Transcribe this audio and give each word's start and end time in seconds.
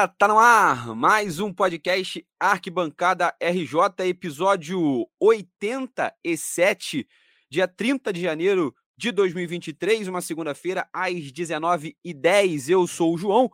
galera, 0.00 0.08
tá 0.08 0.28
no 0.28 0.38
ar 0.38 0.94
mais 0.94 1.40
um 1.40 1.52
podcast 1.52 2.26
Arquibancada 2.38 3.34
RJ, 3.38 4.08
episódio 4.08 5.06
87, 5.20 7.06
dia 7.50 7.68
30 7.68 8.10
de 8.12 8.22
janeiro 8.22 8.74
de 8.96 9.12
2023, 9.12 10.08
uma 10.08 10.22
segunda-feira, 10.22 10.88
às 10.90 11.30
19h10. 11.32 12.70
Eu 12.70 12.86
sou 12.86 13.14
o 13.14 13.18
João. 13.18 13.50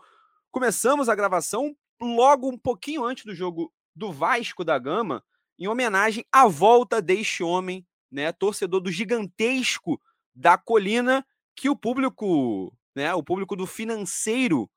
Começamos 0.53 1.09
a 1.09 1.17
gravação 1.17 1.75
logo 2.01 2.49
um 2.49 2.59
pouquinho 2.59 3.05
antes 3.05 3.25
do 3.25 3.35
jogo 3.35 3.73
do 3.95 4.13
Vasco 4.13 4.63
da 4.63 4.79
Gama, 4.79 5.25
em 5.59 5.67
homenagem 5.67 6.25
à 6.31 6.47
volta 6.47 7.03
deste 7.03 7.43
homem, 7.43 7.85
né, 8.11 8.31
torcedor 8.31 8.81
do 8.81 8.93
gigantesco 8.93 10.01
da 10.35 10.57
colina, 10.57 11.27
que 11.57 11.69
o 11.69 11.75
público, 11.75 12.73
né, 12.95 13.13
o 13.15 13.23
público 13.23 13.57
do 13.57 13.67
financeiro 13.67 14.71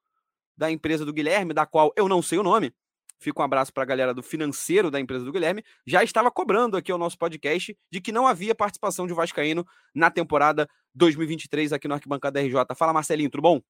da 0.59 0.69
empresa 0.69 1.05
do 1.05 1.13
Guilherme, 1.13 1.53
da 1.53 1.65
qual 1.65 1.93
eu 1.95 2.09
não 2.09 2.21
sei 2.21 2.37
o 2.37 2.43
nome, 2.43 2.73
fica 3.17 3.41
um 3.41 3.45
abraço 3.45 3.73
para 3.73 3.83
a 3.83 3.85
galera 3.85 4.13
do 4.13 4.21
financeiro 4.21 4.91
da 4.91 4.99
empresa 4.99 5.23
do 5.23 5.31
Guilherme, 5.31 5.63
já 5.87 6.03
estava 6.03 6.29
cobrando 6.29 6.75
aqui 6.75 6.91
o 6.91 6.97
nosso 6.97 7.17
podcast 7.17 7.75
de 7.89 8.01
que 8.01 8.11
não 8.11 8.27
havia 8.27 8.53
participação 8.53 9.07
de 9.07 9.13
Vascaíno 9.13 9.65
na 9.95 10.11
temporada 10.11 10.67
2023 10.93 11.71
aqui 11.71 11.87
no 11.87 11.93
Arquibancada 11.93 12.41
RJ. 12.41 12.75
Fala, 12.75 12.91
Marcelinho, 12.91 13.29
tudo 13.29 13.41
bom? 13.41 13.61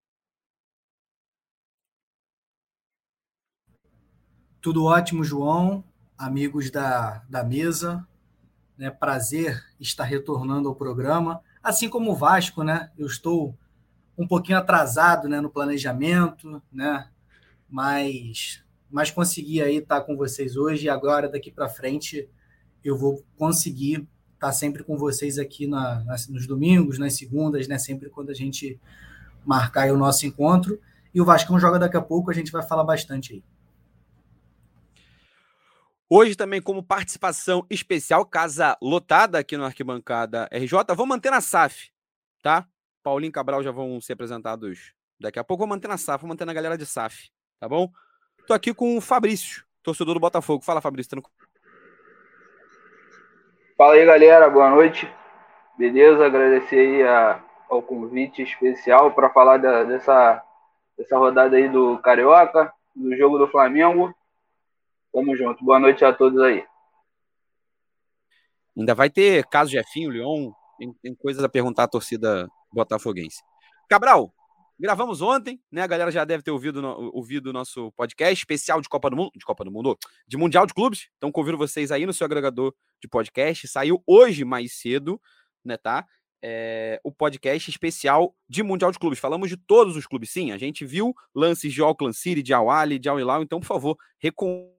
Tudo 4.60 4.86
ótimo, 4.86 5.24
João, 5.24 5.84
amigos 6.18 6.72
da, 6.72 7.24
da 7.30 7.44
mesa. 7.44 8.06
Né, 8.76 8.90
prazer 8.90 9.62
estar 9.80 10.06
retornando 10.06 10.70
ao 10.70 10.76
programa. 10.76 11.44
Assim 11.62 11.88
como 11.90 12.12
o 12.12 12.16
Vasco, 12.16 12.64
né? 12.64 12.90
Eu 12.98 13.08
estou 13.08 13.54
um 14.20 14.28
pouquinho 14.28 14.58
atrasado 14.58 15.30
né, 15.30 15.40
no 15.40 15.50
planejamento, 15.50 16.62
né? 16.72 17.10
Mas, 17.70 18.62
mas 18.92 19.10
consegui 19.10 19.62
aí 19.62 19.78
estar 19.78 20.02
com 20.02 20.18
vocês 20.18 20.58
hoje 20.58 20.86
e 20.86 20.90
agora 20.90 21.30
daqui 21.30 21.50
para 21.50 21.70
frente 21.70 22.30
eu 22.84 22.98
vou 22.98 23.24
conseguir 23.38 24.06
estar 24.34 24.52
sempre 24.52 24.84
com 24.84 24.98
vocês 24.98 25.40
aqui 25.40 25.66
na, 25.66 26.04
nos 26.30 26.46
domingos, 26.46 27.00
nas 27.00 27.16
segundas, 27.16 27.66
né? 27.70 27.78
Sempre 27.78 28.10
quando 28.10 28.30
a 28.30 28.34
gente 28.34 28.78
marcar 29.46 29.90
o 29.90 29.98
nosso 29.98 30.26
encontro. 30.26 30.80
E 31.14 31.22
o 31.22 31.26
Vascão 31.26 31.58
joga 31.58 31.80
daqui 31.80 31.96
a 31.96 32.02
pouco, 32.02 32.30
a 32.30 32.34
gente 32.34 32.52
vai 32.52 32.62
falar 32.62 32.84
bastante 32.84 33.34
aí. 33.34 33.44
Hoje 36.10 36.36
também 36.36 36.62
como 36.62 36.84
participação 36.84 37.66
especial, 37.70 38.26
casa 38.26 38.78
lotada 38.82 39.40
aqui 39.40 39.56
no 39.56 39.64
Arquibancada 39.64 40.50
RJ, 40.52 40.94
vou 40.96 41.06
manter 41.06 41.30
na 41.30 41.40
SAF, 41.40 41.90
tá? 42.42 42.68
Paulinho 43.04 43.32
Cabral 43.32 43.64
já 43.64 43.72
vão 43.72 44.00
ser 44.02 44.14
apresentados 44.14 44.94
daqui 45.20 45.40
a 45.40 45.44
pouco. 45.44 45.62
Vou 45.62 45.68
manter 45.68 45.88
na 45.88 45.98
SAF, 45.98 46.22
vou 46.22 46.30
manter 46.30 46.46
na 46.46 46.54
galera 46.54 46.78
de 46.78 46.86
SAF, 46.86 47.30
tá 47.60 47.68
bom? 47.68 47.90
Tô 48.48 48.54
aqui 48.54 48.74
com 48.74 48.98
o 48.98 49.02
Fabrício, 49.02 49.64
torcedor 49.84 50.14
do 50.14 50.20
Botafogo. 50.20 50.64
Fala, 50.64 50.82
Fabrício. 50.82 51.22
Tá 51.22 51.30
Fala 53.78 53.94
aí, 53.94 54.06
galera. 54.06 54.50
Boa 54.50 54.70
noite. 54.70 55.10
Beleza? 55.78 56.26
Agradecer 56.26 56.80
aí 56.80 57.04
a, 57.04 57.44
ao 57.70 57.82
convite 57.82 58.42
especial 58.42 59.14
para 59.14 59.30
falar 59.30 59.58
da, 59.58 59.84
dessa, 59.84 60.44
dessa 60.98 61.18
rodada 61.18 61.56
aí 61.56 61.70
do 61.70 61.98
Carioca, 62.00 62.74
do 62.96 63.16
jogo 63.16 63.38
do 63.38 63.48
Flamengo. 63.48 64.14
Tamo 65.14 65.36
junto. 65.36 65.64
Boa 65.64 65.80
noite 65.80 66.04
a 66.04 66.12
todos 66.12 66.42
aí. 66.42 66.66
Ainda 68.78 68.96
vai 68.96 69.10
ter 69.10 69.46
caso 69.46 69.72
Jefinho, 69.72 70.10
Leon, 70.10 70.52
tem, 70.78 70.94
tem 71.02 71.16
coisas 71.16 71.44
a 71.44 71.50
perguntar 71.50 71.84
à 71.84 71.88
torcida 71.88 72.50
botafoguense. 72.72 73.42
Cabral, 73.90 74.34
gravamos 74.80 75.22
ontem, 75.22 75.62
né? 75.72 75.82
A 75.82 75.88
galera 75.88 76.12
já 76.12 76.24
deve 76.24 76.44
ter 76.44 76.52
ouvido, 76.52 76.84
ouvido 77.14 77.48
o 77.48 77.54
nosso 77.54 77.92
podcast 77.94 78.34
especial 78.34 78.80
de 78.82 78.88
Copa 78.88 79.10
do 79.10 79.16
Mundo, 79.16 79.32
de 79.36 79.46
Copa 79.46 79.64
do 79.66 79.72
Mundo, 79.72 79.98
de 80.28 80.38
Mundial 80.38 80.66
de 80.66 80.74
Clubes. 80.74 81.10
Então 81.18 81.32
convido 81.32 81.58
vocês 81.58 81.92
aí 81.92 82.06
no 82.06 82.14
seu 82.14 82.26
agregador 82.26 82.74
de 83.02 83.08
podcast. 83.08 83.68
Saiu 83.68 84.02
hoje 84.08 84.46
mais 84.46 84.74
cedo, 84.74 85.22
né, 85.64 85.78
tá? 85.78 86.08
É, 86.42 87.02
o 87.04 87.12
podcast 87.12 87.70
especial 87.70 88.34
de 88.48 88.64
Mundial 88.64 88.92
de 88.92 89.00
Clubes. 89.00 89.20
Falamos 89.20 89.50
de 89.50 89.58
todos 89.58 89.98
os 89.98 90.08
clubes, 90.08 90.30
sim. 90.32 90.52
A 90.52 90.58
gente 90.58 90.86
viu 90.86 91.14
lances 91.36 91.74
de 91.74 91.82
Auckland 91.82 92.16
City, 92.16 92.42
de 92.42 92.54
Awali, 92.54 92.98
de 92.98 93.10
Al 93.10 93.20
Hilal. 93.20 93.44
Então, 93.44 93.60
por 93.60 93.66
favor, 93.66 93.98
recom... 94.18 94.74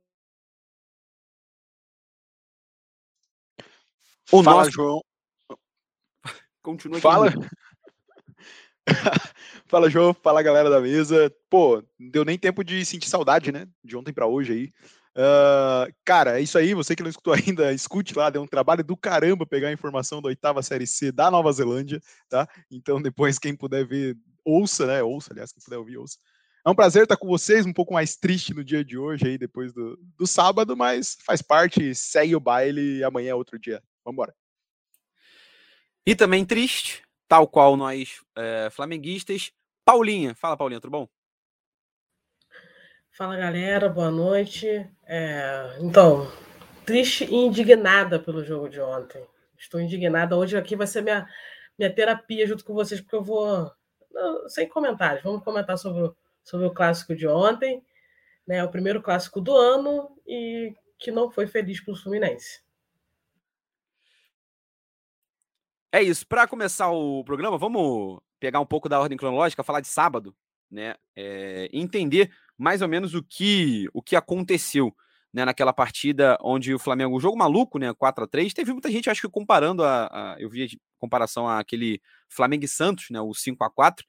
O 4.32 4.42
Fala, 4.42 4.58
nosso... 4.58 4.70
João. 4.70 5.02
Continua 6.62 7.00
Fala. 7.00 7.30
fala, 9.66 9.90
João. 9.90 10.14
Fala, 10.14 10.42
galera 10.42 10.70
da 10.70 10.80
mesa. 10.80 11.32
Pô, 11.48 11.82
não 11.98 12.10
deu 12.10 12.24
nem 12.24 12.38
tempo 12.38 12.64
de 12.64 12.84
sentir 12.84 13.08
saudade, 13.08 13.52
né? 13.52 13.66
De 13.84 13.96
ontem 13.96 14.12
para 14.12 14.26
hoje 14.26 14.52
aí. 14.52 14.70
Uh, 15.16 15.92
cara, 16.04 16.38
é 16.38 16.42
isso 16.42 16.56
aí. 16.56 16.74
Você 16.74 16.94
que 16.94 17.02
não 17.02 17.10
escutou 17.10 17.34
ainda, 17.34 17.72
escute 17.72 18.16
lá. 18.16 18.30
Deu 18.30 18.42
um 18.42 18.46
trabalho 18.46 18.84
do 18.84 18.96
caramba 18.96 19.46
pegar 19.46 19.68
a 19.68 19.72
informação 19.72 20.20
da 20.20 20.28
oitava 20.28 20.62
série 20.62 20.86
C 20.86 21.10
da 21.12 21.30
Nova 21.30 21.52
Zelândia, 21.52 22.00
tá? 22.28 22.48
Então, 22.70 23.00
depois, 23.02 23.38
quem 23.38 23.54
puder 23.54 23.86
ver, 23.86 24.16
ouça, 24.44 24.86
né? 24.86 25.02
Ouça, 25.02 25.32
aliás, 25.32 25.52
quem 25.52 25.62
puder 25.62 25.78
ouvir, 25.78 25.98
ouça. 25.98 26.18
É 26.64 26.68
um 26.68 26.74
prazer 26.74 27.04
estar 27.04 27.16
com 27.16 27.26
vocês, 27.26 27.64
um 27.64 27.72
pouco 27.72 27.94
mais 27.94 28.16
triste 28.16 28.52
no 28.52 28.62
dia 28.62 28.84
de 28.84 28.98
hoje, 28.98 29.26
aí, 29.26 29.38
depois 29.38 29.72
do, 29.72 29.98
do 30.18 30.26
sábado, 30.26 30.76
mas 30.76 31.16
faz 31.24 31.40
parte, 31.40 31.94
segue 31.94 32.36
o 32.36 32.40
baile 32.40 33.02
amanhã 33.02 33.30
é 33.30 33.34
outro 33.34 33.58
dia. 33.58 33.82
Vambora. 34.04 34.34
E 36.06 36.14
também 36.14 36.44
triste, 36.44 37.02
tal 37.30 37.46
qual 37.46 37.76
nós 37.76 38.20
é, 38.34 38.68
flamenguistas. 38.72 39.52
Paulinha, 39.84 40.34
fala 40.34 40.56
Paulinha, 40.56 40.80
tudo 40.80 40.90
bom? 40.90 41.08
Fala 43.12 43.36
galera, 43.36 43.88
boa 43.88 44.10
noite. 44.10 44.66
É, 45.06 45.76
então, 45.78 46.26
triste 46.84 47.24
e 47.24 47.34
indignada 47.36 48.18
pelo 48.18 48.44
jogo 48.44 48.68
de 48.68 48.80
ontem. 48.80 49.24
Estou 49.56 49.80
indignada. 49.80 50.36
Hoje 50.36 50.56
aqui 50.56 50.74
vai 50.74 50.88
ser 50.88 51.02
minha, 51.02 51.24
minha 51.78 51.94
terapia 51.94 52.44
junto 52.48 52.64
com 52.64 52.74
vocês, 52.74 53.00
porque 53.00 53.14
eu 53.14 53.22
vou. 53.22 53.70
Não, 54.10 54.48
sem 54.48 54.68
comentários, 54.68 55.22
vamos 55.22 55.44
comentar 55.44 55.78
sobre, 55.78 56.12
sobre 56.42 56.66
o 56.66 56.74
clássico 56.74 57.14
de 57.14 57.28
ontem, 57.28 57.80
né? 58.44 58.64
O 58.64 58.70
primeiro 58.70 59.00
clássico 59.00 59.40
do 59.40 59.54
ano 59.54 60.10
e 60.26 60.74
que 60.98 61.12
não 61.12 61.30
foi 61.30 61.46
feliz 61.46 61.80
para 61.80 61.92
o 61.94 61.96
Fluminense. 61.96 62.60
É 65.92 66.02
isso. 66.02 66.26
Para 66.26 66.46
começar 66.46 66.90
o 66.90 67.24
programa, 67.24 67.58
vamos 67.58 68.20
pegar 68.38 68.60
um 68.60 68.66
pouco 68.66 68.88
da 68.88 69.00
ordem 69.00 69.18
cronológica, 69.18 69.64
falar 69.64 69.80
de 69.80 69.88
sábado, 69.88 70.34
né? 70.70 70.94
É, 71.16 71.68
entender 71.72 72.30
mais 72.56 72.80
ou 72.80 72.88
menos 72.88 73.14
o 73.14 73.22
que 73.22 73.88
o 73.92 74.00
que 74.02 74.14
aconteceu 74.14 74.94
né, 75.32 75.44
naquela 75.44 75.72
partida 75.72 76.36
onde 76.42 76.74
o 76.74 76.78
Flamengo, 76.78 77.16
um 77.16 77.20
jogo 77.20 77.36
maluco, 77.36 77.78
né? 77.78 77.92
4 77.94 78.24
a 78.24 78.26
3 78.26 78.52
Teve 78.54 78.72
muita 78.72 78.90
gente, 78.90 79.10
acho 79.10 79.20
que 79.20 79.28
comparando 79.28 79.82
a, 79.84 80.06
a 80.06 80.36
eu 80.40 80.48
vi 80.48 80.78
comparação 80.98 81.48
àquele 81.48 82.00
Flamengo 82.28 82.64
e 82.64 82.68
Santos, 82.68 83.06
né? 83.10 83.20
O 83.20 83.34
5 83.34 83.62
a 83.64 83.70
4 83.70 84.04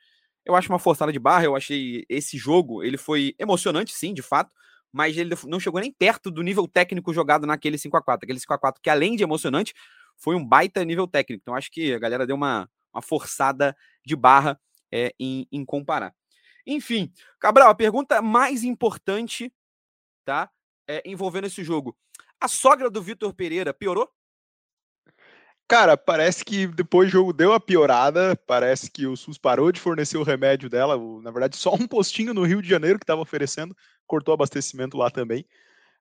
Eu 0.46 0.56
acho 0.56 0.70
uma 0.72 0.80
forçada 0.80 1.12
de 1.12 1.20
barra, 1.20 1.46
eu 1.46 1.56
achei 1.56 2.06
esse 2.10 2.38
jogo, 2.38 2.84
ele 2.84 2.98
foi 2.98 3.34
emocionante, 3.40 3.94
sim, 3.94 4.14
de 4.14 4.22
fato, 4.22 4.52
mas 4.92 5.18
ele 5.18 5.36
não 5.48 5.60
chegou 5.60 5.80
nem 5.80 5.92
perto 5.92 6.30
do 6.30 6.44
nível 6.44 6.68
técnico 6.68 7.14
jogado 7.14 7.48
naquele 7.48 7.78
5 7.78 7.98
a 7.98 8.02
4 8.04 8.26
Aquele 8.26 8.40
5 8.40 8.54
a 8.54 8.58
4 8.60 8.82
que, 8.82 8.90
além 8.90 9.16
de 9.16 9.24
emocionante, 9.24 9.74
foi 10.22 10.36
um 10.36 10.46
baita 10.46 10.86
nível 10.86 11.08
técnico. 11.08 11.42
Então, 11.42 11.56
acho 11.56 11.72
que 11.72 11.94
a 11.94 12.00
galera 12.00 12.28
deu 12.28 12.36
uma, 12.36 12.70
uma 12.94 13.02
forçada 13.02 13.76
de 14.06 14.16
barra 14.16 14.60
é, 14.92 15.14
em, 15.20 15.48
em 15.52 15.66
comparar. 15.66 16.14
Enfim, 16.66 17.12
Cabral, 17.40 17.70
a 17.70 17.76
pergunta 17.76 18.22
mais 18.22 18.64
importante, 18.64 19.52
tá? 20.24 20.50
É, 20.88 21.02
envolvendo 21.06 21.48
esse 21.48 21.64
jogo. 21.64 21.98
A 22.40 22.48
sogra 22.48 22.90
do 22.90 23.02
Vitor 23.02 23.34
Pereira 23.34 23.74
piorou? 23.74 24.10
Cara, 25.68 25.96
parece 25.96 26.44
que 26.44 26.68
depois 26.68 27.08
do 27.08 27.14
jogo 27.14 27.34
deu 27.34 27.54
a 27.54 27.60
piorada. 27.60 28.36
Parece 28.46 28.92
que 28.92 29.08
o 29.08 29.16
SUS 29.16 29.38
parou 29.38 29.72
de 29.72 29.80
fornecer 29.80 30.18
o 30.18 30.24
remédio 30.24 30.70
dela. 30.70 30.98
Na 31.22 31.32
verdade, 31.32 31.56
só 31.56 31.74
um 31.74 31.88
postinho 31.88 32.34
no 32.34 32.44
Rio 32.44 32.62
de 32.62 32.70
Janeiro 32.70 33.00
que 33.00 33.04
estava 33.04 33.22
oferecendo, 33.22 33.76
cortou 34.06 34.34
abastecimento 34.34 34.98
lá 34.98 35.10
também. 35.10 35.46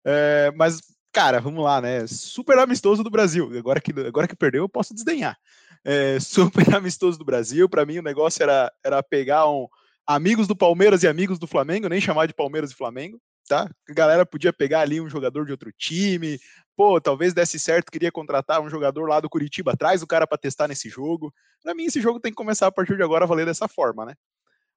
É, 0.05 0.51
mas 0.57 0.81
cara, 1.13 1.41
vamos 1.41 1.65
lá, 1.65 1.81
né? 1.81 2.07
Super 2.07 2.59
amistoso 2.59 3.03
do 3.03 3.11
Brasil. 3.11 3.51
Agora 3.59 3.81
que, 3.81 3.93
agora 4.01 4.29
que 4.29 4.37
perdeu, 4.37 4.65
eu 4.65 4.69
posso 4.69 4.95
desdenhar. 4.95 5.37
É, 5.85 6.21
super 6.21 6.65
amistoso 6.75 7.19
do 7.19 7.25
Brasil. 7.25 7.69
Para 7.69 7.87
mim, 7.87 7.99
o 7.99 8.03
negócio 8.03 8.43
era, 8.43 8.73
era 8.85 9.03
pegar 9.03 9.49
um 9.49 9.67
amigos 10.07 10.47
do 10.47 10.57
Palmeiras 10.57 11.03
e 11.03 11.09
amigos 11.09 11.39
do 11.39 11.47
Flamengo, 11.47 11.89
nem 11.89 12.01
chamar 12.01 12.27
de 12.27 12.35
Palmeiras 12.35 12.73
e 12.73 12.75
Flamengo, 12.75 13.21
tá? 13.47 13.71
A 13.89 13.93
galera 13.93 14.27
podia 14.27 14.53
pegar 14.53 14.81
ali 14.81 15.01
um 15.01 15.09
jogador 15.09 15.47
de 15.47 15.53
outro 15.53 15.71
time. 15.73 16.39
Pô, 16.77 17.01
talvez 17.01 17.33
desse 17.33 17.59
certo, 17.59 17.93
queria 17.93 18.11
contratar 18.11 18.61
um 18.61 18.69
jogador 18.69 19.09
lá 19.09 19.21
do 19.21 19.29
Curitiba, 19.29 19.77
traz 19.77 20.03
o 20.03 20.07
cara 20.07 20.27
para 20.27 20.39
testar 20.39 20.67
nesse 20.67 20.89
jogo. 20.89 21.33
Para 21.63 21.75
mim, 21.75 21.85
esse 21.85 22.01
jogo 22.01 22.19
tem 22.19 22.33
que 22.33 22.37
começar 22.37 22.67
a 22.67 22.73
partir 22.73 22.97
de 22.97 23.03
agora 23.03 23.25
a 23.25 23.29
valer 23.29 23.47
dessa 23.47 23.69
forma, 23.69 24.05
né? 24.05 24.15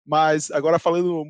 Mas 0.06 0.52
agora 0.52 0.78
falando 0.78 1.26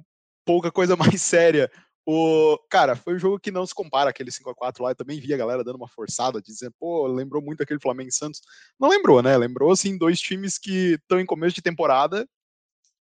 pouca 0.46 0.72
coisa 0.72 0.96
mais 0.98 1.22
séria, 1.22 1.72
o, 2.06 2.58
cara, 2.70 2.96
foi 2.96 3.16
um 3.16 3.20
jogo 3.20 3.40
que 3.40 3.52
não 3.52 3.66
se 3.66 3.74
compara 3.74 4.10
aquele 4.10 4.30
5x4 4.30 4.82
lá. 4.82 4.92
Eu 4.92 4.96
também 4.96 5.20
vi 5.20 5.34
a 5.34 5.38
galera 5.38 5.64
dando 5.64 5.78
uma 5.78 5.88
forçada, 5.88 6.42
dizendo, 6.42 6.74
pô, 6.78 7.08
lembrou 7.08 7.42
muito 7.42 7.64
aquele 7.64 7.80
Flamengo 7.80 8.10
e 8.10 8.14
Santos. 8.14 8.42
Não 8.80 8.90
lembrou, 8.90 9.22
né? 9.22 9.38
Lembrou, 9.38 9.72
assim, 9.72 9.98
dois 9.98 10.20
times 10.20 10.58
que 10.58 10.96
estão 10.96 11.20
em 11.20 11.26
começo 11.26 11.56
de 11.56 11.62
temporada, 11.62 12.28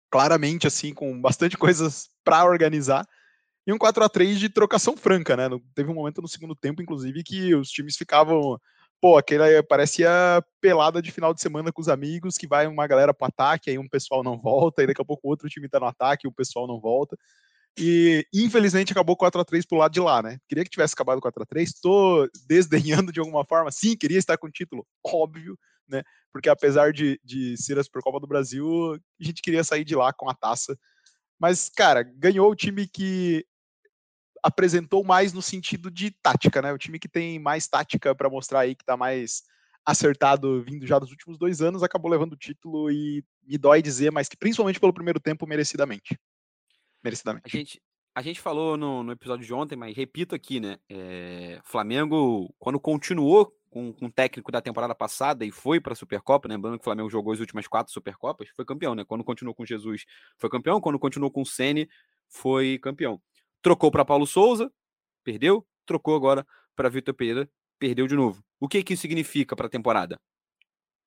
claramente, 0.09 0.67
assim, 0.67 0.93
com 0.93 1.19
bastante 1.19 1.57
coisas 1.57 2.09
para 2.23 2.45
organizar. 2.45 3.05
e 3.67 3.73
um 3.73 3.77
4 3.77 4.03
a 4.03 4.09
3 4.09 4.39
de 4.39 4.49
trocação 4.49 4.95
franca, 4.95 5.35
né? 5.35 5.49
Teve 5.75 5.91
um 5.91 5.95
momento 5.95 6.21
no 6.21 6.27
segundo 6.27 6.55
tempo, 6.55 6.81
inclusive, 6.81 7.23
que 7.23 7.53
os 7.55 7.69
times 7.69 7.97
ficavam. 7.97 8.59
Pô, 9.01 9.17
aquele 9.17 9.61
parecia 9.63 10.09
pelada 10.61 11.01
de 11.01 11.11
final 11.11 11.33
de 11.33 11.41
semana 11.41 11.73
com 11.73 11.81
os 11.81 11.89
amigos, 11.89 12.37
que 12.37 12.47
vai 12.47 12.67
uma 12.67 12.87
galera 12.87 13.13
pro 13.13 13.27
ataque, 13.27 13.69
aí 13.69 13.77
um 13.77 13.87
pessoal 13.87 14.23
não 14.23 14.39
volta, 14.39 14.81
e 14.81 14.87
daqui 14.87 15.01
a 15.01 15.05
pouco 15.05 15.27
outro 15.27 15.49
time 15.49 15.67
tá 15.67 15.77
no 15.79 15.87
ataque 15.87 16.27
o 16.27 16.31
pessoal 16.31 16.67
não 16.67 16.79
volta. 16.79 17.17
E 17.77 18.25
infelizmente 18.33 18.91
acabou 18.91 19.17
4 19.17 19.41
a 19.41 19.45
3 19.45 19.65
pro 19.65 19.77
lado 19.77 19.91
de 19.91 19.99
lá, 19.99 20.21
né? 20.21 20.37
Queria 20.47 20.63
que 20.63 20.69
tivesse 20.69 20.93
acabado 20.93 21.19
4 21.19 21.41
a 21.41 21.45
3 21.45 21.73
tô 21.73 22.29
desdenhando 22.47 23.11
de 23.11 23.19
alguma 23.19 23.43
forma. 23.43 23.71
Sim, 23.71 23.95
queria 23.97 24.19
estar 24.19 24.37
com 24.37 24.47
o 24.47 24.51
título, 24.51 24.85
óbvio, 25.03 25.57
né? 25.87 26.03
Porque 26.31 26.49
apesar 26.49 26.93
de, 26.93 27.19
de 27.23 27.57
ser 27.57 27.79
a 27.79 27.83
Supercopa 27.83 28.19
do 28.19 28.27
Brasil, 28.27 28.93
a 28.93 29.23
gente 29.23 29.41
queria 29.41 29.63
sair 29.63 29.83
de 29.83 29.95
lá 29.95 30.13
com 30.13 30.29
a 30.29 30.35
taça. 30.35 30.77
Mas, 31.39 31.69
cara, 31.69 32.03
ganhou 32.03 32.51
o 32.51 32.55
time 32.55 32.87
que 32.87 33.45
apresentou 34.43 35.03
mais 35.03 35.33
no 35.33 35.41
sentido 35.41 35.89
de 35.89 36.11
tática, 36.11 36.61
né? 36.61 36.71
O 36.73 36.77
time 36.77 36.99
que 36.99 37.09
tem 37.09 37.39
mais 37.39 37.67
tática 37.67 38.13
para 38.13 38.29
mostrar 38.29 38.61
aí 38.61 38.75
que 38.75 38.85
tá 38.85 38.95
mais 38.95 39.41
acertado 39.85 40.63
vindo 40.63 40.85
já 40.85 40.99
dos 40.99 41.11
últimos 41.11 41.37
dois 41.37 41.61
anos, 41.61 41.83
acabou 41.83 42.09
levando 42.09 42.33
o 42.33 42.37
título 42.37 42.89
e 42.89 43.23
me 43.43 43.57
dói 43.57 43.81
dizer, 43.81 44.11
mas 44.11 44.29
que 44.29 44.37
principalmente 44.37 44.79
pelo 44.79 44.93
primeiro 44.93 45.19
tempo, 45.19 45.47
merecidamente. 45.47 46.17
Merecidamente. 47.03 47.43
A 47.45 47.49
gente, 47.49 47.81
a 48.15 48.21
gente 48.21 48.39
falou 48.39 48.77
no, 48.77 49.03
no 49.03 49.11
episódio 49.11 49.45
de 49.45 49.53
ontem, 49.53 49.75
mas 49.75 49.95
repito 49.95 50.33
aqui, 50.35 50.59
né? 50.59 50.77
É, 50.89 51.59
Flamengo, 51.63 52.53
quando 52.59 52.79
continuou 52.79 53.53
com, 53.69 53.91
com 53.91 54.05
o 54.05 54.11
técnico 54.11 54.51
da 54.51 54.61
temporada 54.61 54.93
passada 54.93 55.43
e 55.43 55.51
foi 55.51 55.81
para 55.81 55.93
a 55.93 55.95
Supercopa, 55.95 56.47
lembrando 56.47 56.77
que 56.77 56.81
o 56.81 56.83
Flamengo 56.83 57.09
jogou 57.09 57.33
as 57.33 57.39
últimas 57.39 57.67
quatro 57.67 57.91
Supercopas, 57.91 58.49
foi 58.55 58.63
campeão, 58.63 58.93
né? 58.93 59.03
Quando 59.03 59.23
continuou 59.23 59.55
com 59.55 59.65
Jesus, 59.65 60.05
foi 60.37 60.49
campeão. 60.49 60.79
Quando 60.79 60.99
continuou 60.99 61.31
com 61.31 61.41
o 61.41 61.45
Ceni, 61.45 61.89
foi 62.29 62.77
campeão. 62.79 63.19
Trocou 63.61 63.89
para 63.89 64.05
Paulo 64.05 64.27
Souza, 64.27 64.71
perdeu. 65.23 65.65
Trocou 65.85 66.15
agora 66.15 66.45
para 66.75 66.89
Vitor 66.89 67.13
Pereira, 67.13 67.49
perdeu 67.79 68.07
de 68.07 68.15
novo. 68.15 68.43
O 68.59 68.67
que, 68.67 68.83
que 68.83 68.93
isso 68.93 69.01
significa 69.01 69.55
para 69.55 69.67
a 69.67 69.69
temporada? 69.69 70.19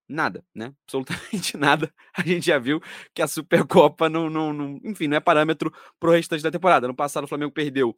Nada, 0.08 0.44
né? 0.55 0.73
Absolutamente 0.85 1.56
nada. 1.58 1.93
A 2.17 2.23
gente 2.23 2.47
já 2.47 2.58
viu 2.58 2.81
que 3.14 3.23
a 3.23 3.26
Supercopa 3.26 4.08
não, 4.08 4.31
não, 4.31 4.53
não 4.53 4.81
enfim, 4.85 5.08
não 5.08 5.17
é 5.17 5.20
parâmetro 5.20 5.73
para 5.99 6.11
o 6.11 6.12
restante 6.12 6.43
da 6.43 6.50
temporada. 6.50 6.87
No 6.87 6.94
passado, 6.94 7.25
o 7.25 7.29
Flamengo 7.29 7.53
perdeu 7.53 7.97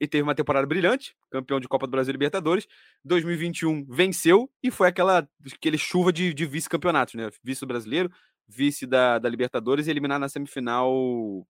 e 0.00 0.06
teve 0.06 0.22
uma 0.22 0.34
temporada 0.34 0.66
brilhante, 0.66 1.16
campeão 1.30 1.58
de 1.58 1.66
Copa 1.68 1.86
do 1.86 1.90
Brasil 1.90 2.10
e 2.10 2.12
Libertadores. 2.12 2.66
2021 3.04 3.86
venceu 3.88 4.50
e 4.62 4.70
foi 4.70 4.88
aquela 4.88 5.26
aquele 5.54 5.78
chuva 5.78 6.12
de, 6.12 6.34
de 6.34 6.44
vice-campeonatos, 6.46 7.14
né? 7.14 7.30
Vice 7.42 7.64
brasileiro, 7.64 8.10
vice 8.46 8.86
da, 8.86 9.18
da 9.18 9.28
Libertadores 9.28 9.86
e 9.86 9.90
eliminar 9.90 10.18
na 10.18 10.28
semifinal 10.28 11.46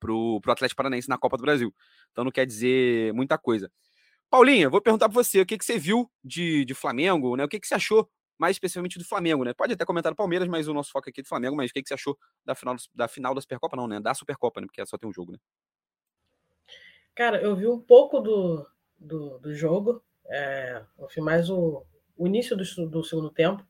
pro, 0.00 0.40
pro 0.40 0.52
Atlético 0.52 0.76
Paranaense 0.78 1.08
na 1.08 1.18
Copa 1.18 1.36
do 1.36 1.42
Brasil. 1.42 1.72
Então 2.10 2.24
não 2.24 2.32
quer 2.32 2.46
dizer 2.46 3.12
muita 3.14 3.38
coisa. 3.38 3.70
Paulinha, 4.30 4.68
vou 4.70 4.80
perguntar 4.80 5.08
para 5.08 5.14
você, 5.14 5.40
o 5.40 5.46
que, 5.46 5.58
que 5.58 5.64
você 5.64 5.78
viu 5.78 6.10
de, 6.24 6.64
de 6.64 6.74
Flamengo, 6.74 7.36
né? 7.36 7.44
O 7.44 7.48
que, 7.48 7.60
que 7.60 7.66
você 7.66 7.74
achou 7.74 8.08
mais 8.40 8.56
especificamente 8.56 8.98
do 8.98 9.04
Flamengo, 9.04 9.44
né? 9.44 9.52
Pode 9.52 9.74
até 9.74 9.84
comentar 9.84 10.10
do 10.10 10.16
Palmeiras, 10.16 10.48
mas 10.48 10.66
o 10.66 10.72
nosso 10.72 10.90
foco 10.90 11.10
aqui 11.10 11.20
é 11.20 11.22
do 11.22 11.28
Flamengo, 11.28 11.54
mas 11.54 11.70
o 11.70 11.74
que, 11.74 11.82
que 11.82 11.88
você 11.88 11.94
achou 11.94 12.18
da 12.42 12.54
final, 12.54 12.74
da 12.94 13.06
final 13.06 13.34
da 13.34 13.40
Supercopa, 13.42 13.76
não, 13.76 13.86
né? 13.86 14.00
Da 14.00 14.14
Supercopa, 14.14 14.62
né? 14.62 14.66
Porque 14.66 14.84
só 14.86 14.96
tem 14.96 15.08
um 15.08 15.12
jogo, 15.12 15.32
né? 15.32 15.38
Cara, 17.14 17.38
eu 17.42 17.54
vi 17.54 17.66
um 17.66 17.78
pouco 17.78 18.18
do, 18.18 18.66
do, 18.98 19.38
do 19.40 19.54
jogo, 19.54 20.02
é, 20.26 20.82
eu 20.98 21.06
vi 21.08 21.20
mais 21.20 21.50
o, 21.50 21.84
o 22.16 22.26
início 22.26 22.56
do, 22.56 22.64
do 22.88 23.04
segundo 23.04 23.28
tempo. 23.28 23.62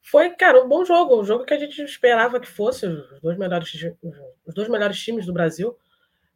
Foi, 0.00 0.30
cara, 0.30 0.64
um 0.64 0.68
bom 0.68 0.82
jogo, 0.82 1.20
um 1.20 1.24
jogo 1.24 1.44
que 1.44 1.52
a 1.52 1.58
gente 1.58 1.82
esperava 1.82 2.40
que 2.40 2.48
fosse 2.48 2.86
os 2.86 3.20
dois 3.20 3.36
melhores, 3.36 3.70
os 4.46 4.54
dois 4.54 4.68
melhores 4.68 4.98
times 4.98 5.26
do 5.26 5.32
Brasil 5.34 5.76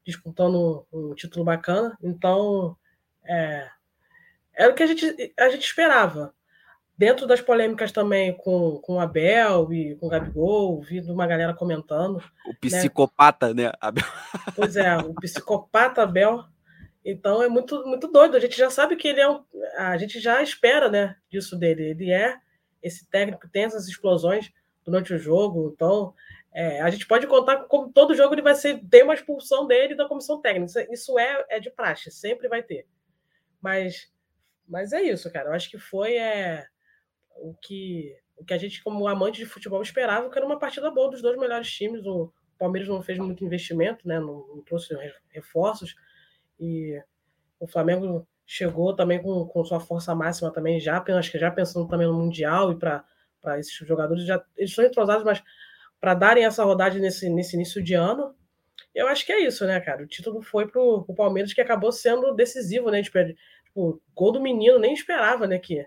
disputando 0.05 0.87
um, 0.93 1.15
título 1.15 1.47
bacana. 1.47 1.97
Então, 2.03 2.77
é, 3.25 3.71
era 4.53 4.71
o 4.71 4.75
que 4.75 4.83
a 4.83 4.87
gente, 4.87 5.33
a 5.39 5.49
gente 5.49 5.65
esperava. 5.65 6.35
Dentro 6.97 7.27
das 7.27 7.41
polêmicas 7.41 7.91
também 7.91 8.37
com, 8.37 8.79
com 8.83 8.95
o 8.95 9.01
Abel 9.01 9.73
e 9.73 9.97
com 9.97 10.07
o 10.07 10.09
Gabigol, 10.09 10.81
vi 10.81 11.01
uma 11.01 11.27
galera 11.27 11.55
comentando. 11.55 12.17
O 12.47 12.51
né? 12.51 12.57
psicopata, 12.61 13.55
né? 13.55 13.65
né 13.65 13.73
Abel. 13.81 14.05
Pois 14.55 14.77
é, 14.77 14.97
o 14.99 15.15
psicopata 15.15 16.03
Abel. 16.03 16.45
Então 17.05 17.43
é 17.43 17.49
muito, 17.49 17.85
muito 17.87 18.07
doido. 18.09 18.37
A 18.37 18.41
gente 18.41 18.57
já 18.57 18.71
sabe 18.71 18.95
que 18.97 19.09
ele 19.09 19.21
é 19.21 19.29
um. 19.29 19.43
A 19.77 19.97
gente 19.97 20.21
já 20.21 20.43
espera 20.43 20.89
né, 20.89 21.17
disso 21.29 21.59
dele. 21.59 21.83
Ele 21.83 22.13
é 22.13 22.37
esse 22.83 23.09
técnico 23.09 23.49
tem 23.49 23.65
essas 23.65 23.87
explosões 23.87 24.51
durante 24.85 25.15
o 25.15 25.19
jogo. 25.19 25.73
Então, 25.75 26.15
é, 26.53 26.81
a 26.81 26.91
gente 26.91 27.07
pode 27.07 27.27
contar 27.27 27.65
como 27.65 27.93
todo 27.93 28.15
jogo 28.15 28.35
ele 28.35 28.43
vai 28.43 28.55
ser, 28.55 28.83
ter 28.89 29.05
uma 29.05 29.15
expulsão 29.15 29.67
dele 29.67 29.95
da 29.95 30.09
comissão 30.09 30.41
técnica. 30.41 30.87
Isso 30.91 31.19
é, 31.19 31.45
é 31.49 31.61
de 31.61 31.71
praxe, 31.71 32.11
sempre 32.11 32.49
vai 32.49 32.63
ter. 32.63 32.87
Mas, 33.61 34.13
mas 34.67 34.93
é 34.93 35.03
isso, 35.03 35.33
cara. 35.33 35.51
Eu 35.51 35.55
acho 35.55 35.71
que 35.71 35.79
foi 35.79 36.17
é, 36.17 36.67
o, 37.37 37.55
que, 37.55 38.17
o 38.37 38.45
que 38.45 38.55
a 38.55 38.59
gente, 38.59 38.83
como 38.83 39.07
amante 39.09 39.39
de 39.39 39.47
futebol, 39.47 39.83
esperava, 39.83 40.31
que 40.31 40.39
era 40.39 40.47
uma 40.47 40.59
partida 40.59 40.91
boa 40.91 41.11
dos 41.11 41.23
dois 41.23 41.39
melhores 41.39 41.71
times. 41.71 42.05
O 42.07 42.33
Palmeiras 42.59 42.89
não 42.89 43.03
fez 43.03 43.19
muito 43.19 43.45
investimento, 43.45 44.07
né? 44.07 44.19
não, 44.19 44.47
não 44.49 44.63
trouxe 44.63 44.95
reforços. 45.31 45.95
E 46.59 47.01
o 47.59 47.67
Flamengo 47.67 48.27
chegou 48.47 48.95
também 48.95 49.23
com, 49.23 49.47
com 49.47 49.65
sua 49.65 49.81
força 49.81 50.15
máxima 50.15 50.53
também, 50.53 50.79
já, 50.79 51.03
acho 51.03 51.31
que 51.31 51.39
já 51.39 51.51
pensando 51.51 51.89
também 51.89 52.07
no 52.07 52.15
Mundial 52.15 52.73
e 52.73 52.77
para 52.77 53.05
esses 53.59 53.75
jogadores, 53.87 54.27
já, 54.27 54.45
eles 54.57 54.71
estão 54.71 54.85
entrosados, 54.85 55.25
mas 55.25 55.43
para 56.01 56.15
darem 56.15 56.45
essa 56.45 56.65
rodagem 56.65 57.01
nesse, 57.01 57.31
nesse 57.31 57.57
início 57.57 57.83
de 57.83 57.95
ano, 57.95 58.35
eu 58.95 59.09
acho 59.09 59.25
que 59.25 59.33
é 59.33 59.41
isso, 59.41 59.65
né, 59.67 59.81
cara? 59.81 60.03
O 60.03 60.07
título 60.07 60.43
foi 60.43 60.67
pro, 60.67 61.05
pro 61.05 61.15
Palmeiras 61.15 61.53
que 61.53 61.61
acabou 61.61 61.93
sendo 61.93 62.35
decisivo, 62.35 62.91
né? 62.91 63.03
Tipo, 63.03 63.19
gol 64.15 64.33
do 64.33 64.41
menino, 64.41 64.79
nem 64.79 64.93
esperava, 64.93 65.47
né, 65.47 65.59
que, 65.59 65.87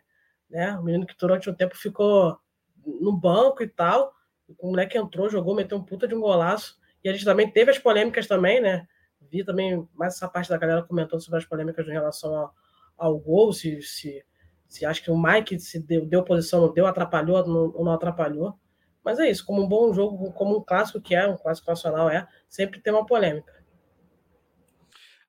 né? 0.50 0.78
O 0.78 0.84
menino 0.84 1.06
que 1.06 1.16
durante 1.18 1.50
um 1.50 1.54
tempo 1.54 1.76
ficou 1.76 2.38
no 2.86 3.12
banco 3.12 3.64
e 3.64 3.68
tal, 3.68 4.14
o 4.48 4.68
moleque 4.68 4.98
entrou, 4.98 5.30
jogou, 5.30 5.56
meteu 5.56 5.78
um 5.78 5.84
puta 5.84 6.08
de 6.08 6.16
um 6.16 6.22
golaço, 6.22 6.78
e 7.04 7.10
a 7.10 7.14
gente 7.14 7.26
também 7.26 7.50
teve 7.50 7.72
as 7.72 7.80
polêmicas 7.80 8.28
também, 8.28 8.62
né? 8.62 8.88
vi 9.30 9.44
também 9.44 9.88
mais 9.94 10.16
essa 10.16 10.28
parte 10.28 10.50
da 10.50 10.58
galera 10.58 10.84
comentando 10.84 11.22
sobre 11.22 11.40
as 11.40 11.46
polêmicas 11.46 11.88
em 11.88 11.92
relação 11.92 12.34
ao, 12.36 12.54
ao 12.98 13.20
gol, 13.20 13.52
se, 13.52 13.82
se, 13.82 14.24
se 14.68 14.86
acha 14.86 15.02
que 15.02 15.12
o 15.12 15.18
Mike 15.18 15.60
se 15.60 15.80
deu, 15.80 16.06
deu 16.06 16.24
posição, 16.24 16.62
não 16.62 16.74
deu, 16.74 16.86
atrapalhou 16.86 17.38
ou 17.38 17.48
não, 17.48 17.84
não 17.86 17.92
atrapalhou. 17.92 18.58
Mas 19.04 19.20
é 19.20 19.30
isso, 19.30 19.46
como 19.46 19.64
um 19.64 19.68
bom 19.68 19.94
jogo, 19.94 20.32
como 20.34 20.58
um 20.58 20.64
clássico 20.64 21.02
que 21.02 21.14
é, 21.14 21.28
um 21.28 21.38
clássico 21.38 21.70
nacional 21.70 22.10
é, 22.10 22.28
sempre 22.48 22.80
tem 22.80 22.92
uma 22.92 23.06
polêmica. 23.06 23.54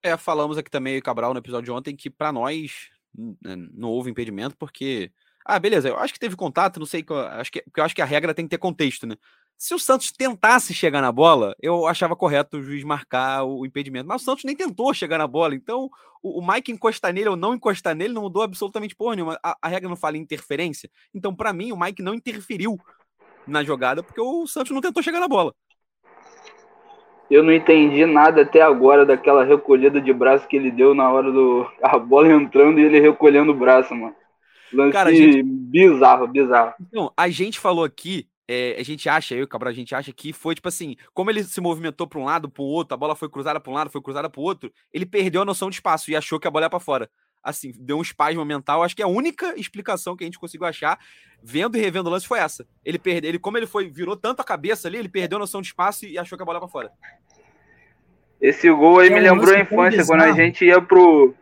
É, 0.03 0.17
falamos 0.17 0.57
aqui 0.57 0.71
também, 0.71 1.01
Cabral, 1.01 1.35
no 1.35 1.41
episódio 1.41 1.65
de 1.65 1.73
ontem, 1.73 1.97
que 1.97 2.09
para 2.09 2.33
nós 2.33 2.91
não 3.73 3.89
houve 3.89 4.11
impedimento, 4.11 4.57
porque. 4.57 5.11
Ah, 5.45 5.61
beleza, 5.61 5.89
eu 5.89 5.97
acho 5.99 6.13
que 6.13 6.19
teve 6.19 6.35
contato, 6.35 6.81
não 6.81 6.87
sei, 6.87 7.05
acho 7.31 7.53
que, 7.53 7.63
porque 7.63 7.79
eu 7.79 7.85
acho 7.85 7.95
que 7.95 8.03
a 8.03 8.05
regra 8.05 8.35
tem 8.35 8.45
que 8.45 8.51
ter 8.51 8.59
contexto, 8.59 9.07
né? 9.07 9.15
Se 9.59 9.75
o 9.75 9.79
Santos 9.79 10.13
tentasse 10.13 10.75
chegar 10.75 11.01
na 11.01 11.11
bola, 11.11 11.57
eu 11.63 11.87
achava 11.87 12.15
correto 12.15 12.59
o 12.59 12.63
juiz 12.63 12.85
marcar 12.85 13.45
o 13.45 13.65
impedimento. 13.65 14.07
Mas 14.07 14.23
o 14.23 14.25
Santos 14.25 14.45
nem 14.45 14.55
tentou 14.55 14.93
chegar 14.93 15.17
na 15.17 15.27
bola. 15.27 15.55
Então, 15.55 15.89
o, 16.23 16.41
o 16.41 16.47
Mike 16.47 16.73
encostar 16.73 17.13
nele 17.13 17.31
ou 17.31 17.37
não 17.37 17.55
encostar 17.55 17.95
nele 17.95 18.13
não 18.13 18.23
mudou 18.23 18.43
absolutamente 18.43 18.95
porra 18.95 19.17
nenhuma. 19.17 19.39
A, 19.43 19.57
a 19.63 19.69
regra 19.69 19.89
não 19.89 19.97
fala 19.97 20.19
em 20.19 20.21
interferência. 20.21 20.91
Então, 21.15 21.35
para 21.35 21.55
mim, 21.55 21.73
o 21.73 21.79
Mike 21.79 22.03
não 22.03 22.13
interferiu 22.13 22.79
na 23.47 23.65
jogada 23.65 24.03
porque 24.03 24.21
o 24.21 24.47
Santos 24.47 24.73
não 24.73 24.81
tentou 24.81 25.03
chegar 25.03 25.21
na 25.21 25.29
bola. 25.29 25.55
Eu 27.31 27.43
não 27.43 27.53
entendi 27.53 28.07
nada 28.07 28.43
até 28.43 28.61
agora 28.63 29.05
daquela 29.05 29.45
recolhida 29.45 30.01
de 30.01 30.13
braço 30.13 30.47
que 30.47 30.57
ele 30.57 30.71
deu 30.71 30.95
na 30.95 31.11
hora 31.11 31.31
do. 31.31 31.69
A 31.83 31.99
bola 31.99 32.33
entrando 32.33 32.79
e 32.79 32.85
ele 32.85 33.01
recolhendo 33.01 33.53
o 33.53 33.57
braço, 33.57 33.95
mano. 33.95 34.15
Lance 34.73 34.93
Cara, 34.93 35.15
gente... 35.15 35.43
bizarro, 35.43 36.27
bizarro. 36.27 36.75
Então, 36.81 37.13
a 37.17 37.29
gente 37.29 37.59
falou 37.59 37.85
aqui 37.85 38.27
é, 38.49 38.77
a 38.79 38.83
gente 38.83 39.09
acha, 39.09 39.35
eu 39.35 39.41
e 39.41 39.43
o 39.43 39.49
Cabral, 39.49 39.73
a 39.73 39.75
gente 39.75 39.95
acha 39.95 40.13
que 40.13 40.33
foi 40.33 40.55
tipo 40.55 40.69
assim, 40.69 40.95
como 41.13 41.31
ele 41.31 41.43
se 41.43 41.61
movimentou 41.61 42.07
para 42.07 42.21
um 42.21 42.25
lado, 42.25 42.49
para 42.49 42.63
o 42.63 42.67
outro, 42.67 42.95
a 42.95 42.97
bola 42.97 43.17
foi 43.17 43.29
cruzada 43.29 43.59
para 43.59 43.73
um 43.73 43.75
lado, 43.75 43.91
foi 43.91 44.01
cruzada 44.01 44.31
para 44.31 44.41
o 44.41 44.45
outro, 44.45 44.73
ele 44.93 45.05
perdeu 45.05 45.43
a 45.43 45.45
noção 45.45 45.69
de 45.69 45.77
espaço 45.77 46.11
e 46.11 46.17
achou 46.17 46.39
que 46.39 46.47
a 46.47 46.51
bola 46.51 46.67
ia 46.67 46.71
para 46.71 46.79
fora. 46.79 47.11
Assim, 47.49 47.73
deu 47.79 47.99
um 47.99 48.03
espasmo 48.03 48.45
mental. 48.45 48.83
Acho 48.83 48.97
que 48.97 49.03
a 49.03 49.07
única 49.07 49.55
explicação 49.57 50.17
que 50.17 50.25
a 50.25 50.27
gente 50.27 50.39
conseguiu 50.39 50.67
achar, 50.67 50.99
vendo 51.41 51.77
e 51.77 51.81
revendo 51.81 52.09
o 52.09 52.13
lance, 52.13 52.27
foi 52.27 52.41
essa. 52.41 52.67
Ele 52.85 52.99
perdeu, 52.99 53.29
ele, 53.29 53.39
como 53.39 53.57
ele 53.57 53.67
foi, 53.67 53.89
virou 53.89 54.17
tanto 54.17 54.41
a 54.41 54.45
cabeça 54.45 54.89
ali, 54.89 54.99
ele 54.99 55.09
perdeu 55.09 55.37
a 55.37 55.41
noção 55.41 55.61
de 55.61 55.69
espaço 55.69 56.05
e 56.05 56.19
achou 56.19 56.37
que 56.37 56.43
a 56.43 56.45
bola 56.45 56.57
ia 56.57 56.61
para 56.61 56.69
fora. 56.69 56.91
Esse 58.41 58.69
gol 58.71 58.99
aí 58.99 59.09
é 59.09 59.11
me 59.11 59.21
lembrou 59.21 59.55
a 59.55 59.61
infância, 59.61 60.05
quando 60.05 60.23
a 60.23 60.33
gente 60.33 60.65
ia 60.65 60.81
pro. 60.81 61.35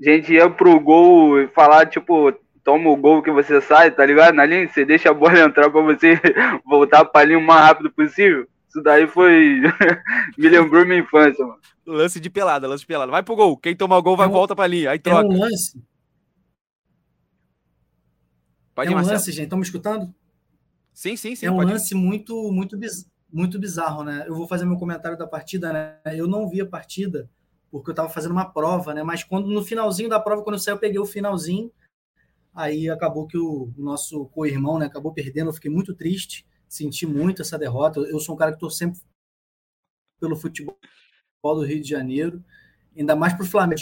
A 0.00 0.10
gente 0.10 0.32
ia 0.32 0.50
pro 0.50 0.80
gol 0.80 1.40
e 1.40 1.46
falar, 1.46 1.86
tipo, 1.86 2.32
toma 2.64 2.90
o 2.90 2.96
gol 2.96 3.22
que 3.22 3.30
você 3.30 3.60
sai, 3.60 3.92
tá 3.92 4.04
ligado? 4.04 4.34
Na 4.34 4.44
linha, 4.44 4.68
você 4.68 4.84
deixa 4.84 5.10
a 5.10 5.14
bola 5.14 5.38
entrar 5.40 5.70
pra 5.70 5.80
você 5.82 6.20
voltar 6.66 7.04
pra 7.04 7.24
linha 7.24 7.38
o 7.38 7.42
mais 7.42 7.66
rápido 7.66 7.92
possível. 7.92 8.48
Isso 8.74 8.82
daí 8.82 9.06
foi. 9.06 9.60
Me 10.36 10.48
lembrou 10.48 10.84
minha 10.84 10.98
infância, 10.98 11.46
mano. 11.46 11.60
Lance 11.86 12.18
de 12.18 12.28
pelada, 12.28 12.66
lance 12.66 12.80
de 12.80 12.88
pelada. 12.88 13.12
Vai 13.12 13.22
pro 13.22 13.36
gol. 13.36 13.56
Quem 13.56 13.76
tomar 13.76 13.98
o 13.98 14.02
gol 14.02 14.16
vai 14.16 14.26
é 14.26 14.28
um, 14.28 14.32
volta 14.32 14.56
pra 14.56 14.66
linha. 14.66 14.90
Aí 14.90 14.98
troca. 14.98 15.24
É 15.24 15.30
um 15.30 15.38
lance. 15.38 15.80
Pode 18.74 18.92
é 18.92 18.96
um 18.96 19.00
lance, 19.00 19.30
gente. 19.30 19.44
Estão 19.44 19.58
me 19.58 19.64
escutando? 19.64 20.12
Sim, 20.92 21.16
sim, 21.16 21.36
sim. 21.36 21.46
É 21.46 21.52
um 21.52 21.60
lance 21.60 21.94
muito, 21.94 22.50
muito, 22.50 22.76
biz... 22.76 23.08
muito 23.32 23.60
bizarro, 23.60 24.02
né? 24.02 24.24
Eu 24.26 24.34
vou 24.34 24.48
fazer 24.48 24.64
meu 24.64 24.76
comentário 24.76 25.16
da 25.16 25.26
partida, 25.26 25.72
né? 25.72 26.00
Eu 26.06 26.26
não 26.26 26.48
vi 26.48 26.60
a 26.60 26.66
partida 26.66 27.30
porque 27.70 27.90
eu 27.90 27.92
estava 27.92 28.08
fazendo 28.08 28.32
uma 28.32 28.50
prova, 28.50 28.92
né? 28.92 29.04
Mas 29.04 29.22
quando 29.22 29.46
no 29.46 29.62
finalzinho 29.62 30.08
da 30.08 30.18
prova, 30.18 30.42
quando 30.42 30.56
eu 30.56 30.60
saí, 30.60 30.74
eu 30.74 30.78
peguei 30.78 30.98
o 30.98 31.06
finalzinho, 31.06 31.70
aí 32.52 32.90
acabou 32.90 33.24
que 33.24 33.38
o, 33.38 33.72
o 33.76 33.82
nosso 33.82 34.26
co-irmão, 34.26 34.78
né, 34.78 34.86
acabou 34.86 35.12
perdendo, 35.12 35.50
eu 35.50 35.52
fiquei 35.52 35.70
muito 35.70 35.94
triste, 35.94 36.44
senti 36.74 37.06
muito 37.06 37.42
essa 37.42 37.58
derrota. 37.58 38.00
Eu, 38.00 38.18
sou 38.18 38.34
um 38.34 38.38
cara 38.38 38.50
que 38.50 38.56
estou 38.56 38.70
sempre 38.70 39.00
pelo 40.20 40.36
futebol 40.36 40.76
do 41.42 41.64
Rio 41.64 41.80
de 41.80 41.88
Janeiro, 41.88 42.42
ainda 42.96 43.14
mais 43.14 43.32
para 43.32 43.44
o 43.44 43.48
Flamengo. 43.48 43.80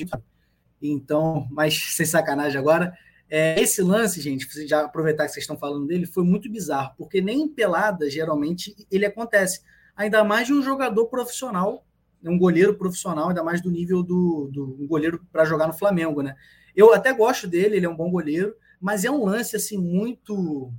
Então, 0.80 1.48
mas 1.50 1.74
sem 1.94 2.04
sacanagem 2.04 2.58
agora, 2.58 2.96
é, 3.30 3.58
esse 3.60 3.80
lance, 3.80 4.20
gente, 4.20 4.46
já 4.66 4.84
aproveitar 4.84 5.24
que 5.24 5.32
vocês 5.32 5.44
estão 5.44 5.56
falando 5.56 5.86
dele, 5.86 6.04
foi 6.04 6.22
muito 6.22 6.50
bizarro, 6.50 6.94
porque 6.98 7.20
nem 7.20 7.42
em 7.42 7.48
pelada, 7.48 8.10
geralmente, 8.10 8.74
ele 8.90 9.06
acontece. 9.06 9.62
Ainda 9.96 10.22
mais 10.22 10.46
de 10.46 10.52
um 10.52 10.62
jogador 10.62 11.06
profissional, 11.06 11.86
um 12.22 12.38
goleiro 12.38 12.76
profissional, 12.76 13.28
ainda 13.28 13.42
mais 13.42 13.62
do 13.62 13.70
nível 13.70 14.02
do, 14.02 14.50
do 14.52 14.76
um 14.80 14.86
goleiro 14.86 15.24
para 15.32 15.44
jogar 15.44 15.66
no 15.66 15.72
Flamengo, 15.72 16.22
né? 16.22 16.36
Eu 16.76 16.92
até 16.92 17.12
gosto 17.12 17.46
dele, 17.46 17.76
ele 17.76 17.86
é 17.86 17.88
um 17.88 17.96
bom 17.96 18.10
goleiro, 18.10 18.54
mas 18.80 19.04
é 19.04 19.10
um 19.10 19.24
lance 19.24 19.56
assim 19.56 19.78
muito, 19.78 20.72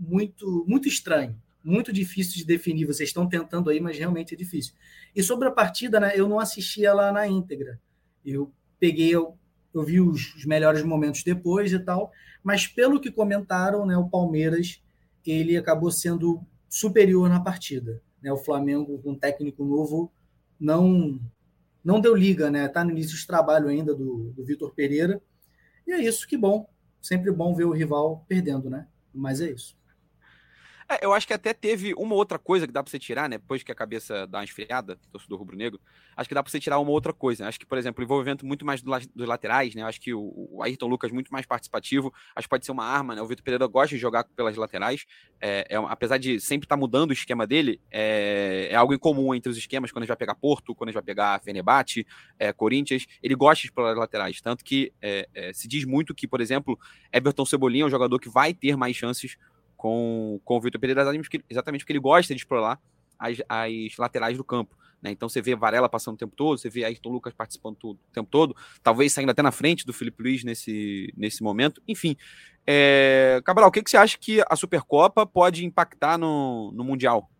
muito, 0.00 0.64
muito 0.66 0.88
estranho, 0.88 1.36
muito 1.62 1.92
difícil 1.92 2.36
de 2.36 2.46
definir. 2.46 2.86
Vocês 2.86 3.10
estão 3.10 3.28
tentando 3.28 3.68
aí, 3.68 3.78
mas 3.78 3.98
realmente 3.98 4.34
é 4.34 4.36
difícil. 4.36 4.72
E 5.14 5.22
sobre 5.22 5.46
a 5.46 5.50
partida, 5.50 6.00
né? 6.00 6.12
Eu 6.14 6.26
não 6.26 6.40
assisti 6.40 6.86
ela 6.86 7.12
na 7.12 7.26
íntegra. 7.26 7.78
Eu 8.24 8.50
peguei, 8.78 9.14
eu, 9.14 9.36
eu 9.74 9.84
vi 9.84 10.00
os, 10.00 10.34
os, 10.34 10.46
melhores 10.46 10.82
momentos 10.82 11.22
depois 11.22 11.72
e 11.72 11.78
tal, 11.78 12.10
mas 12.42 12.66
pelo 12.66 13.00
que 13.00 13.10
comentaram, 13.10 13.84
né, 13.84 13.96
o 13.96 14.08
Palmeiras 14.08 14.82
ele 15.26 15.56
acabou 15.56 15.90
sendo 15.90 16.40
superior 16.68 17.28
na 17.28 17.40
partida. 17.40 18.00
Né? 18.22 18.32
O 18.32 18.38
Flamengo 18.38 18.98
com 18.98 19.12
um 19.12 19.18
técnico 19.18 19.64
novo 19.64 20.10
não 20.58 21.20
não 21.82 21.98
deu 21.98 22.14
liga, 22.14 22.50
né? 22.50 22.68
Tá 22.68 22.84
no 22.84 22.90
início 22.90 23.16
de 23.16 23.26
trabalho 23.26 23.68
ainda 23.68 23.94
do, 23.94 24.32
do 24.36 24.44
Vitor 24.44 24.74
Pereira. 24.74 25.20
E 25.86 25.92
é 25.92 25.98
isso, 25.98 26.28
que 26.28 26.36
bom. 26.36 26.68
Sempre 27.00 27.32
bom 27.32 27.54
ver 27.54 27.64
o 27.64 27.72
rival 27.72 28.22
perdendo, 28.28 28.68
né? 28.68 28.86
Mas 29.14 29.40
é 29.40 29.50
isso. 29.50 29.79
É, 30.90 31.04
eu 31.04 31.12
acho 31.12 31.24
que 31.24 31.32
até 31.32 31.54
teve 31.54 31.94
uma 31.94 32.16
outra 32.16 32.36
coisa 32.36 32.66
que 32.66 32.72
dá 32.72 32.82
para 32.82 32.90
você 32.90 32.98
tirar, 32.98 33.28
né? 33.28 33.38
Depois 33.38 33.62
que 33.62 33.70
a 33.70 33.74
cabeça 33.76 34.26
dá 34.26 34.38
uma 34.38 34.44
esfriada, 34.44 34.98
torcedor 35.12 35.38
rubro-negro, 35.38 35.80
acho 36.16 36.28
que 36.28 36.34
dá 36.34 36.42
para 36.42 36.50
você 36.50 36.58
tirar 36.58 36.80
uma 36.80 36.90
outra 36.90 37.12
coisa. 37.12 37.46
Acho 37.46 37.60
que, 37.60 37.66
por 37.66 37.78
exemplo, 37.78 38.02
o 38.02 38.04
envolvimento 38.04 38.44
muito 38.44 38.66
mais 38.66 38.82
do, 38.82 38.90
dos 39.14 39.28
laterais, 39.28 39.72
né? 39.72 39.84
Acho 39.84 40.00
que 40.00 40.12
o, 40.12 40.48
o 40.50 40.64
Ayrton 40.64 40.88
Lucas 40.88 41.12
muito 41.12 41.32
mais 41.32 41.46
participativo, 41.46 42.12
acho 42.34 42.46
que 42.46 42.50
pode 42.50 42.66
ser 42.66 42.72
uma 42.72 42.84
arma, 42.84 43.14
né? 43.14 43.22
O 43.22 43.26
Vitor 43.26 43.44
Pereira 43.44 43.68
gosta 43.68 43.94
de 43.94 44.00
jogar 44.00 44.24
pelas 44.24 44.56
laterais, 44.56 45.06
é, 45.40 45.64
é, 45.70 45.76
apesar 45.76 46.18
de 46.18 46.40
sempre 46.40 46.64
estar 46.66 46.74
tá 46.74 46.80
mudando 46.80 47.10
o 47.10 47.12
esquema 47.12 47.46
dele, 47.46 47.80
é, 47.88 48.66
é, 48.72 48.74
algo 48.74 48.92
em 48.92 48.98
comum 48.98 49.32
entre 49.32 49.48
os 49.48 49.56
esquemas 49.56 49.92
quando 49.92 50.02
a 50.02 50.06
gente 50.06 50.08
vai 50.08 50.16
pegar 50.16 50.34
Porto, 50.34 50.74
quando 50.74 50.88
a 50.88 50.90
gente 50.90 50.96
vai 50.96 51.04
pegar 51.04 51.40
Fenerbahçe, 51.40 52.04
é, 52.36 52.52
Corinthians, 52.52 53.06
ele 53.22 53.36
gosta 53.36 53.60
de 53.60 53.68
explorar 53.68 53.96
laterais, 53.96 54.40
tanto 54.40 54.64
que 54.64 54.92
é, 55.00 55.28
é, 55.32 55.52
se 55.52 55.68
diz 55.68 55.84
muito 55.84 56.12
que, 56.16 56.26
por 56.26 56.40
exemplo, 56.40 56.76
Everton 57.12 57.44
Cebolinha 57.44 57.84
é 57.84 57.86
um 57.86 57.90
jogador 57.90 58.18
que 58.18 58.28
vai 58.28 58.52
ter 58.52 58.76
mais 58.76 58.96
chances 58.96 59.36
com, 59.80 60.38
com 60.44 60.58
o 60.58 60.60
Vitor 60.60 60.78
Pereira 60.78 61.00
exatamente 61.48 61.82
porque 61.84 61.92
ele 61.92 61.98
gosta 61.98 62.34
de 62.34 62.38
explorar 62.38 62.78
as, 63.18 63.38
as 63.48 63.96
laterais 63.98 64.36
do 64.36 64.44
campo. 64.44 64.76
Né? 65.00 65.10
Então 65.10 65.26
você 65.26 65.40
vê 65.40 65.56
Varela 65.56 65.88
passando 65.88 66.16
o 66.16 66.18
tempo 66.18 66.36
todo, 66.36 66.58
você 66.58 66.68
vê 66.68 66.84
Ayrton 66.84 67.08
Lucas 67.08 67.32
participando 67.32 67.78
o 67.82 67.94
tempo 68.12 68.28
todo, 68.30 68.54
talvez 68.82 69.10
saindo 69.10 69.30
até 69.30 69.40
na 69.40 69.50
frente 69.50 69.86
do 69.86 69.94
Felipe 69.94 70.22
Luiz 70.22 70.44
nesse, 70.44 71.10
nesse 71.16 71.42
momento. 71.42 71.82
Enfim, 71.88 72.14
é... 72.66 73.40
Cabral, 73.42 73.70
o 73.70 73.72
que, 73.72 73.82
que 73.82 73.90
você 73.90 73.96
acha 73.96 74.18
que 74.18 74.44
a 74.46 74.54
Supercopa 74.54 75.24
pode 75.24 75.64
impactar 75.64 76.18
no, 76.18 76.70
no 76.72 76.84
Mundial? 76.84 77.30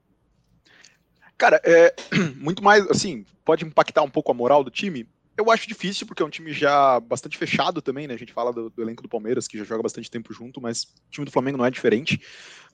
Cara, 1.37 1.61
é 1.63 1.95
muito 2.41 2.65
mais 2.65 2.89
assim, 2.89 3.27
pode 3.45 3.67
impactar 3.67 4.01
um 4.01 4.11
pouco 4.11 4.33
a 4.33 4.35
moral 4.35 4.65
do 4.65 4.71
time? 4.71 5.07
Eu 5.41 5.51
acho 5.51 5.67
difícil, 5.67 6.07
porque 6.07 6.23
é 6.23 6.27
um 6.27 6.29
time 6.29 6.53
já 6.53 7.01
bastante 7.01 7.39
fechado 7.39 7.81
também, 7.81 8.07
né? 8.07 8.13
A 8.13 8.19
gente 8.19 8.31
fala 8.31 8.53
do, 8.53 8.69
do, 8.69 8.83
elenco 8.83 9.03
do 9.03 9.09
Palmeiras, 9.09 9.49
que 9.49 9.57
já 9.57 9.65
joga 9.65 9.83
bastante 9.83 10.11
tempo 10.11 10.35
junto, 10.35 10.61
mas 10.61 10.83
o 10.83 11.11
time 11.11 11.25
do 11.25 11.31
Flamengo 11.31 11.57
não 11.57 11.65
é 11.65 11.71
diferente. 11.71 12.21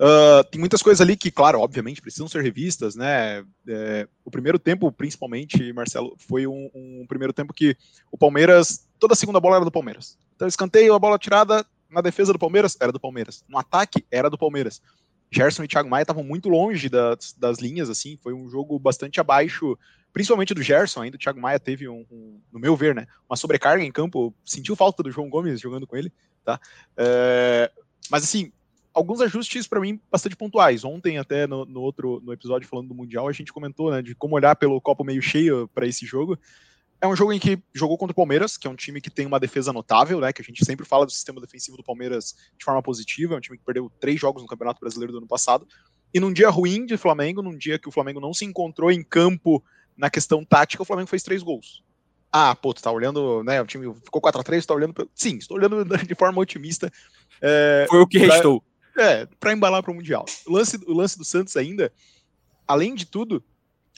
Uh, 0.01 0.43
tem 0.51 0.59
muitas 0.59 0.83
coisas 0.83 1.01
ali 1.01 1.17
que, 1.17 1.31
claro, 1.31 1.61
obviamente, 1.61 2.03
precisam 2.03 2.27
ser 2.27 2.43
revistas, 2.43 2.97
né? 2.97 3.45
É, 3.69 4.09
o 4.25 4.33
primeiro 4.33 4.59
tempo, 4.59 4.91
principalmente, 4.91 5.73
Marcelo, 5.73 6.17
foi 6.19 6.45
um, 6.49 6.69
um, 6.75 7.07
primeiro 7.07 7.33
tempo 7.33 7.55
que 7.55 7.77
o 8.11 8.19
Palmeiras, 8.19 8.85
toda 8.99 9.15
a 9.15 9.17
segunda 9.17 9.39
bola 9.39 9.57
era 9.57 9.65
do 9.65 9.71
Palmeiras. 9.71 10.19
Então, 10.35 10.49
escanteio, 10.49 10.93
a 10.93 10.99
bola 10.99 11.21
tirada 11.21 11.65
na 11.89 12.01
defesa 12.01 12.33
do 12.33 12.39
Palmeiras, 12.39 12.77
era 12.81 12.91
do 12.91 12.99
Palmeiras. 12.99 13.45
No 13.49 13.59
ataque, 13.59 14.05
era 14.11 14.29
do 14.29 14.37
Palmeiras. 14.37 14.83
Gerson 15.31 15.65
e 15.65 15.69
Thiago 15.69 15.89
Maia 15.89 16.03
estavam 16.03 16.23
muito 16.23 16.49
longe 16.49 16.89
das, 16.89 17.35
das 17.39 17.59
linhas, 17.59 17.91
assim, 17.91 18.19
foi 18.23 18.33
um 18.33 18.49
jogo 18.49 18.79
bastante 18.79 19.21
abaixo 19.21 19.77
principalmente 20.17 20.55
do 20.55 20.63
Gerson, 20.63 21.03
ainda 21.03 21.17
o 21.17 21.19
Thiago 21.19 21.39
Maia 21.39 21.61
teve 21.61 21.87
um, 21.87 22.07
um, 22.11 22.41
no 22.51 22.59
meu 22.59 22.75
ver, 22.75 22.95
né, 22.95 23.07
uma 23.29 23.37
sobrecarga 23.37 23.85
em 23.85 23.93
campo, 23.93 24.35
sentiu 24.47 24.75
falta 24.75 25.03
do 25.03 25.11
João 25.11 25.29
Gomes 25.29 25.61
jogando 25.61 25.87
com 25.87 25.95
ele, 25.95 26.11
tá? 26.43 26.59
É, 26.97 27.71
mas 28.11 28.25
assim, 28.25 28.51
alguns 28.95 29.21
ajustes 29.21 29.69
para 29.69 29.79
mim 29.79 30.01
bastante 30.11 30.35
pontuais. 30.35 30.85
Ontem 30.85 31.19
até 31.19 31.47
no, 31.47 31.67
no, 31.67 31.83
outro 31.83 32.19
no 32.25 32.33
episódio 32.33 32.67
falando 32.67 32.89
do 32.89 32.95
mundial 32.95 33.29
a 33.29 33.33
gente 33.33 33.53
comentou, 33.53 33.91
né, 33.91 34.01
de 34.01 34.15
como 34.15 34.37
olhar 34.37 34.57
pelo 34.57 34.81
copo 34.81 35.05
meio 35.05 35.21
cheio 35.21 35.69
para 35.75 35.87
esse 35.87 36.07
jogo. 36.07 36.39
É 37.01 37.07
um 37.07 37.15
jogo 37.15 37.33
em 37.33 37.39
que 37.39 37.59
jogou 37.75 37.99
contra 37.99 38.13
o 38.13 38.17
Palmeiras, 38.17 38.57
que 38.57 38.67
é 38.67 38.71
um 38.71 38.75
time 38.75 39.01
que 39.01 39.11
tem 39.11 39.27
uma 39.27 39.39
defesa 39.39 39.73
notável, 39.73 40.19
né? 40.21 40.33
Que 40.33 40.41
a 40.41 40.45
gente 40.45 40.65
sempre 40.65 40.87
fala 40.87 41.05
do 41.05 41.13
sistema 41.13 41.41
defensivo 41.41 41.77
do 41.77 41.85
Palmeiras 41.85 42.35
de 42.59 42.65
forma 42.65 42.83
positiva. 42.83 43.35
É 43.35 43.37
um 43.37 43.41
time 43.41 43.59
que 43.59 43.65
perdeu 43.65 43.91
três 44.01 44.19
jogos 44.19 44.43
no 44.43 44.49
Campeonato 44.49 44.81
Brasileiro 44.81 45.13
do 45.13 45.19
ano 45.19 45.27
passado. 45.27 45.67
E 46.13 46.19
num 46.19 46.33
dia 46.33 46.49
ruim 46.49 46.87
de 46.87 46.97
Flamengo, 46.97 47.43
num 47.43 47.57
dia 47.57 47.79
que 47.79 47.89
o 47.89 47.93
Flamengo 47.93 48.21
não 48.21 48.33
se 48.33 48.45
encontrou 48.45 48.91
em 48.91 49.03
campo 49.03 49.63
na 49.97 50.09
questão 50.09 50.45
tática, 50.45 50.83
o 50.83 50.87
Flamengo 50.87 51.09
fez 51.09 51.23
três 51.23 51.43
gols. 51.43 51.83
Ah, 52.33 52.55
pô, 52.55 52.73
tu 52.73 52.83
tá 52.83 52.91
olhando, 52.91 53.43
né? 53.45 53.61
O 53.61 53.67
time 53.67 53.95
ficou 54.05 54.21
4x3, 54.21 54.65
tá 54.65 54.75
olhando. 54.75 55.11
Sim, 55.15 55.37
estou 55.37 55.57
olhando 55.57 55.85
de 56.07 56.15
forma 56.15 56.41
otimista. 56.41 56.91
É, 57.41 57.87
Foi 57.89 58.01
o 58.01 58.07
que 58.07 58.19
pra, 58.21 58.35
restou. 58.35 58.63
É, 58.97 59.27
para 59.39 59.53
embalar 59.53 59.83
para 59.83 59.93
o 59.93 59.95
Mundial. 59.95 60.25
O 60.47 60.53
lance, 60.53 60.79
o 60.87 60.93
lance 60.93 61.19
do 61.19 61.25
Santos 61.25 61.57
ainda, 61.57 61.93
além 62.67 62.95
de 62.95 63.07
tudo, 63.07 63.43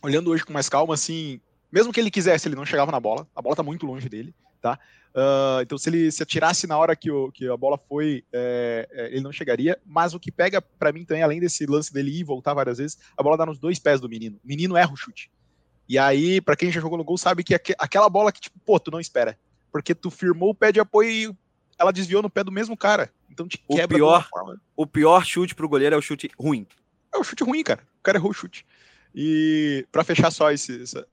olhando 0.02 0.30
hoje 0.30 0.44
com 0.44 0.52
mais 0.52 0.68
calma, 0.68 0.94
assim, 0.94 1.40
mesmo 1.70 1.92
que 1.92 2.00
ele 2.00 2.10
quisesse, 2.10 2.48
ele 2.48 2.56
não 2.56 2.66
chegava 2.66 2.92
na 2.92 3.00
bola, 3.00 3.26
a 3.34 3.42
bola 3.42 3.56
tá 3.56 3.62
muito 3.62 3.86
longe 3.86 4.08
dele, 4.08 4.34
tá? 4.60 4.78
Uh, 5.08 5.62
então, 5.62 5.76
se 5.78 5.88
ele 5.88 6.12
se 6.12 6.22
atirasse 6.22 6.66
na 6.66 6.78
hora 6.78 6.94
que, 6.94 7.10
o, 7.10 7.32
que 7.32 7.48
a 7.48 7.56
bola 7.56 7.78
foi, 7.78 8.24
é, 8.32 8.88
é, 8.92 9.06
ele 9.06 9.22
não 9.22 9.32
chegaria. 9.32 9.78
Mas 9.84 10.14
o 10.14 10.20
que 10.20 10.30
pega 10.30 10.60
para 10.62 10.92
mim 10.92 11.04
também, 11.04 11.22
além 11.22 11.40
desse 11.40 11.66
lance 11.66 11.92
dele 11.92 12.10
ir 12.10 12.20
e 12.20 12.24
voltar 12.24 12.54
várias 12.54 12.78
vezes, 12.78 12.98
a 13.16 13.22
bola 13.22 13.36
dá 13.36 13.46
nos 13.46 13.58
dois 13.58 13.78
pés 13.78 14.00
do 14.00 14.08
menino. 14.08 14.38
O 14.44 14.46
menino 14.46 14.76
erra 14.76 14.92
o 14.92 14.96
chute. 14.96 15.30
E 15.88 15.98
aí, 15.98 16.40
para 16.40 16.54
quem 16.54 16.70
já 16.70 16.80
jogou 16.80 16.98
no 16.98 17.04
gol, 17.04 17.16
sabe 17.16 17.42
que 17.42 17.54
aquela 17.78 18.08
bola 18.08 18.30
que, 18.30 18.40
tipo, 18.40 18.58
pô, 18.60 18.78
tu 18.78 18.90
não 18.90 19.00
espera. 19.00 19.38
Porque 19.72 19.94
tu 19.94 20.10
firmou 20.10 20.50
o 20.50 20.54
pé 20.54 20.70
de 20.70 20.80
apoio 20.80 21.10
e 21.10 21.36
ela 21.78 21.92
desviou 21.92 22.22
no 22.22 22.30
pé 22.30 22.44
do 22.44 22.52
mesmo 22.52 22.76
cara. 22.76 23.10
Então 23.30 23.48
te 23.48 23.58
quebra 23.58 23.96
o 23.96 23.98
pior, 23.98 24.28
O 24.76 24.86
pior 24.86 25.24
chute 25.24 25.54
pro 25.54 25.68
goleiro 25.68 25.94
é 25.94 25.98
o 25.98 26.02
chute 26.02 26.30
ruim. 26.38 26.66
É 27.12 27.18
o 27.18 27.24
chute 27.24 27.42
ruim, 27.42 27.62
cara. 27.62 27.82
O 28.00 28.02
cara 28.02 28.18
errou 28.18 28.30
o 28.30 28.34
chute. 28.34 28.66
E 29.14 29.86
para 29.90 30.04
fechar 30.04 30.30
só 30.30 30.50
esse, 30.52 30.82
essa, 30.82 31.06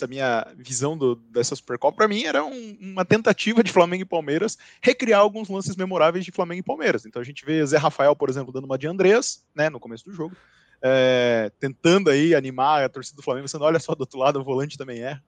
essa, 0.00 0.06
minha 0.06 0.46
visão 0.56 0.96
do, 0.96 1.16
dessa 1.16 1.54
Supercopa, 1.54 1.96
para 1.96 2.08
mim 2.08 2.24
era 2.24 2.44
um, 2.44 2.76
uma 2.80 3.04
tentativa 3.04 3.62
de 3.62 3.72
Flamengo 3.72 4.02
e 4.02 4.06
Palmeiras 4.06 4.56
recriar 4.82 5.20
alguns 5.20 5.48
lances 5.48 5.76
memoráveis 5.76 6.24
de 6.24 6.32
Flamengo 6.32 6.60
e 6.60 6.64
Palmeiras. 6.64 7.06
Então 7.06 7.20
a 7.20 7.24
gente 7.24 7.44
vê 7.44 7.64
Zé 7.64 7.76
Rafael, 7.76 8.14
por 8.16 8.28
exemplo, 8.28 8.52
dando 8.52 8.64
uma 8.64 8.78
de 8.78 8.86
Andreas, 8.86 9.44
né, 9.54 9.68
no 9.70 9.80
começo 9.80 10.04
do 10.04 10.12
jogo 10.12 10.36
é, 10.82 11.50
tentando 11.58 12.10
aí 12.10 12.34
animar 12.34 12.82
a 12.82 12.88
torcida 12.88 13.16
do 13.16 13.22
Flamengo, 13.22 13.48
sendo, 13.48 13.64
olha 13.64 13.78
só, 13.78 13.94
do 13.94 14.00
outro 14.00 14.18
lado 14.18 14.40
o 14.40 14.44
volante 14.44 14.78
também 14.78 15.02
é. 15.02 15.20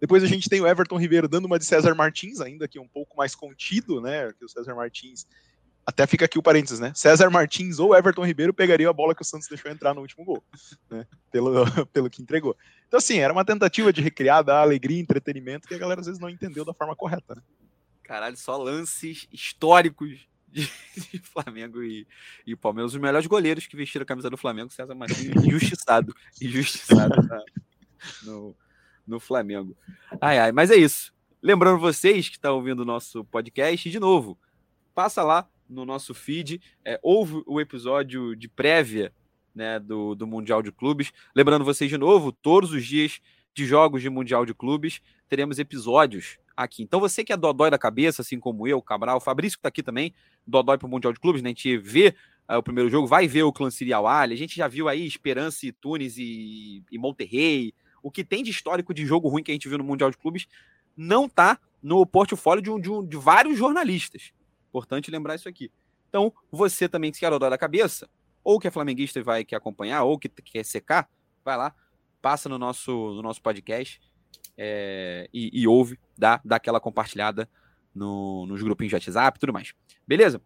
Depois 0.00 0.22
a 0.22 0.26
gente 0.26 0.48
tem 0.48 0.60
o 0.60 0.66
Everton 0.66 0.96
Ribeiro 0.96 1.28
dando 1.28 1.44
uma 1.44 1.58
de 1.58 1.64
César 1.64 1.94
Martins, 1.94 2.40
ainda 2.40 2.66
que 2.66 2.78
um 2.78 2.88
pouco 2.88 3.16
mais 3.16 3.34
contido, 3.34 4.00
né? 4.00 4.32
Que 4.38 4.44
o 4.44 4.48
César 4.48 4.74
Martins. 4.74 5.26
Até 5.84 6.06
fica 6.06 6.24
aqui 6.24 6.38
o 6.38 6.42
parênteses, 6.42 6.78
né? 6.78 6.92
César 6.94 7.28
Martins 7.28 7.78
ou 7.78 7.94
Everton 7.94 8.24
Ribeiro 8.24 8.54
pegariam 8.54 8.88
a 8.88 8.94
bola 8.94 9.14
que 9.14 9.22
o 9.22 9.24
Santos 9.24 9.48
deixou 9.48 9.70
entrar 9.70 9.92
no 9.92 10.00
último 10.00 10.24
gol, 10.24 10.42
né? 10.90 11.06
Pelo, 11.30 11.64
pelo 11.92 12.08
que 12.08 12.22
entregou. 12.22 12.56
Então, 12.90 12.98
assim, 12.98 13.18
era 13.18 13.32
uma 13.32 13.44
tentativa 13.44 13.92
de 13.92 14.00
recriar, 14.00 14.42
dar 14.42 14.62
alegria 14.62 14.98
e 14.98 15.00
entretenimento 15.00 15.68
que 15.68 15.74
a 15.74 15.78
galera 15.78 16.00
às 16.00 16.08
vezes 16.08 16.20
não 16.20 16.28
entendeu 16.28 16.64
da 16.64 16.74
forma 16.74 16.96
correta, 16.96 17.36
né? 17.36 17.42
Caralho, 18.02 18.36
só 18.36 18.56
lances 18.56 19.28
históricos 19.32 20.26
de, 20.48 20.68
de 21.12 21.20
Flamengo 21.20 21.84
e, 21.84 22.04
e 22.44 22.56
Palmeiras. 22.56 22.92
Os 22.92 23.00
melhores 23.00 23.28
goleiros 23.28 23.68
que 23.68 23.76
vestiram 23.76 24.02
a 24.02 24.06
camisa 24.06 24.28
do 24.28 24.36
Flamengo, 24.36 24.72
César 24.72 24.96
Martins, 24.96 25.36
injustiçado. 25.46 26.12
Injustiçado 26.42 27.28
tá? 27.28 27.44
no, 28.24 28.56
no 29.06 29.20
Flamengo. 29.20 29.76
Ai, 30.20 30.40
ai, 30.40 30.50
mas 30.50 30.72
é 30.72 30.76
isso. 30.76 31.14
Lembrando 31.40 31.78
vocês 31.78 32.28
que 32.28 32.38
estão 32.38 32.56
ouvindo 32.56 32.80
o 32.80 32.84
nosso 32.84 33.24
podcast, 33.26 33.88
de 33.88 34.00
novo, 34.00 34.36
passa 34.92 35.22
lá 35.22 35.48
no 35.68 35.84
nosso 35.84 36.12
feed, 36.12 36.60
é, 36.84 36.98
ouve 37.04 37.40
o 37.46 37.60
episódio 37.60 38.34
de 38.34 38.48
prévia 38.48 39.14
né, 39.54 39.78
do, 39.78 40.14
do 40.14 40.26
Mundial 40.26 40.62
de 40.62 40.72
Clubes. 40.72 41.12
Lembrando 41.34 41.64
vocês 41.64 41.90
de 41.90 41.98
novo, 41.98 42.32
todos 42.32 42.72
os 42.72 42.84
dias 42.84 43.20
de 43.54 43.66
jogos 43.66 44.02
de 44.02 44.08
Mundial 44.08 44.46
de 44.46 44.54
Clubes, 44.54 45.00
teremos 45.28 45.58
episódios 45.58 46.38
aqui. 46.56 46.82
Então 46.82 47.00
você 47.00 47.24
que 47.24 47.32
é 47.32 47.36
dodói 47.36 47.70
da 47.70 47.78
cabeça, 47.78 48.22
assim 48.22 48.38
como 48.38 48.66
eu, 48.66 48.80
Cabral, 48.80 49.16
o 49.16 49.20
Fabrício 49.20 49.58
que 49.58 49.62
tá 49.62 49.68
aqui 49.68 49.82
também, 49.82 50.14
dodói 50.46 50.78
pro 50.78 50.88
Mundial 50.88 51.12
de 51.12 51.20
Clubes, 51.20 51.42
né? 51.42 51.48
A 51.48 51.52
gente 51.52 51.78
vê 51.78 52.14
uh, 52.48 52.56
o 52.56 52.62
primeiro 52.62 52.88
jogo, 52.88 53.06
vai 53.06 53.26
ver 53.26 53.42
o 53.42 53.52
Clã 53.52 53.70
Serial 53.70 54.06
Ali, 54.06 54.34
a 54.34 54.38
gente 54.38 54.56
já 54.56 54.68
viu 54.68 54.88
aí 54.88 55.06
Esperança 55.06 55.66
e 55.66 55.72
Tunis 55.72 56.16
e, 56.16 56.82
e 56.90 56.98
Monterrey, 56.98 57.74
o 58.02 58.10
que 58.10 58.24
tem 58.24 58.42
de 58.42 58.50
histórico 58.50 58.94
de 58.94 59.04
jogo 59.04 59.28
ruim 59.28 59.42
que 59.42 59.50
a 59.50 59.54
gente 59.54 59.68
viu 59.68 59.78
no 59.78 59.84
Mundial 59.84 60.10
de 60.10 60.16
Clubes, 60.16 60.46
não 60.96 61.26
está 61.26 61.58
no 61.82 62.04
portfólio 62.04 62.62
de, 62.62 62.70
um, 62.70 62.80
de, 62.80 62.90
um, 62.90 63.06
de 63.06 63.16
vários 63.16 63.58
jornalistas. 63.58 64.32
Importante 64.68 65.10
lembrar 65.10 65.34
isso 65.34 65.48
aqui. 65.48 65.70
Então, 66.08 66.32
você 66.50 66.88
também, 66.88 67.12
se 67.12 67.20
quer 67.20 67.30
rodar 67.30 67.50
da 67.50 67.58
cabeça, 67.58 68.08
ou 68.50 68.58
que 68.58 68.66
é 68.66 68.70
flamenguista 68.70 69.18
e 69.18 69.22
vai 69.22 69.44
quer 69.44 69.56
acompanhar, 69.56 70.02
ou 70.02 70.18
que 70.18 70.28
quer 70.28 70.64
secar, 70.64 71.08
vai 71.44 71.56
lá, 71.56 71.74
passa 72.20 72.48
no 72.48 72.58
nosso, 72.58 72.90
no 72.90 73.22
nosso 73.22 73.40
podcast 73.40 74.00
é, 74.56 75.28
e, 75.32 75.62
e, 75.62 75.68
ouve, 75.68 75.98
dá, 76.18 76.40
dá 76.44 76.56
aquela 76.56 76.80
compartilhada 76.80 77.48
no, 77.94 78.46
nos 78.46 78.62
grupinhos 78.62 78.90
de 78.90 78.96
WhatsApp 78.96 79.38
tudo 79.38 79.52
mais. 79.52 79.72
Beleza? 80.06 80.42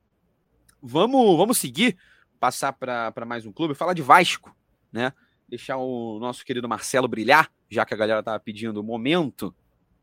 Vamos, 0.82 1.36
vamos 1.36 1.58
seguir, 1.58 1.96
passar 2.38 2.72
para 2.74 3.24
mais 3.26 3.46
um 3.46 3.52
clube, 3.52 3.74
falar 3.74 3.94
de 3.94 4.02
Vasco, 4.02 4.54
né? 4.92 5.12
Deixar 5.48 5.78
o 5.78 6.18
nosso 6.18 6.44
querido 6.44 6.68
Marcelo 6.68 7.08
brilhar, 7.08 7.50
já 7.70 7.84
que 7.86 7.94
a 7.94 7.96
galera 7.96 8.22
tava 8.22 8.38
pedindo 8.38 8.80
o 8.80 8.84
momento 8.84 9.54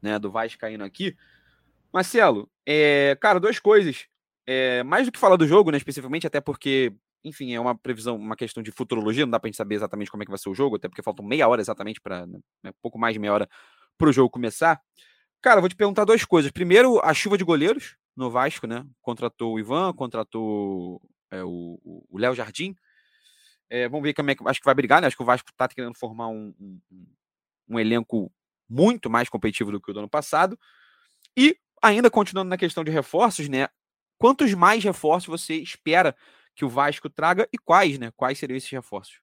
né, 0.01 0.17
do 0.17 0.31
Vasco 0.31 0.60
caindo 0.60 0.84
aqui. 0.84 1.15
Marcelo, 1.93 2.50
é, 2.65 3.15
cara, 3.22 3.39
duas 3.39 3.60
coisas. 3.60 4.08
É, 4.46 4.81
mais 4.84 5.05
do 5.05 5.12
que 5.12 5.20
falar 5.20 5.36
do 5.36 5.48
jogo, 5.48 5.72
né, 5.72 5.77
especificamente, 5.77 6.25
até 6.25 6.41
porque, 6.41 6.93
enfim, 7.23 7.53
é 7.53 7.59
uma 7.59 7.77
previsão, 7.77 8.15
uma 8.15 8.35
questão 8.35 8.63
de 8.63 8.71
futurologia, 8.71 9.25
não 9.25 9.31
dá 9.31 9.39
pra 9.39 9.47
gente 9.47 9.57
saber 9.57 9.75
exatamente 9.75 10.09
como 10.09 10.23
é 10.23 10.25
que 10.25 10.31
vai 10.31 10.39
ser 10.39 10.49
o 10.49 10.55
jogo, 10.55 10.75
até 10.75 10.87
porque 10.87 11.03
faltam 11.03 11.25
meia 11.25 11.47
hora 11.47 11.61
exatamente 11.61 12.01
para 12.01 12.25
né, 12.25 12.39
né, 12.63 12.71
pouco 12.81 12.97
mais 12.97 13.13
de 13.13 13.19
meia 13.19 13.33
hora 13.33 13.49
para 13.97 14.09
o 14.09 14.13
jogo 14.13 14.29
começar. 14.29 14.81
Cara, 15.41 15.59
vou 15.59 15.69
te 15.69 15.75
perguntar 15.75 16.05
duas 16.05 16.23
coisas. 16.25 16.51
Primeiro, 16.51 16.99
a 17.03 17.13
chuva 17.13 17.37
de 17.37 17.43
goleiros 17.43 17.95
no 18.15 18.29
Vasco, 18.29 18.67
né? 18.67 18.85
Contratou 19.01 19.53
o 19.53 19.59
Ivan, 19.59 19.93
contratou 19.93 21.01
é, 21.31 21.43
o 21.43 22.07
Léo 22.13 22.35
Jardim. 22.35 22.75
É, 23.71 23.87
vamos 23.87 24.03
ver 24.03 24.13
como 24.13 24.29
é 24.29 24.35
que. 24.35 24.45
Acho 24.45 24.59
que 24.59 24.65
vai 24.65 24.75
brigar, 24.75 25.01
né? 25.01 25.07
Acho 25.07 25.15
que 25.15 25.23
o 25.23 25.25
Vasco 25.25 25.49
está 25.49 25.65
querendo 25.67 25.97
formar 25.97 26.27
um, 26.27 26.53
um, 26.59 26.79
um, 27.69 27.79
elenco 27.79 28.29
muito 28.69 29.09
mais 29.09 29.29
competitivo 29.29 29.71
do 29.71 29.79
que 29.79 29.89
o 29.89 29.93
do 29.93 29.99
ano 29.99 30.09
passado. 30.09 30.59
E, 31.37 31.57
ainda 31.81 32.11
continuando 32.11 32.49
na 32.49 32.57
questão 32.57 32.83
de 32.83 32.91
reforços, 32.91 33.47
né? 33.47 33.69
Quantos 34.17 34.53
mais 34.53 34.83
reforços 34.83 35.27
você 35.27 35.55
espera 35.55 36.13
que 36.55 36.65
o 36.65 36.70
Vasco 36.70 37.10
traga 37.10 37.48
e 37.51 37.58
quais, 37.58 37.98
né? 37.98 38.12
Quais 38.15 38.38
seriam 38.38 38.58
esses 38.58 38.70
reforços? 38.70 39.20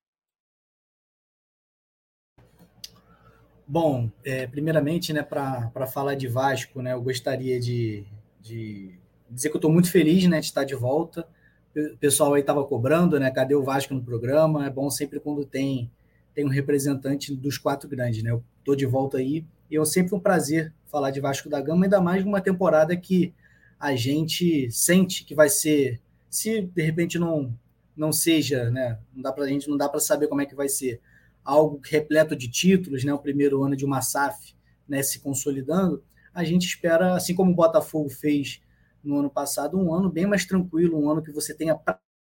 Bom, 3.67 4.11
é, 4.25 4.47
primeiramente, 4.47 5.13
né, 5.13 5.23
para 5.23 5.87
falar 5.87 6.15
de 6.15 6.27
Vasco, 6.27 6.81
né, 6.81 6.95
eu 6.95 7.03
gostaria 7.03 7.61
de, 7.61 8.03
de 8.41 8.99
dizer 9.29 9.51
que 9.51 9.57
eu 9.57 9.59
estou 9.59 9.71
muito 9.71 9.91
feliz 9.91 10.27
né, 10.27 10.41
de 10.41 10.47
estar 10.47 10.65
de 10.65 10.75
volta. 10.75 11.29
O 11.77 11.97
pessoal 11.99 12.33
aí 12.33 12.41
estava 12.41 12.65
cobrando, 12.65 13.21
né? 13.21 13.31
Cadê 13.31 13.55
o 13.55 13.63
Vasco 13.63 13.95
no 13.95 14.03
programa? 14.03 14.67
É 14.67 14.71
bom 14.71 14.89
sempre 14.91 15.21
quando 15.21 15.45
tem, 15.45 15.91
tem 16.35 16.45
um 16.45 16.49
representante 16.49 17.35
dos 17.35 17.59
quatro 17.59 17.89
grandes, 17.89 18.23
né? 18.23 18.31
Eu 18.31 18.43
estou 18.59 18.75
de 18.75 18.87
volta 18.87 19.19
aí 19.19 19.45
e 19.71 19.77
é 19.77 19.85
sempre 19.85 20.15
um 20.15 20.21
prazer 20.21 20.73
falar 20.87 21.11
de 21.11 21.21
Vasco 21.21 21.49
da 21.49 21.61
Gama, 21.61 21.85
ainda 21.85 22.01
mais 22.01 22.25
numa 22.25 22.41
temporada 22.41 22.97
que 22.97 23.35
a 23.79 23.95
gente 23.95 24.71
sente 24.71 25.25
que 25.25 25.35
vai 25.35 25.49
ser, 25.49 26.01
se 26.31 26.63
de 26.63 26.83
repente 26.83 27.19
não 27.19 27.57
não 27.97 28.13
seja, 28.13 28.71
né? 28.71 28.99
Não 29.13 29.23
dá 29.23 29.33
para 29.33 29.45
a 29.45 29.49
gente 29.49 29.69
não 29.69 29.77
dá 29.77 29.89
para 29.89 29.99
saber 29.99 30.29
como 30.29 30.41
é 30.41 30.47
que 30.47 30.55
vai 30.55 30.69
ser 30.69 31.01
algo 31.45 31.81
repleto 31.85 32.37
de 32.37 32.49
títulos, 32.49 33.03
né? 33.05 33.13
O 33.13 33.19
primeiro 33.19 33.63
ano 33.65 33.77
de 33.77 33.85
uma 33.85 34.01
SAF, 34.01 34.55
né? 34.89 35.03
Se 35.03 35.19
consolidando, 35.21 36.03
a 36.33 36.45
gente 36.45 36.67
espera, 36.67 37.15
assim 37.15 37.35
como 37.35 37.51
o 37.51 37.55
Botafogo 37.55 38.09
fez 38.09 38.61
no 39.03 39.19
ano 39.19 39.31
passado, 39.31 39.79
um 39.79 39.93
ano 39.93 40.11
bem 40.11 40.27
mais 40.27 40.45
tranquilo, 40.45 40.99
um 40.99 41.11
ano 41.11 41.23
que 41.23 41.33
você 41.33 41.55
tenha 41.55 41.79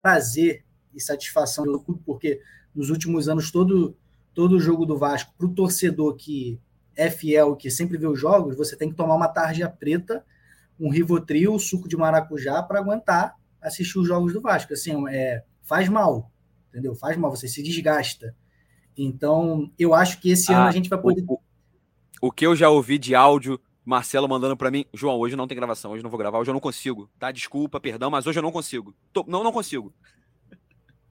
prazer 0.01 0.63
e 0.93 1.01
satisfação 1.01 1.65
do 1.65 1.79
clube, 1.79 2.01
porque 2.05 2.41
nos 2.73 2.89
últimos 2.89 3.27
anos 3.27 3.51
todo 3.51 3.95
todo 4.33 4.59
jogo 4.59 4.85
do 4.85 4.97
Vasco 4.97 5.33
para 5.35 5.47
o 5.47 5.53
torcedor 5.53 6.15
que 6.15 6.61
é 6.95 7.09
fiel, 7.09 7.55
que 7.55 7.71
sempre 7.71 7.97
vê 7.97 8.07
os 8.07 8.19
jogos, 8.19 8.55
você 8.55 8.75
tem 8.75 8.89
que 8.89 8.95
tomar 8.95 9.15
uma 9.15 9.27
tarja 9.27 9.67
preta, 9.67 10.23
um 10.79 10.89
Rivotril, 10.89 11.57
suco 11.57 11.87
de 11.87 11.97
maracujá 11.97 12.61
para 12.61 12.79
aguentar 12.79 13.35
assistir 13.61 13.99
os 13.99 14.07
jogos 14.07 14.33
do 14.33 14.41
Vasco. 14.41 14.73
Assim, 14.73 15.07
é, 15.09 15.43
faz 15.63 15.89
mal, 15.89 16.31
entendeu? 16.69 16.95
Faz 16.95 17.17
mal, 17.17 17.29
você 17.29 17.47
se 17.47 17.61
desgasta. 17.61 18.35
Então, 18.97 19.71
eu 19.77 19.93
acho 19.93 20.19
que 20.19 20.31
esse 20.31 20.51
ah, 20.51 20.59
ano 20.59 20.67
a 20.67 20.71
gente 20.71 20.89
vai 20.89 20.99
poder. 20.99 21.23
O, 21.27 21.39
o, 22.21 22.31
que 22.31 22.45
eu 22.45 22.55
já 22.55 22.69
ouvi 22.69 22.97
de 22.97 23.13
áudio, 23.13 23.59
Marcelo 23.85 24.27
mandando 24.27 24.57
para 24.57 24.71
mim, 24.71 24.85
João, 24.93 25.17
hoje 25.17 25.35
não 25.35 25.47
tem 25.47 25.55
gravação, 25.55 25.91
hoje 25.91 26.03
não 26.03 26.09
vou 26.09 26.17
gravar, 26.17 26.39
hoje 26.39 26.49
eu 26.49 26.53
não 26.53 26.59
consigo. 26.59 27.09
Tá? 27.19 27.31
Desculpa, 27.31 27.79
perdão, 27.79 28.09
mas 28.09 28.25
hoje 28.25 28.39
eu 28.39 28.43
não 28.43 28.51
consigo. 28.51 28.95
Tô, 29.13 29.23
não, 29.27 29.43
não 29.43 29.51
consigo. 29.51 29.93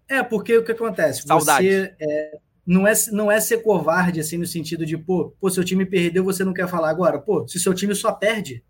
É, 0.08 0.22
porque 0.22 0.56
o 0.56 0.64
que 0.64 0.72
acontece? 0.72 1.22
Saudade. 1.22 1.66
Você 1.66 1.96
é, 2.00 2.38
não, 2.66 2.86
é, 2.86 2.92
não 3.12 3.30
é 3.30 3.40
ser 3.40 3.62
covarde, 3.62 4.20
assim, 4.20 4.36
no 4.36 4.46
sentido 4.46 4.84
de, 4.84 4.98
pô, 4.98 5.32
pô, 5.40 5.48
seu 5.48 5.64
time 5.64 5.86
perdeu, 5.86 6.24
você 6.24 6.44
não 6.44 6.52
quer 6.52 6.68
falar 6.68 6.90
agora. 6.90 7.20
Pô, 7.20 7.46
se 7.46 7.60
seu 7.60 7.72
time 7.72 7.94
só 7.94 8.12
perde, 8.12 8.64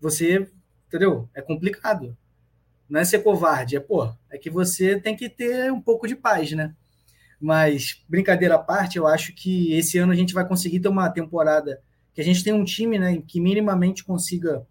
você, 0.00 0.50
entendeu? 0.88 1.28
É 1.34 1.40
complicado. 1.40 2.16
Não 2.88 3.00
é 3.00 3.04
ser 3.04 3.20
covarde, 3.20 3.76
é, 3.76 3.80
pô, 3.80 4.12
é 4.30 4.38
que 4.38 4.48
você 4.48 5.00
tem 5.00 5.16
que 5.16 5.28
ter 5.28 5.72
um 5.72 5.80
pouco 5.80 6.06
de 6.06 6.14
paz, 6.14 6.52
né? 6.52 6.74
Mas, 7.40 8.04
brincadeira 8.08 8.54
à 8.54 8.58
parte, 8.58 8.96
eu 8.96 9.06
acho 9.06 9.34
que 9.34 9.74
esse 9.74 9.98
ano 9.98 10.12
a 10.12 10.16
gente 10.16 10.32
vai 10.32 10.46
conseguir 10.46 10.80
ter 10.80 10.88
uma 10.88 11.10
temporada 11.10 11.82
que 12.14 12.20
a 12.20 12.24
gente 12.24 12.42
tem 12.42 12.52
um 12.52 12.64
time 12.64 12.98
né, 12.98 13.22
que 13.26 13.40
minimamente 13.40 14.02
consiga 14.02 14.66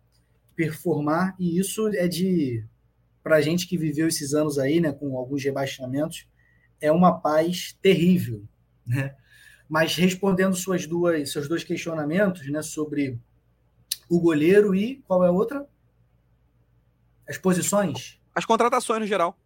performar, 0.56 1.36
e 1.40 1.60
isso 1.60 1.88
é 1.90 2.08
de. 2.08 2.66
Para 3.22 3.38
a 3.38 3.42
gente 3.42 3.68
que 3.68 3.78
viveu 3.78 4.08
esses 4.08 4.34
anos 4.34 4.58
aí, 4.58 4.80
né, 4.80 4.92
com 4.92 5.18
alguns 5.18 5.44
rebaixamentos, 5.44 6.28
é 6.80 6.92
uma 6.92 7.20
paz 7.20 7.78
terrível. 7.82 8.44
Né? 8.86 9.16
Mas 9.68 9.96
respondendo 9.96 10.56
suas 10.56 10.86
duas, 10.86 11.32
seus 11.32 11.48
dois 11.48 11.64
questionamentos 11.64 12.48
né, 12.50 12.62
sobre 12.62 13.20
o 14.08 14.20
goleiro 14.20 14.76
e 14.76 15.04
qual 15.08 15.24
é 15.24 15.28
a 15.28 15.32
outra? 15.32 15.68
As 17.28 17.38
posições? 17.38 18.20
As 18.34 18.46
contratações 18.46 19.00
no 19.00 19.08
geral. 19.08 19.38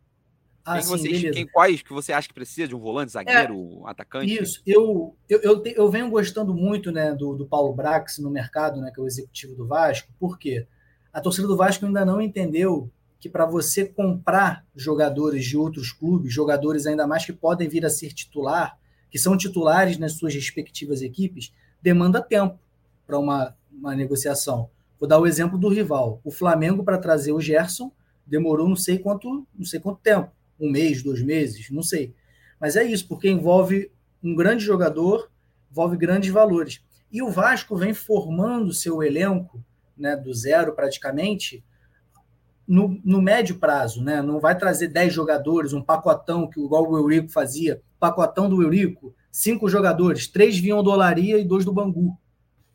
Ah, 0.65 0.73
quem, 0.73 0.83
sim, 0.83 0.89
vocês, 0.89 1.21
quem, 1.33 1.47
quais 1.47 1.81
que 1.81 1.93
você 1.93 2.11
acha 2.11 2.27
que 2.27 2.33
precisa 2.33 2.67
de 2.67 2.75
um 2.75 2.79
volante, 2.79 3.13
zagueiro, 3.13 3.81
é, 3.85 3.89
atacante? 3.89 4.33
Isso, 4.33 4.61
eu, 4.65 5.15
eu, 5.27 5.39
eu, 5.41 5.63
te, 5.63 5.73
eu, 5.75 5.89
venho 5.89 6.09
gostando 6.09 6.53
muito 6.53 6.91
né, 6.91 7.13
do, 7.13 7.35
do 7.35 7.47
Paulo 7.47 7.73
Brax 7.73 8.19
no 8.19 8.29
mercado, 8.29 8.79
né, 8.81 8.91
que 8.93 8.99
é 8.99 9.03
o 9.03 9.07
executivo 9.07 9.55
do 9.55 9.65
Vasco, 9.65 10.11
porque 10.19 10.67
a 11.11 11.21
torcida 11.21 11.47
do 11.47 11.57
Vasco 11.57 11.85
ainda 11.85 12.05
não 12.05 12.21
entendeu 12.21 12.91
que 13.19 13.29
para 13.29 13.45
você 13.45 13.85
comprar 13.85 14.65
jogadores 14.75 15.45
de 15.45 15.57
outros 15.57 15.91
clubes, 15.91 16.33
jogadores 16.33 16.85
ainda 16.85 17.07
mais 17.07 17.25
que 17.25 17.33
podem 17.33 17.67
vir 17.67 17.85
a 17.85 17.89
ser 17.89 18.13
titular, 18.13 18.77
que 19.09 19.17
são 19.17 19.35
titulares 19.35 19.97
nas 19.97 20.13
suas 20.13 20.33
respectivas 20.33 21.01
equipes, 21.01 21.53
demanda 21.81 22.21
tempo 22.21 22.59
para 23.07 23.17
uma, 23.17 23.55
uma 23.71 23.95
negociação. 23.95 24.69
Vou 24.99 25.07
dar 25.07 25.19
o 25.19 25.27
exemplo 25.27 25.57
do 25.57 25.69
rival. 25.69 26.19
O 26.23 26.31
Flamengo, 26.31 26.83
para 26.83 26.97
trazer 26.97 27.31
o 27.31 27.39
Gerson, 27.39 27.91
demorou 28.25 28.67
não 28.67 28.75
sei 28.75 28.99
quanto, 28.99 29.47
não 29.55 29.65
sei 29.65 29.79
quanto 29.79 30.01
tempo 30.01 30.31
um 30.59 30.69
mês, 30.69 31.01
dois 31.01 31.21
meses, 31.21 31.69
não 31.71 31.81
sei. 31.81 32.13
Mas 32.59 32.75
é 32.75 32.83
isso, 32.83 33.07
porque 33.07 33.29
envolve 33.29 33.91
um 34.21 34.35
grande 34.35 34.63
jogador, 34.63 35.31
envolve 35.71 35.95
grandes 35.95 36.29
valores. 36.29 36.83
E 37.11 37.21
o 37.21 37.29
Vasco 37.29 37.75
vem 37.75 37.93
formando 37.93 38.73
seu 38.73 39.01
elenco, 39.01 39.63
né, 39.97 40.15
do 40.15 40.33
zero 40.33 40.75
praticamente, 40.75 41.63
no, 42.67 42.99
no 43.03 43.21
médio 43.21 43.57
prazo, 43.57 44.03
né? 44.03 44.21
Não 44.21 44.39
vai 44.39 44.55
trazer 44.55 44.89
10 44.89 45.11
jogadores, 45.11 45.73
um 45.73 45.81
pacotão, 45.81 46.47
que 46.47 46.59
igual 46.59 46.87
o 46.87 46.97
Eurico 46.97 47.29
fazia, 47.29 47.81
pacotão 47.99 48.47
do 48.47 48.61
Eurico, 48.61 49.15
cinco 49.31 49.67
jogadores, 49.67 50.27
três 50.27 50.57
vinham 50.59 50.83
do 50.83 50.91
Olaria 50.91 51.39
e 51.39 51.43
dois 51.43 51.65
do 51.65 51.73
Bangu. 51.73 52.15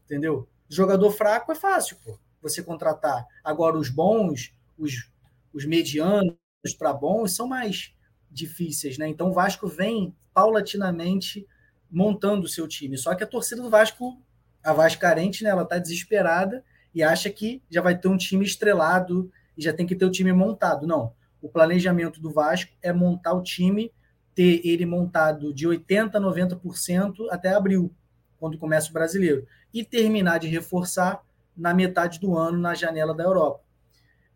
Entendeu? 0.05 0.49
Jogador 0.69 1.11
fraco 1.11 1.53
é 1.53 1.55
fácil, 1.55 1.97
pô, 2.05 2.19
você 2.41 2.63
contratar. 2.63 3.27
Agora, 3.43 3.77
os 3.77 3.89
bons, 3.89 4.55
os, 4.79 5.11
os 5.53 5.65
medianos, 5.65 6.35
para 6.79 6.93
bons 6.93 7.37
são 7.37 7.47
mais 7.47 7.95
difíceis, 8.31 8.99
né? 8.99 9.07
Então 9.09 9.31
o 9.31 9.33
Vasco 9.33 9.69
vem 9.69 10.15
paulatinamente 10.33 11.47
montando 11.91 12.47
o 12.47 12.49
seu 12.49 12.67
time. 12.67 12.99
Só 12.99 13.15
que 13.15 13.23
a 13.23 13.27
torcida 13.27 13.63
do 13.63 13.71
Vasco, 13.71 14.21
a 14.63 14.73
Vascarente, 14.73 15.45
né, 15.45 15.51
ela 15.51 15.65
tá 15.65 15.79
desesperada 15.79 16.65
e 16.95 17.03
acha 17.03 17.31
que 17.31 17.63
já 17.71 17.81
vai 17.81 17.97
ter 17.97 18.09
um 18.09 18.17
time 18.17 18.45
estrelado 18.45 19.31
e 19.57 19.63
já 19.63 19.73
tem 19.73 19.87
que 19.87 19.95
ter 19.95 20.05
o 20.05 20.11
time 20.11 20.33
montado. 20.33 20.87
Não. 20.87 21.13
O 21.41 21.49
planejamento 21.49 22.21
do 22.21 22.31
Vasco 22.31 22.73
é 22.83 22.93
montar 22.93 23.35
o 23.35 23.43
time, 23.43 23.93
ter 24.35 24.61
ele 24.67 24.85
montado 24.85 25.55
de 25.55 25.67
80 25.67 26.19
a 26.19 26.21
90% 26.21 27.15
até 27.31 27.55
abril, 27.55 27.95
quando 28.39 28.59
começa 28.59 28.91
o 28.91 28.93
brasileiro, 28.93 29.47
e 29.75 29.85
terminar 29.85 30.39
de 30.39 30.47
reforçar 30.47 31.21
na 31.57 31.75
metade 31.75 32.21
do 32.21 32.39
ano 32.39 32.59
na 32.59 32.75
janela 32.75 33.13
da 33.13 33.25
Europa. 33.25 33.61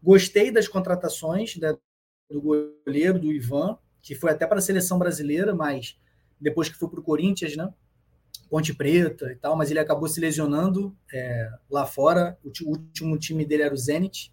Gostei 0.03 0.51
das 0.51 0.69
contratações 0.69 1.57
né, 1.57 1.77
do 2.29 2.43
goleiro, 2.43 3.19
do 3.19 3.33
Ivan, 3.33 3.79
que 4.03 4.15
foi 4.15 4.33
até 4.33 4.47
para 4.47 4.59
a 4.59 4.63
seleção 4.63 4.99
brasileira, 4.99 5.55
mas 5.55 5.97
depois 6.41 6.69
que 6.69 6.77
foi 6.77 6.89
para 6.89 7.01
o 7.01 7.03
Corinthians, 7.03 7.57
né? 7.57 7.73
Ponte 8.49 8.75
Preta 8.75 9.31
e 9.31 9.37
tal, 9.37 9.57
mas 9.57 9.71
ele 9.71 9.81
acabou 9.81 10.09
se 10.09 10.21
lesionando 10.21 10.97
é, 11.13 11.51
lá 11.71 11.85
fora. 11.85 12.39
O, 12.43 12.49
o, 12.65 12.71
último 12.71 13.19
time 13.19 13.45
dele 13.45 13.65
era 13.65 13.75
o 13.75 13.77
Zenit, 13.77 14.33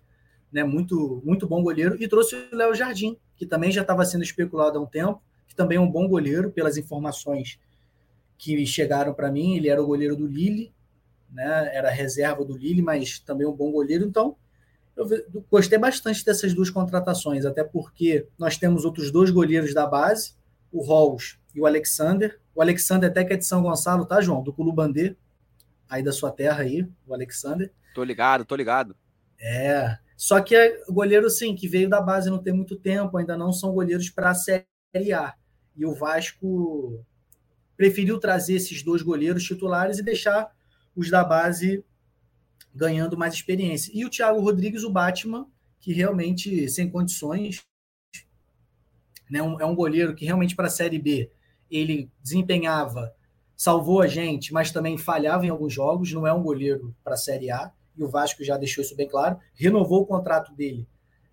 né? 0.51 0.63
Muito, 0.63 1.21
muito 1.25 1.47
bom 1.47 1.61
goleiro. 1.61 2.01
E 2.01 2.07
trouxe 2.07 2.35
o 2.35 2.55
Léo 2.55 2.73
Jardim, 2.73 3.17
que 3.35 3.45
também 3.45 3.71
já 3.71 3.81
estava 3.81 4.05
sendo 4.05 4.23
especulado 4.23 4.77
há 4.77 4.81
um 4.81 4.85
tempo, 4.85 5.21
que 5.47 5.55
também 5.55 5.77
é 5.77 5.81
um 5.81 5.91
bom 5.91 6.07
goleiro, 6.07 6.51
pelas 6.51 6.77
informações 6.77 7.59
que 8.37 8.65
chegaram 8.65 9.13
para 9.13 9.31
mim. 9.31 9.57
Ele 9.57 9.67
era 9.67 9.81
o 9.81 9.87
goleiro 9.87 10.15
do 10.15 10.27
Lille, 10.27 10.73
né? 11.35 11.69
Era 11.73 11.89
reserva 11.89 12.43
do 12.43 12.57
Lille, 12.57 12.81
mas 12.81 13.19
também 13.19 13.45
um 13.45 13.55
bom 13.55 13.71
goleiro. 13.71 14.05
Então, 14.05 14.35
eu 14.95 15.07
gostei 15.51 15.77
bastante 15.77 16.23
dessas 16.23 16.53
duas 16.53 16.69
contratações, 16.69 17.45
até 17.45 17.63
porque 17.63 18.27
nós 18.39 18.57
temos 18.57 18.85
outros 18.85 19.11
dois 19.11 19.29
goleiros 19.29 19.73
da 19.73 19.85
base, 19.85 20.33
o 20.71 20.81
Rolls 20.81 21.37
e 21.53 21.59
o 21.59 21.65
Alexander. 21.65 22.39
O 22.55 22.61
Alexander 22.61 23.09
até 23.09 23.25
que 23.25 23.33
é 23.33 23.37
de 23.37 23.45
São 23.45 23.61
Gonçalo, 23.61 24.05
tá, 24.05 24.21
João? 24.21 24.41
Do 24.41 24.53
Culubandê, 24.53 25.17
aí 25.89 26.01
da 26.01 26.13
sua 26.13 26.31
terra 26.31 26.63
aí, 26.63 26.87
o 27.05 27.13
Alexander. 27.13 27.71
Tô 27.93 28.03
ligado, 28.03 28.45
tô 28.45 28.55
ligado. 28.55 28.95
É. 29.39 29.97
Só 30.15 30.39
que 30.39 30.55
é 30.55 30.81
goleiro, 30.87 31.29
sim, 31.29 31.53
que 31.53 31.67
veio 31.67 31.89
da 31.89 31.99
base 31.99 32.29
não 32.29 32.41
tem 32.41 32.53
muito 32.53 32.77
tempo, 32.77 33.17
ainda 33.17 33.37
não 33.37 33.51
são 33.51 33.73
goleiros 33.73 34.09
para 34.09 34.29
a 34.29 34.35
Série 34.35 35.11
A. 35.11 35.33
E 35.75 35.85
o 35.85 35.93
Vasco 35.93 37.05
preferiu 37.75 38.17
trazer 38.17 38.53
esses 38.53 38.81
dois 38.81 39.01
goleiros 39.01 39.43
titulares 39.43 39.99
e 39.99 40.03
deixar 40.03 40.54
os 40.95 41.09
da 41.09 41.23
base 41.23 41.83
ganhando 42.73 43.17
mais 43.17 43.33
experiência. 43.33 43.91
E 43.93 44.05
o 44.05 44.09
Thiago 44.09 44.39
Rodrigues, 44.41 44.83
o 44.83 44.91
Batman, 44.91 45.47
que 45.79 45.93
realmente 45.93 46.67
sem 46.69 46.89
condições, 46.89 47.63
né, 49.29 49.41
um, 49.41 49.59
é 49.59 49.65
um 49.65 49.75
goleiro 49.75 50.13
que 50.15 50.25
realmente 50.25 50.55
para 50.55 50.67
a 50.67 50.69
Série 50.69 50.99
B 50.99 51.31
ele 51.69 52.11
desempenhava, 52.21 53.13
salvou 53.55 54.01
a 54.01 54.07
gente, 54.07 54.53
mas 54.53 54.71
também 54.71 54.97
falhava 54.97 55.45
em 55.45 55.49
alguns 55.49 55.73
jogos, 55.73 56.11
não 56.11 56.27
é 56.27 56.33
um 56.33 56.43
goleiro 56.43 56.95
para 57.03 57.13
a 57.13 57.17
Série 57.17 57.49
A, 57.49 57.71
e 57.97 58.03
o 58.03 58.09
Vasco 58.09 58.43
já 58.43 58.57
deixou 58.57 58.83
isso 58.83 58.95
bem 58.95 59.07
claro, 59.07 59.39
renovou 59.53 60.01
o 60.01 60.05
contrato 60.05 60.53
dele, 60.53 60.87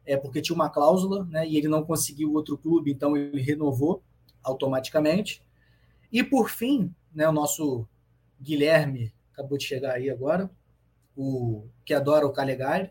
é 0.07 0.17
porque 0.17 0.41
tinha 0.41 0.55
uma 0.55 0.71
cláusula, 0.71 1.25
né, 1.25 1.47
e 1.47 1.57
ele 1.57 1.69
não 1.69 1.85
conseguiu 1.85 2.33
outro 2.33 2.57
clube, 2.57 2.93
então 2.93 3.17
ele 3.17 3.43
renovou 3.43 4.03
automaticamente. 4.43 5.43
E 6.11 6.23
por 6.23 6.51
fim, 6.51 6.95
né, 7.15 7.29
o 7.29 7.33
nosso 7.33 7.87
Guilherme 8.41 9.13
acabou 9.33 9.59
de 9.59 9.65
chegar 9.65 9.95
aí 9.95 10.11
agora, 10.11 10.51
o 11.17 11.67
que 11.85 11.95
adora 11.95 12.27
o 12.27 12.33
Calegari, 12.33 12.91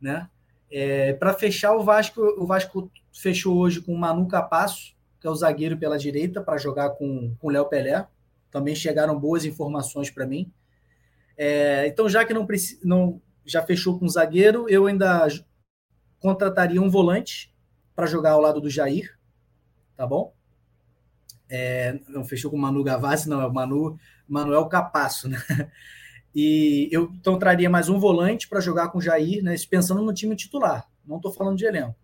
né? 0.00 0.28
É, 0.70 1.12
para 1.14 1.34
fechar 1.34 1.74
o 1.74 1.82
Vasco, 1.82 2.22
o 2.22 2.46
Vasco 2.46 2.90
fechou 3.12 3.56
hoje 3.58 3.80
com 3.80 3.92
o 3.92 3.98
Manu 3.98 4.28
Capasso, 4.28 4.94
que 5.20 5.26
é 5.26 5.30
o 5.30 5.34
zagueiro 5.34 5.76
pela 5.76 5.98
direita, 5.98 6.40
para 6.40 6.56
jogar 6.56 6.90
com 6.90 7.36
o 7.42 7.50
Léo 7.50 7.68
Pelé. 7.68 8.06
Também 8.50 8.74
chegaram 8.74 9.18
boas 9.18 9.44
informações 9.44 10.10
para 10.10 10.26
mim. 10.26 10.50
É, 11.36 11.86
então, 11.86 12.08
já 12.08 12.24
que 12.24 12.32
não, 12.32 12.46
não 12.84 13.20
já 13.44 13.62
fechou 13.62 13.98
com 13.98 14.06
o 14.06 14.08
zagueiro, 14.08 14.68
eu 14.68 14.86
ainda 14.86 15.26
contrataria 16.20 16.80
um 16.80 16.90
volante 16.90 17.54
para 17.94 18.06
jogar 18.06 18.32
ao 18.32 18.40
lado 18.40 18.60
do 18.60 18.70
Jair, 18.70 19.18
tá 19.96 20.06
bom? 20.06 20.32
É, 21.50 21.98
não 22.08 22.24
fechou 22.24 22.50
com 22.50 22.56
o 22.56 22.60
Manu 22.60 22.84
Gavassi, 22.84 23.28
não, 23.28 23.40
é 23.40 23.46
o 23.46 23.52
Manu, 23.52 23.98
Manuel 24.28 24.66
Capasso, 24.66 25.28
né? 25.28 25.36
E 26.34 26.88
eu 26.92 27.10
então 27.12 27.38
traria 27.38 27.68
mais 27.68 27.88
um 27.88 27.98
volante 27.98 28.48
para 28.48 28.60
jogar 28.60 28.90
com 28.90 28.98
o 28.98 29.00
Jair, 29.00 29.42
né? 29.42 29.54
Pensando 29.68 30.00
no 30.00 30.14
time 30.14 30.36
titular. 30.36 30.88
Não 31.04 31.16
estou 31.16 31.32
falando 31.32 31.58
de 31.58 31.64
elenco. 31.64 31.96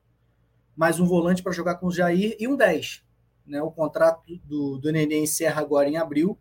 Mais 0.77 0.99
um 0.99 1.07
volante 1.07 1.43
para 1.43 1.53
jogar 1.53 1.77
com 1.77 1.87
o 1.87 1.93
Jair 1.93 2.37
e 2.39 2.49
um 2.49 2.57
10. 2.57 3.05
Né? 3.47 3.63
O 3.63 3.71
contrato 3.71 4.23
do, 4.45 4.79
do 4.79 4.91
Nenê 4.91 5.21
encerra 5.21 5.61
agora 5.61 5.89
em 5.89 5.97
abril 5.97 6.37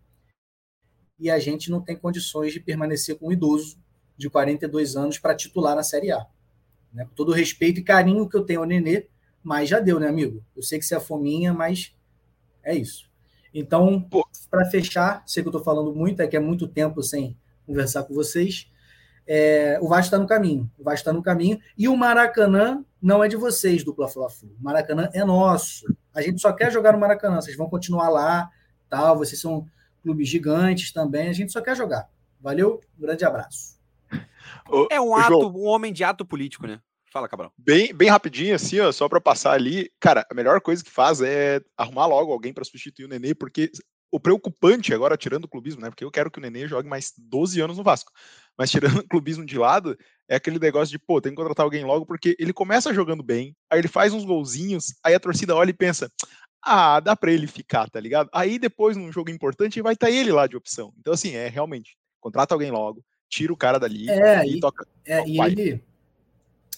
e 1.20 1.30
a 1.30 1.39
gente 1.39 1.70
não 1.70 1.80
tem 1.80 1.96
condições 1.96 2.52
de 2.52 2.60
permanecer 2.60 3.18
com 3.18 3.28
um 3.28 3.32
idoso 3.32 3.78
de 4.18 4.30
42 4.30 4.96
anos 4.96 5.20
para 5.20 5.36
titular 5.36 5.76
na 5.76 5.84
Série 5.84 6.12
A. 6.12 6.26
Né? 6.91 7.06
Com 7.06 7.13
todo 7.13 7.30
o 7.30 7.34
respeito 7.34 7.80
e 7.80 7.84
carinho 7.84 8.28
que 8.28 8.36
eu 8.36 8.44
tenho 8.44 8.62
ao 8.62 8.65
Nenê, 8.65 9.08
mas 9.44 9.70
já 9.70 9.80
deu, 9.80 10.00
né, 10.00 10.08
amigo? 10.08 10.44
Eu 10.56 10.63
sei 10.63 10.80
que 10.80 10.86
você 10.86 10.96
é 10.96 11.00
fominha, 11.00 11.54
mas 11.54 11.94
é 12.65 12.75
isso. 12.75 13.10
Então, 13.54 14.06
para 14.49 14.65
fechar, 14.65 15.23
sei 15.25 15.41
que 15.41 15.47
eu 15.47 15.51
estou 15.51 15.63
falando 15.63 15.95
muito, 15.95 16.21
é 16.21 16.28
que 16.28 16.36
é 16.36 16.39
muito 16.39 16.67
tempo 16.67 17.01
sem 17.01 17.38
conversar 17.65 18.04
com 18.04 18.13
vocês. 18.13 18.69
É, 19.28 19.80
o 19.82 19.88
Vasco 19.88 20.06
está 20.06 20.19
no 20.19 20.28
caminho. 20.28 20.69
O 20.78 20.84
Vasco 20.84 20.99
está 20.99 21.13
no 21.13 21.23
caminho. 21.23 21.60
E 21.78 21.88
o 21.88 21.95
Maracanã 21.95 22.84
não 23.01 23.23
é 23.23 23.28
de 23.28 23.38
vocês, 23.38 23.84
dupla 23.84 24.08
Fla-Flu. 24.08 24.49
O 24.60 24.63
Maracanã 24.63 25.10
é 25.13 25.23
nosso. 25.23 25.86
A 26.13 26.21
gente 26.21 26.41
só 26.41 26.51
quer 26.51 26.71
jogar 26.71 26.91
no 26.91 26.99
Maracanã. 26.99 27.41
Vocês 27.41 27.56
vão 27.56 27.69
continuar 27.69 28.10
lá, 28.10 28.49
tal. 28.89 29.17
Vocês 29.17 29.39
são 29.39 29.65
clubes 30.04 30.28
gigantes 30.28 30.91
também. 30.91 31.30
A 31.30 31.34
gente 31.34 31.51
só 31.51 31.62
quer 31.62 31.75
jogar. 31.75 32.10
Valeu, 32.41 32.82
um 32.97 33.01
grande 33.01 33.25
abraço. 33.25 33.80
É 34.91 34.99
um 34.99 35.15
ato, 35.15 35.49
um 35.49 35.65
homem 35.65 35.93
de 35.93 36.04
ato 36.04 36.25
político, 36.25 36.67
né? 36.67 36.80
Fala, 37.15 37.30
Cabral. 37.30 37.54
Bem, 37.58 37.93
bem 37.93 38.10
rapidinho, 38.10 38.54
assim, 38.54 38.78
ó, 38.82 38.91
só 38.91 39.08
para 39.08 39.21
passar 39.21 39.54
ali. 39.54 39.89
Cara, 40.01 40.28
a 40.30 40.34
melhor 40.34 40.60
coisa 40.60 40.84
que 40.84 40.91
faz 40.91 41.21
é 41.21 41.62
arrumar 41.78 42.08
logo 42.08 42.30
alguém 42.30 42.54
para 42.54 42.65
substituir 42.65 43.06
o 43.06 43.08
Nenê, 43.08 43.34
porque 43.34 43.71
o 44.12 44.19
preocupante, 44.19 44.93
agora 44.93 45.15
tirando 45.15 45.45
o 45.45 45.47
clubismo, 45.47 45.82
né? 45.82 45.89
Porque 45.89 46.04
eu 46.04 46.12
quero 46.12 46.30
que 46.30 46.39
o 46.39 46.41
Nenê 46.41 46.67
jogue 46.67 46.89
mais 46.89 47.13
12 47.17 47.62
anos 47.62 47.78
no 47.78 47.86
Vasco. 47.86 48.12
Mas 48.58 48.69
tirando 48.69 48.97
o 48.99 49.08
clubismo 49.08 49.45
de 49.45 49.58
lado, 49.58 49.97
é 50.28 50.36
aquele 50.36 50.60
negócio 50.60 50.91
de, 50.91 50.99
pô, 50.99 51.21
tem 51.21 51.32
que 51.32 51.38
contratar 51.38 51.63
alguém 51.63 51.86
logo, 51.86 52.06
porque 52.06 52.36
ele 52.38 52.51
começa 52.51 52.93
jogando 52.93 53.23
bem, 53.23 53.56
aí 53.69 53.80
ele 53.80 53.88
faz 53.88 54.12
uns 54.12 54.25
golzinhos, 54.25 54.93
aí 55.01 55.15
a 55.15 55.19
torcida 55.19 55.56
olha 55.56 55.69
e 55.69 55.73
pensa, 55.73 56.12
ah, 56.62 56.99
dá 56.99 57.15
pra 57.15 57.32
ele 57.32 57.47
ficar, 57.47 57.89
tá 57.89 57.97
ligado? 57.97 58.30
Aí 58.34 58.60
depois, 58.60 58.97
num 58.97 59.10
jogo 59.10 59.32
importante, 59.32 59.82
vai 59.82 59.93
estar 59.93 60.08
tá 60.08 60.12
ele 60.12 60.34
lá 60.34 60.47
de 60.47 60.58
opção. 60.58 60.93
Então, 60.99 61.13
assim, 61.13 61.34
é 61.34 61.47
realmente, 61.47 61.95
contrata 62.19 62.54
alguém 62.54 62.71
logo, 62.71 63.01
tira 63.30 63.54
o 63.54 63.58
cara 63.58 63.80
dali 63.80 64.10
é, 64.10 64.45
e, 64.45 64.58
e 64.58 64.60
toca. 64.60 64.86
É, 65.06 65.25
e 65.25 65.39
ele, 65.39 65.82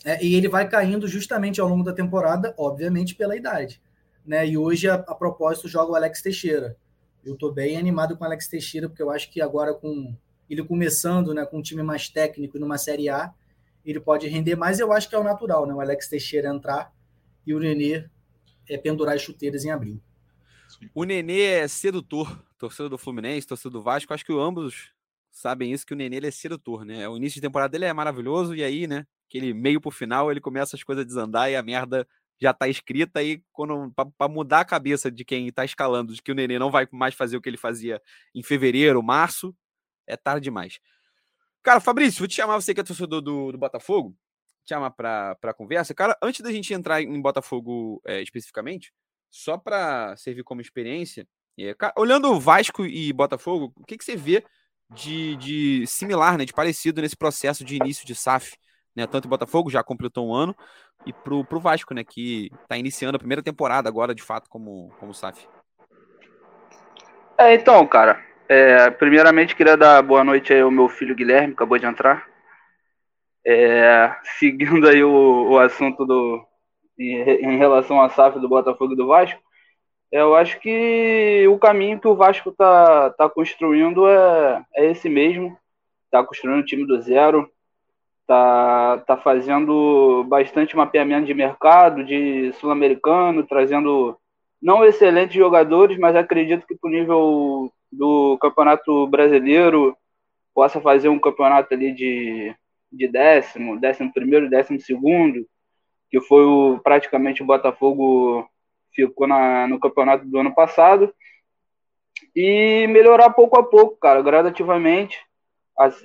é, 0.08 0.24
e 0.24 0.36
ele 0.36 0.48
vai 0.48 0.68
caindo 0.70 1.08
justamente 1.08 1.60
ao 1.60 1.68
longo 1.68 1.84
da 1.84 1.94
temporada, 1.94 2.54
obviamente, 2.58 3.16
pela 3.16 3.36
idade. 3.36 3.82
Né? 4.26 4.48
E 4.48 4.58
hoje, 4.58 4.88
a, 4.88 4.96
a 4.96 5.16
propósito, 5.16 5.68
joga 5.68 5.92
o 5.92 5.96
Alex 5.96 6.22
Teixeira 6.22 6.78
eu 7.28 7.34
estou 7.34 7.52
bem 7.52 7.78
animado 7.78 8.16
com 8.16 8.24
o 8.24 8.28
Alex 8.28 8.48
Teixeira, 8.48 8.88
porque 8.88 9.02
eu 9.02 9.12
acho 9.12 9.30
que 9.30 9.42
agora 9.42 9.74
com 9.74 10.16
ele 10.50 10.64
começando 10.64 11.34
né, 11.34 11.46
com 11.46 11.58
um 11.58 11.62
time 11.62 11.84
mais 11.84 12.08
técnico 12.08 12.58
numa 12.58 12.78
Série 12.78 13.10
A, 13.10 13.34
ele 13.86 14.00
pode 14.00 14.28
render 14.28 14.56
mais. 14.56 14.80
Eu 14.80 14.94
acho 14.94 15.10
que 15.10 15.16
é 15.16 15.20
o 15.20 15.24
natural, 15.24 15.66
né? 15.66 15.74
O 15.74 15.82
Alex 15.82 16.08
Teixeira 16.08 16.50
entrar 16.50 16.94
e 17.46 17.54
o 17.54 17.60
Nenê 17.60 18.06
é, 18.70 18.78
pendurar 18.78 19.16
as 19.16 19.22
chuteiras 19.22 19.66
em 19.66 19.72
abril. 19.72 20.02
O 20.94 21.04
Nenê 21.04 21.42
é 21.42 21.68
sedutor, 21.68 22.44
torcedor 22.58 22.90
do 22.90 22.98
Fluminense, 22.98 23.48
torcedor 23.48 23.80
do 23.80 23.84
Vasco. 23.84 24.14
Acho 24.14 24.26
que 24.26 24.34
ambos 24.34 24.92
sabem 25.32 25.72
isso, 25.72 25.86
que 25.86 25.94
o 25.94 25.98
Nenê 25.98 26.26
é 26.26 26.32
sedutor, 26.32 26.86
né? 26.86 27.08
O 27.10 27.18
início 27.18 27.36
de 27.36 27.48
temporada 27.48 27.72
dele 27.72 27.86
é 27.86 27.94
maravilhoso 27.94 28.56
e 28.56 28.64
aí, 28.64 28.88
né? 28.88 29.06
Aquele 29.28 29.54
meio 29.54 29.82
pro 29.82 29.92
final, 29.92 30.32
ele 30.32 30.42
começa 30.42 30.76
as 30.76 30.84
coisas 30.84 31.04
a 31.04 31.08
desandar 31.08 31.52
e 31.52 31.56
a 31.56 31.64
merda 31.64 32.08
já 32.40 32.52
está 32.52 32.68
escrita 32.68 33.20
aí 33.20 33.42
quando 33.52 33.92
para 34.18 34.28
mudar 34.30 34.62
a 34.62 34.66
cabeça 34.66 35.12
de 35.12 35.26
quem 35.26 35.48
está 35.48 35.66
escalando 35.66 36.14
de 36.14 36.22
que 36.22 36.32
o 36.32 36.36
Nenê 36.36 36.60
não 36.60 36.72
vai 36.72 36.88
mais 36.92 37.16
fazer 37.16 37.36
o 37.36 37.42
que 37.42 37.50
ele 37.50 37.58
fazia 37.58 38.02
em 38.34 38.44
fevereiro, 38.44 39.02
março, 39.02 39.56
é 40.06 40.16
tarde 40.16 40.44
demais. 40.44 40.80
Cara, 41.64 41.80
Fabrício, 41.80 42.20
vou 42.20 42.28
te 42.28 42.36
chamar 42.36 42.56
você 42.56 42.74
que 42.74 42.80
é 42.80 42.84
torcedor 42.84 43.22
do, 43.22 43.52
do 43.52 43.58
Botafogo, 43.58 44.16
te 44.64 44.70
chamar 44.70 44.92
para 44.92 45.54
conversa. 45.56 45.94
Cara, 45.94 46.18
antes 46.22 46.42
da 46.42 46.52
gente 46.52 46.74
entrar 46.74 47.02
em 47.02 47.22
Botafogo 47.22 48.02
é, 48.06 48.22
especificamente, 48.22 48.94
só 49.30 49.58
para 49.58 50.16
servir 50.16 50.44
como 50.44 50.62
experiência, 50.62 51.28
é, 51.58 51.74
cara, 51.74 51.94
olhando 51.98 52.32
o 52.32 52.40
Vasco 52.40 52.86
e 52.86 53.12
Botafogo, 53.12 53.74
o 53.76 53.84
que, 53.84 53.98
que 53.98 54.06
você 54.06 54.16
vê 54.16 54.46
de, 54.94 55.36
de 55.38 55.88
similar, 55.88 56.38
né, 56.38 56.46
de 56.46 56.54
parecido 56.54 57.02
nesse 57.02 57.18
processo 57.18 57.66
de 57.66 57.76
início 57.76 58.06
de 58.06 58.16
SAF? 58.16 58.56
Né, 58.98 59.06
tanto 59.06 59.26
o 59.26 59.30
Botafogo 59.30 59.70
já 59.70 59.84
completou 59.84 60.28
um 60.28 60.34
ano, 60.34 60.56
e 61.06 61.14
pro, 61.14 61.46
pro 61.46 61.60
Vasco, 61.60 61.94
né? 61.94 62.04
Que 62.04 62.50
está 62.64 62.76
iniciando 62.76 63.16
a 63.16 63.20
primeira 63.20 63.44
temporada 63.44 63.88
agora, 63.88 64.16
de 64.16 64.24
fato, 64.24 64.50
como, 64.50 64.90
como 65.00 65.14
SAF. 65.14 65.48
É, 67.38 67.54
então, 67.54 67.86
cara. 67.86 68.26
É, 68.50 68.90
primeiramente, 68.90 69.56
queria 69.56 69.78
dar 69.78 70.02
boa 70.02 70.24
noite 70.24 70.52
aí 70.52 70.62
ao 70.62 70.72
meu 70.72 70.90
filho 70.90 71.14
Guilherme, 71.14 71.54
acabou 71.54 71.78
de 71.78 71.86
entrar. 71.86 72.26
É, 73.46 74.16
seguindo 74.40 74.88
aí 74.88 75.04
o, 75.04 75.52
o 75.52 75.60
assunto 75.60 76.04
do, 76.04 76.44
em, 76.98 77.14
em 77.14 77.58
relação 77.58 78.02
à 78.02 78.10
SAF 78.10 78.40
do 78.40 78.50
Botafogo 78.50 78.94
e 78.94 78.98
do 78.98 79.08
Vasco, 79.08 79.40
eu 80.12 80.36
acho 80.36 80.60
que 80.60 81.46
o 81.48 81.60
caminho 81.60 82.00
que 82.00 82.08
o 82.08 82.16
Vasco 82.16 82.52
tá, 82.52 83.12
tá 83.12 83.30
construindo 83.30 84.08
é, 84.08 84.66
é 84.76 84.86
esse 84.92 85.08
mesmo. 85.08 85.56
Tá 86.10 86.24
construindo 86.24 86.60
um 86.60 86.66
time 86.66 86.88
do 86.88 87.00
zero, 87.02 87.48
tá, 88.28 88.98
tá 89.08 89.18
fazendo 89.18 90.26
bastante 90.28 90.76
mapeamento 90.76 91.26
de 91.26 91.34
mercado, 91.34 92.04
de 92.04 92.52
sul-americano, 92.54 93.44
trazendo 93.44 94.18
não 94.62 94.84
excelentes 94.84 95.36
jogadores, 95.36 95.98
mas 95.98 96.16
acredito 96.16 96.68
que 96.68 96.76
para 96.76 96.90
o 96.90 96.92
nível 96.92 97.74
do 97.92 98.38
campeonato 98.40 99.08
brasileiro 99.08 99.96
possa 100.54 100.82
fazer 100.82 101.08
um 101.08 101.20
campeonato 101.20 101.74
ali 101.74 101.94
de, 101.94 102.54
de 102.92 103.08
décimo, 103.08 103.80
décimo 103.80 104.12
primeiro, 104.12 104.50
décimo 104.50 104.80
segundo, 104.82 105.48
que 106.10 106.20
foi 106.20 106.44
o, 106.44 106.80
praticamente 106.84 107.42
o 107.42 107.46
Botafogo 107.46 108.48
ficou 108.94 109.28
na, 109.28 109.68
no 109.68 109.80
campeonato 109.80 110.26
do 110.26 110.40
ano 110.40 110.54
passado, 110.54 111.14
e 112.36 112.88
melhorar 112.88 113.30
pouco 113.30 113.58
a 113.58 113.64
pouco, 113.64 113.96
cara, 113.98 114.22
gradativamente 114.22 115.27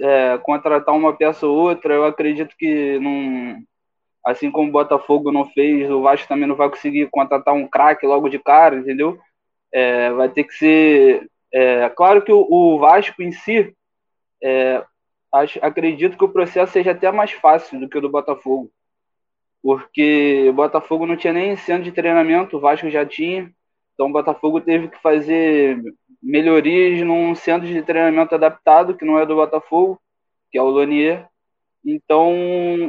é, 0.01 0.39
contratar 0.39 0.95
uma 0.95 1.17
peça 1.17 1.47
ou 1.47 1.57
outra, 1.57 1.95
eu 1.95 2.05
acredito 2.05 2.55
que 2.59 2.99
não, 2.99 3.63
assim 4.25 4.51
como 4.51 4.69
o 4.69 4.73
Botafogo 4.73 5.33
não 5.33 5.47
fez, 5.51 5.91
o 5.91 6.03
Vasco 6.03 6.29
também 6.29 6.47
não 6.47 6.57
vai 6.57 6.69
conseguir 6.69 7.09
contratar 7.11 7.55
um 7.55 7.67
craque 7.67 8.07
logo 8.07 8.29
de 8.29 8.39
cara, 8.39 8.77
entendeu? 8.77 9.19
É, 9.73 10.11
vai 10.13 10.29
ter 10.29 10.45
que 10.45 10.55
ser. 10.55 11.31
É, 11.53 11.89
claro 11.91 12.23
que 12.23 12.33
o, 12.33 12.47
o 12.51 12.79
Vasco 12.79 13.23
em 13.23 13.33
si 13.33 13.75
é, 14.43 14.85
acho, 15.33 15.59
acredito 15.63 16.19
que 16.19 16.25
o 16.25 16.33
processo 16.33 16.73
seja 16.73 16.91
até 16.93 17.11
mais 17.11 17.33
fácil 17.33 17.81
do 17.81 17.89
que 17.89 17.99
o 17.99 18.01
do 18.01 18.11
Botafogo. 18.11 18.71
Porque 19.63 20.47
o 20.51 20.53
Botafogo 20.53 21.07
não 21.07 21.17
tinha 21.17 21.33
nem 21.33 21.57
centro 21.57 21.85
de 21.85 21.93
treinamento, 21.93 22.57
o 22.57 22.61
Vasco 22.61 22.91
já 22.91 23.07
tinha. 23.07 23.51
Então 24.03 24.11
o 24.11 24.13
Botafogo 24.13 24.61
teve 24.61 24.89
que 24.89 25.01
fazer 25.01 25.81
melhorias 26.21 27.07
num 27.07 27.37
centro 27.37 27.69
de 27.69 27.83
treinamento 27.83 28.35
adaptado, 28.35 28.97
que 28.97 29.05
não 29.05 29.17
é 29.17 29.25
do 29.25 29.37
Botafogo, 29.37 30.01
que 30.51 30.59
é 30.59 30.63
o 30.63 30.69
Lonier. 30.69 31.29
Então 31.85 32.33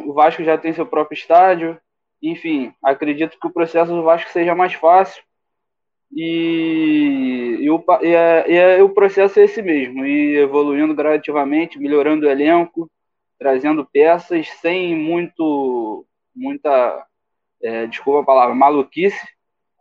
o 0.07 0.13
Vasco 0.13 0.43
já 0.43 0.57
tem 0.57 0.73
seu 0.73 0.87
próprio 0.87 1.15
estádio. 1.15 1.79
Enfim, 2.19 2.73
acredito 2.81 3.37
que 3.39 3.45
o 3.45 3.53
processo 3.53 3.91
do 3.91 4.01
Vasco 4.01 4.31
seja 4.31 4.55
mais 4.55 4.73
fácil. 4.73 5.23
E, 6.11 7.59
e, 7.61 7.69
o, 7.69 7.83
e, 8.01 8.07
é, 8.07 8.51
e 8.51 8.55
é, 8.55 8.83
o 8.83 8.89
processo 8.89 9.39
é 9.39 9.43
esse 9.43 9.61
mesmo, 9.61 10.05
e 10.05 10.37
evoluindo 10.37 10.95
gradativamente, 10.95 11.79
melhorando 11.79 12.25
o 12.25 12.29
elenco, 12.29 12.89
trazendo 13.37 13.85
peças 13.85 14.47
sem 14.61 14.95
muito, 14.95 16.07
muita, 16.35 17.05
é, 17.61 17.85
desculpa 17.85 18.21
a 18.21 18.25
palavra, 18.25 18.55
maluquice. 18.55 19.32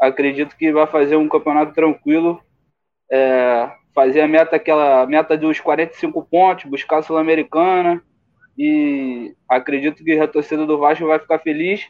Acredito 0.02 0.56
que 0.56 0.72
vai 0.72 0.86
fazer 0.86 1.16
um 1.16 1.28
campeonato 1.28 1.72
tranquilo, 1.72 2.42
é, 3.10 3.70
fazer 3.94 4.22
a 4.22 4.28
meta, 4.28 4.56
aquela 4.56 5.06
meta 5.06 5.36
dos 5.36 5.60
45 5.60 6.24
pontos, 6.24 6.64
buscar 6.64 6.98
a 6.98 7.02
Sul-Americana, 7.02 8.02
e 8.58 9.34
acredito 9.48 10.02
que 10.02 10.18
a 10.18 10.26
torcida 10.26 10.66
do 10.66 10.78
Vasco 10.78 11.06
vai 11.06 11.18
ficar 11.18 11.38
feliz. 11.38 11.86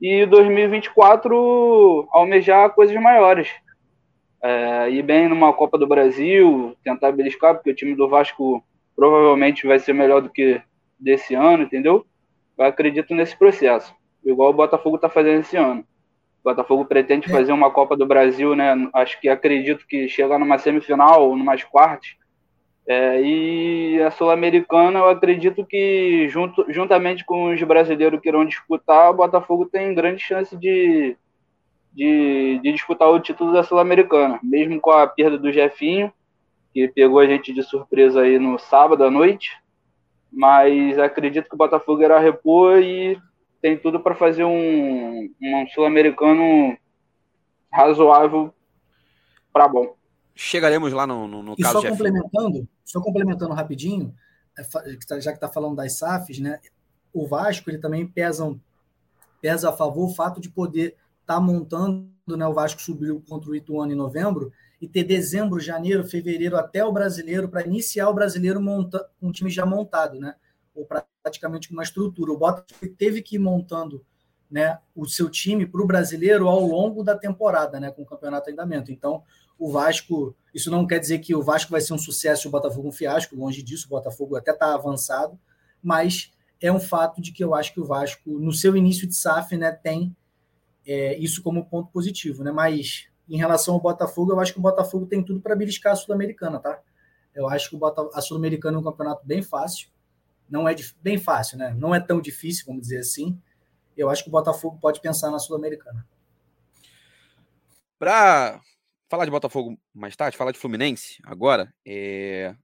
E 0.00 0.24
2024 0.26 2.08
almejar 2.12 2.70
coisas 2.70 2.94
maiores 3.02 3.48
é, 4.42 4.90
ir 4.90 5.02
bem 5.02 5.28
numa 5.28 5.52
Copa 5.52 5.76
do 5.76 5.86
Brasil, 5.86 6.76
tentar 6.84 7.12
beliscar, 7.12 7.54
porque 7.54 7.70
o 7.70 7.74
time 7.74 7.94
do 7.94 8.08
Vasco 8.08 8.62
provavelmente 8.94 9.66
vai 9.66 9.78
ser 9.78 9.92
melhor 9.92 10.22
do 10.22 10.30
que 10.30 10.60
desse 10.98 11.34
ano, 11.34 11.64
entendeu? 11.64 12.06
Eu 12.56 12.64
acredito 12.64 13.14
nesse 13.14 13.36
processo, 13.36 13.94
igual 14.24 14.50
o 14.50 14.54
Botafogo 14.54 14.96
está 14.96 15.08
fazendo 15.08 15.40
esse 15.40 15.56
ano. 15.56 15.84
Botafogo 16.48 16.84
pretende 16.84 17.28
é. 17.28 17.30
fazer 17.30 17.52
uma 17.52 17.70
Copa 17.70 17.96
do 17.96 18.06
Brasil, 18.06 18.54
né? 18.54 18.74
Acho 18.92 19.20
que 19.20 19.28
acredito 19.28 19.86
que 19.86 20.08
chegar 20.08 20.38
numa 20.38 20.58
semifinal 20.58 21.28
ou 21.28 21.36
numas 21.36 21.62
quartas. 21.64 22.16
É, 22.86 23.20
e 23.20 24.00
a 24.00 24.10
Sul-Americana, 24.10 25.00
eu 25.00 25.08
acredito 25.10 25.64
que, 25.64 26.26
junto, 26.30 26.64
juntamente 26.72 27.22
com 27.22 27.52
os 27.52 27.62
brasileiros 27.62 28.18
que 28.18 28.28
irão 28.28 28.46
disputar, 28.46 29.10
o 29.10 29.14
Botafogo 29.14 29.66
tem 29.66 29.94
grande 29.94 30.22
chance 30.22 30.56
de, 30.56 31.14
de, 31.92 32.58
de 32.62 32.72
disputar 32.72 33.08
o 33.08 33.20
título 33.20 33.52
da 33.52 33.62
Sul-Americana, 33.62 34.40
mesmo 34.42 34.80
com 34.80 34.90
a 34.90 35.06
perda 35.06 35.36
do 35.36 35.52
Jefinho, 35.52 36.10
que 36.72 36.88
pegou 36.88 37.18
a 37.18 37.26
gente 37.26 37.52
de 37.52 37.62
surpresa 37.62 38.22
aí 38.22 38.38
no 38.38 38.58
sábado 38.58 39.04
à 39.04 39.10
noite. 39.10 39.50
Mas 40.32 40.98
acredito 40.98 41.46
que 41.46 41.54
o 41.54 41.58
Botafogo 41.58 42.02
irá 42.02 42.18
repor 42.18 42.78
e 42.78 43.18
tem 43.60 43.78
tudo 43.78 44.00
para 44.00 44.14
fazer 44.14 44.44
um, 44.44 45.34
um 45.42 45.66
sul-americano 45.74 46.76
razoável 47.72 48.54
para 49.52 49.68
bom. 49.68 49.96
Chegaremos 50.34 50.92
lá 50.92 51.06
no, 51.06 51.26
no, 51.26 51.42
no 51.42 51.54
e 51.58 51.62
caso 51.62 51.82
só 51.82 51.88
complementando, 51.88 52.68
só 52.84 53.00
complementando 53.00 53.54
rapidinho, 53.54 54.14
é 54.56 54.62
tá, 55.06 55.18
já 55.18 55.32
que 55.32 55.36
está 55.36 55.48
falando 55.48 55.76
das 55.76 55.98
SAFs, 55.98 56.38
né? 56.38 56.60
O 57.12 57.26
Vasco 57.26 57.68
ele 57.68 57.78
também 57.78 58.06
pesa, 58.06 58.54
pesa 59.40 59.70
a 59.70 59.72
favor 59.72 60.08
o 60.08 60.14
fato 60.14 60.40
de 60.40 60.48
poder 60.48 60.96
está 61.20 61.40
montando, 61.40 62.08
né? 62.28 62.46
O 62.46 62.54
Vasco 62.54 62.80
subiu 62.80 63.22
contra 63.28 63.50
o 63.50 63.54
Ituano 63.56 63.92
em 63.92 63.96
novembro 63.96 64.52
e 64.80 64.86
ter 64.86 65.02
dezembro, 65.02 65.58
janeiro, 65.58 66.06
fevereiro 66.06 66.56
até 66.56 66.84
o 66.84 66.92
brasileiro 66.92 67.48
para 67.48 67.66
iniciar 67.66 68.08
o 68.08 68.14
brasileiro 68.14 68.60
monta, 68.60 69.08
um 69.20 69.32
time 69.32 69.50
já 69.50 69.66
montado, 69.66 70.20
né? 70.20 70.36
Ou 70.78 70.86
praticamente 71.22 71.68
com 71.68 71.74
uma 71.74 71.82
estrutura. 71.82 72.32
O 72.32 72.38
Botafogo 72.38 72.94
teve 72.96 73.22
que 73.22 73.36
ir 73.36 73.38
montando 73.38 74.04
né, 74.50 74.78
o 74.94 75.06
seu 75.06 75.28
time 75.28 75.66
para 75.66 75.82
o 75.82 75.86
brasileiro 75.86 76.48
ao 76.48 76.60
longo 76.60 77.02
da 77.02 77.16
temporada, 77.16 77.78
né, 77.78 77.90
com 77.90 78.02
o 78.02 78.06
campeonato 78.06 78.48
em 78.48 78.52
andamento. 78.52 78.90
Então, 78.90 79.22
o 79.58 79.70
Vasco, 79.70 80.34
isso 80.54 80.70
não 80.70 80.86
quer 80.86 80.98
dizer 80.98 81.18
que 81.18 81.34
o 81.34 81.42
Vasco 81.42 81.70
vai 81.70 81.80
ser 81.80 81.92
um 81.92 81.98
sucesso 81.98 82.46
e 82.46 82.48
o 82.48 82.50
Botafogo 82.50 82.88
um 82.88 82.92
fiasco, 82.92 83.36
longe 83.36 83.62
disso, 83.62 83.86
o 83.86 83.90
Botafogo 83.90 84.36
até 84.36 84.52
está 84.52 84.72
avançado, 84.72 85.38
mas 85.82 86.32
é 86.60 86.72
um 86.72 86.80
fato 86.80 87.20
de 87.20 87.32
que 87.32 87.44
eu 87.44 87.54
acho 87.54 87.74
que 87.74 87.80
o 87.80 87.84
Vasco, 87.84 88.38
no 88.38 88.52
seu 88.52 88.76
início 88.76 89.06
de 89.06 89.14
SAF, 89.14 89.56
né, 89.56 89.72
tem 89.72 90.16
é, 90.86 91.18
isso 91.18 91.42
como 91.42 91.66
ponto 91.66 91.90
positivo, 91.92 92.42
né? 92.42 92.50
Mas 92.50 93.08
em 93.28 93.36
relação 93.36 93.74
ao 93.74 93.80
Botafogo, 93.80 94.32
eu 94.32 94.40
acho 94.40 94.54
que 94.54 94.58
o 94.58 94.62
Botafogo 94.62 95.04
tem 95.04 95.22
tudo 95.22 95.38
para 95.38 95.54
beliscar 95.54 95.92
a 95.92 95.96
Sul-Americana, 95.96 96.58
tá? 96.58 96.80
Eu 97.34 97.46
acho 97.46 97.68
que 97.68 97.76
o 97.76 97.78
Bota... 97.78 98.08
a 98.14 98.22
Sul-Americana 98.22 98.78
é 98.78 98.80
um 98.80 98.82
campeonato 98.84 99.26
bem 99.26 99.42
fácil. 99.42 99.88
Não 100.48 100.68
é 100.68 100.74
bem 101.02 101.18
fácil, 101.18 101.58
né? 101.58 101.74
Não 101.78 101.94
é 101.94 102.00
tão 102.00 102.20
difícil, 102.20 102.64
vamos 102.66 102.82
dizer 102.82 102.98
assim. 102.98 103.40
Eu 103.96 104.08
acho 104.08 104.22
que 104.22 104.28
o 104.28 104.32
Botafogo 104.32 104.78
pode 104.80 105.00
pensar 105.00 105.30
na 105.30 105.38
Sul-Americana. 105.38 106.06
Para 107.98 108.60
falar 109.08 109.24
de 109.24 109.30
Botafogo 109.30 109.78
mais 109.92 110.14
tarde, 110.14 110.36
falar 110.36 110.52
de 110.52 110.58
Fluminense 110.58 111.18
agora, 111.24 111.74
é... 111.84 112.54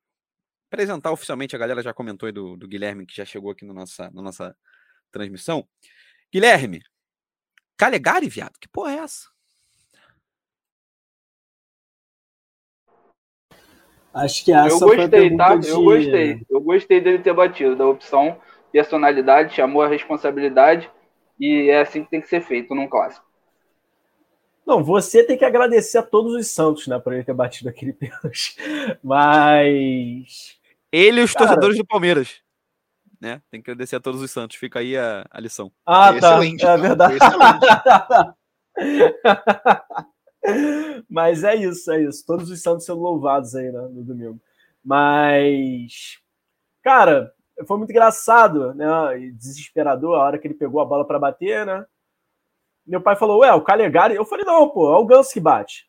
apresentar 0.69 1.11
oficialmente, 1.11 1.57
a 1.57 1.59
galera 1.59 1.83
já 1.83 1.93
comentou 1.93 2.27
aí 2.27 2.33
do, 2.33 2.57
do 2.57 2.69
Guilherme, 2.69 3.07
que 3.07 3.17
já 3.17 3.25
chegou 3.25 3.51
aqui 3.51 3.65
na 3.65 3.75
nossa, 3.75 4.11
na 4.11 4.23
nossa 4.23 4.57
transmissão. 5.11 5.67
Guilherme, 6.33 6.83
Calegari, 7.77 8.29
viado? 8.29 8.59
Que 8.61 8.69
porra 8.69 8.93
é 8.93 8.97
essa? 8.99 9.34
Acho 14.15 14.45
que 14.45 14.53
essa 14.53 14.75
eu 14.77 14.81
gostei, 14.81 15.37
tá? 15.37 15.57
De... 15.57 15.69
Eu 15.69 15.83
gostei. 15.83 16.47
Eu 16.49 16.61
gostei 16.61 17.01
dele 17.01 17.19
ter 17.19 17.35
batido 17.35 17.75
da 17.75 17.87
opção 17.87 18.39
personalidade, 18.71 19.55
chamou 19.55 19.83
a 19.83 19.89
responsabilidade 19.89 20.91
e 21.39 21.71
é 21.71 21.81
assim 21.81 22.05
que 22.05 22.11
tem 22.11 22.21
que 22.21 22.29
ser 22.29 22.41
feito 22.41 22.75
num 22.75 22.89
clássico. 22.89 23.25
Não, 24.67 24.83
você 24.83 25.23
tem 25.23 25.37
que 25.37 25.45
agradecer 25.45 25.99
a 25.99 26.03
todos 26.03 26.35
os 26.35 26.49
Santos, 26.49 26.87
né, 26.87 26.99
por 26.99 27.13
ele 27.13 27.23
ter 27.23 27.35
batido 27.35 27.69
aquele 27.69 27.93
pênalti. 27.95 28.57
Mas 29.03 30.59
ele 30.91 31.21
e 31.21 31.25
os 31.25 31.33
Cara... 31.33 31.47
torcedores 31.47 31.77
do 31.77 31.87
Palmeiras 31.87 32.43
né? 33.25 33.41
Tem 33.51 33.63
que 33.63 33.71
agradecer 33.71 33.97
a 33.97 34.01
todos 34.01 34.21
os 34.21 34.31
santos. 34.31 34.57
Fica 34.59 34.81
aí 34.81 34.97
a, 34.97 35.25
a 35.31 35.41
lição. 35.41 35.73
Ah, 35.87 36.13
tá. 36.13 36.37
Excelente, 36.39 36.67
é 36.67 36.77
verdade. 36.77 37.17
Mas 41.09 41.45
é 41.45 41.55
isso, 41.55 41.91
é 41.91 42.03
isso. 42.03 42.25
Todos 42.27 42.51
os 42.51 42.63
santos 42.63 42.85
sendo 42.85 43.01
louvados 43.01 43.55
aí 43.55 43.71
né, 43.71 43.81
no 43.91 44.03
domingo. 44.03 44.41
Mas, 44.85 46.19
cara, 46.83 47.33
foi 47.67 47.79
muito 47.79 47.91
engraçado, 47.91 48.75
né? 48.75 49.19
E 49.19 49.33
desesperador 49.33 50.17
a 50.17 50.23
hora 50.23 50.39
que 50.39 50.47
ele 50.47 50.55
pegou 50.55 50.81
a 50.81 50.85
bola 50.85 51.07
para 51.07 51.19
bater, 51.19 51.65
né? 51.65 51.85
Meu 52.87 53.01
pai 53.01 53.17
falou, 53.17 53.41
ué, 53.41 53.53
o 53.55 53.63
Calegari. 53.63 54.15
Eu 54.15 54.25
falei, 54.25 54.45
não, 54.45 54.69
pô, 54.69 54.93
é 54.93 54.99
o 54.99 55.07
Ganso 55.07 55.33
que 55.33 55.41
bate. 55.41 55.89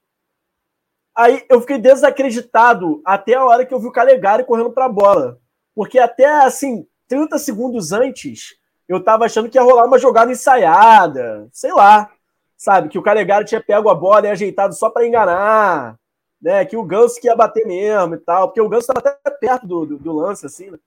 Aí 1.14 1.46
eu 1.50 1.62
fiquei 1.62 1.78
desacreditado 1.78 3.02
até 3.06 3.36
a 3.36 3.44
hora 3.44 3.66
que 3.66 3.74
eu 3.74 3.80
vi 3.80 3.88
o 3.88 3.92
Calegari 3.92 4.46
correndo 4.46 4.72
para 4.72 4.86
a 4.86 4.90
bola. 4.90 5.40
Porque 5.74 6.00
até 6.00 6.26
assim, 6.26 6.88
30 7.08 7.38
segundos 7.38 7.92
antes, 7.92 8.58
eu 8.88 9.04
tava 9.04 9.26
achando 9.26 9.50
que 9.50 9.58
ia 9.58 9.64
rolar 9.64 9.86
uma 9.86 10.00
jogada 10.00 10.32
ensaiada, 10.32 11.48
sei 11.52 11.74
lá, 11.74 12.12
sabe? 12.58 12.90
Que 12.90 12.98
o 12.98 13.04
Calegari 13.04 13.46
tinha 13.46 13.62
pego 13.62 13.90
a 13.90 13.96
bola 13.96 14.28
e 14.28 14.30
ajeitado 14.30 14.74
só 14.74 14.90
para 14.90 15.06
enganar, 15.06 15.98
né? 16.42 16.66
Que 16.66 16.78
o 16.78 16.84
Ganso 16.84 17.20
que 17.20 17.28
ia 17.28 17.36
bater 17.36 17.66
mesmo 17.66 18.16
e 18.16 18.18
tal, 18.18 18.48
porque 18.48 18.62
o 18.62 18.70
Ganso 18.70 18.92
estava 18.92 19.00
até 19.00 19.32
perto 19.32 19.68
do, 19.68 19.86
do, 19.86 19.98
do, 19.98 20.14
lance, 20.14 20.46
assim, 20.46 20.72
né? 20.72 20.80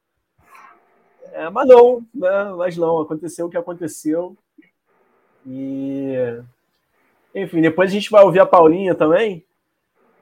É, 1.32 1.50
mas 1.50 1.68
não, 1.68 2.04
né? 2.14 2.52
Mas 2.56 2.76
não, 2.76 3.00
aconteceu 3.00 3.46
o 3.46 3.50
que 3.50 3.56
aconteceu. 3.56 4.36
E. 5.46 6.14
Enfim, 7.34 7.60
depois 7.60 7.90
a 7.90 7.92
gente 7.92 8.10
vai 8.10 8.24
ouvir 8.24 8.40
a 8.40 8.46
Paulinha 8.46 8.94
também. 8.94 9.44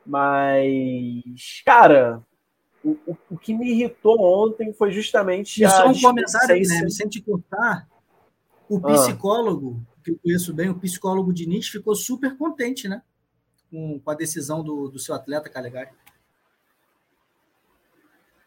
Mas, 0.05 1.63
cara, 1.65 2.23
o, 2.85 2.91
o, 3.07 3.17
o, 3.31 3.39
que 3.39 3.53
me 3.53 3.71
irritou 3.71 4.21
ontem 4.21 4.73
foi 4.73 4.93
justamente. 4.93 5.65
E 5.65 5.69
só 5.69 5.89
um 5.89 6.01
comentário 6.01 6.57
né? 6.57 6.83
Vicente 6.85 7.21
Cortar, 7.21 7.89
o 8.69 8.81
ah. 8.85 8.93
Que 10.07 10.13
eu 10.13 10.19
conheço 10.23 10.55
bem, 10.55 10.71
o 10.71 10.79
psicólogo 10.79 11.33
Diniz, 11.33 11.67
ficou 11.69 11.95
super 11.95 12.37
contente, 12.37 12.89
né? 12.89 13.03
Com, 13.71 13.99
com 13.99 14.11
a 14.11 14.15
decisão 14.15 14.63
do, 14.63 14.89
do 14.89 14.99
seu 15.01 15.15
atleta 15.15 15.51
Calegari. 15.51 15.91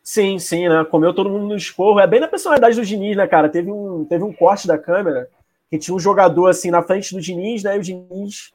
Sim, 0.02 0.40
sim, 0.40 0.70
né? 0.70 0.86
Comeu 0.86 1.14
todo 1.14 1.30
mundo 1.30 1.48
no 1.48 1.56
esporro. 1.56 2.00
É 2.00 2.08
bem 2.08 2.22
na 2.22 2.28
personalidade 2.28 2.78
do 2.78 2.86
Diniz, 2.86 3.18
né, 3.18 3.28
cara? 3.28 3.50
Teve 3.50 3.70
um, 3.70 4.06
teve 4.06 4.24
um 4.24 4.34
corte 4.34 4.68
da 4.68 4.78
câmera 4.78 5.30
que 5.70 5.78
tinha 5.78 5.94
um 5.94 6.00
jogador 6.00 6.48
assim 6.48 6.72
na 6.72 6.82
frente 6.82 7.14
do 7.14 7.22
Diniz, 7.22 7.62
né? 7.62 7.76
E 7.76 7.80
o 7.80 7.84
Diniz, 7.84 8.54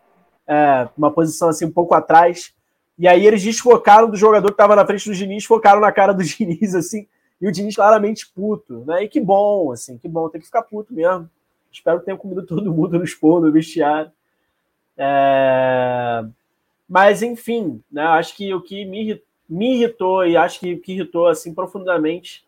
é, 0.49 0.89
uma 0.97 1.13
posição 1.13 1.51
assim 1.51 1.67
um 1.67 1.71
pouco 1.71 1.95
atrás. 1.95 2.55
E 2.99 3.07
aí 3.07 3.27
eles 3.27 3.43
desfocaram 3.43 4.11
do 4.11 4.17
jogador 4.17 4.49
que 4.49 4.55
estava 4.55 4.75
na 4.75 4.87
frente 4.87 5.09
do 5.09 5.15
Diniz, 5.15 5.45
focaram 5.45 5.81
na 5.81 5.93
cara 5.93 6.13
do 6.13 6.23
Diniz, 6.25 6.75
assim, 6.75 7.07
e 7.41 7.47
o 7.47 7.53
Diniz 7.53 7.77
claramente 7.77 8.33
puto, 8.33 8.85
né? 8.87 9.05
E 9.05 9.09
que 9.09 9.21
bom, 9.21 9.71
assim, 9.73 9.99
que 9.99 10.09
bom, 10.09 10.29
tem 10.31 10.41
que 10.41 10.47
ficar 10.47 10.63
puto 10.63 10.95
mesmo. 10.95 11.29
Espero 11.75 11.99
que 11.99 12.07
tenha 12.07 12.17
comido 12.17 12.45
todo 12.47 12.73
mundo 12.73 12.99
no 12.99 13.05
expor, 13.05 13.41
no 13.41 13.51
vestiário. 13.51 14.11
É... 14.97 16.25
Mas, 16.89 17.23
enfim, 17.23 17.83
né, 17.91 18.03
acho 18.03 18.37
que 18.37 18.55
o 18.55 18.61
que 18.61 18.85
me, 18.85 19.21
me 19.49 19.75
irritou 19.75 20.25
e 20.25 20.37
acho 20.37 20.61
que, 20.61 20.77
que 20.77 20.93
irritou 20.93 21.27
assim 21.27 21.53
profundamente 21.53 22.47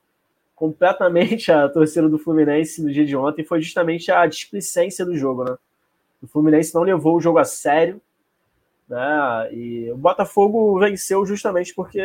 completamente 0.55 1.51
a 1.53 1.69
torcida 1.69 2.09
do 2.09 2.19
Fluminense 2.19 2.83
no 2.83 2.93
dia 2.93 3.05
de 3.05 3.17
ontem 3.17 3.45
foi 3.45 3.61
justamente 3.61 4.11
a 4.13 4.25
displicência 4.27 5.05
do 5.05 5.17
jogo, 5.17 5.45
né? 5.45 5.57
O 6.23 6.27
Fluminense 6.27 6.75
não 6.75 6.83
levou 6.83 7.17
o 7.17 7.21
jogo 7.21 7.39
a 7.39 7.45
sério, 7.45 8.01
né? 8.89 9.53
E 9.53 9.91
o 9.91 9.97
Botafogo 9.97 10.79
venceu 10.79 11.27
justamente 11.27 11.75
porque 11.75 12.01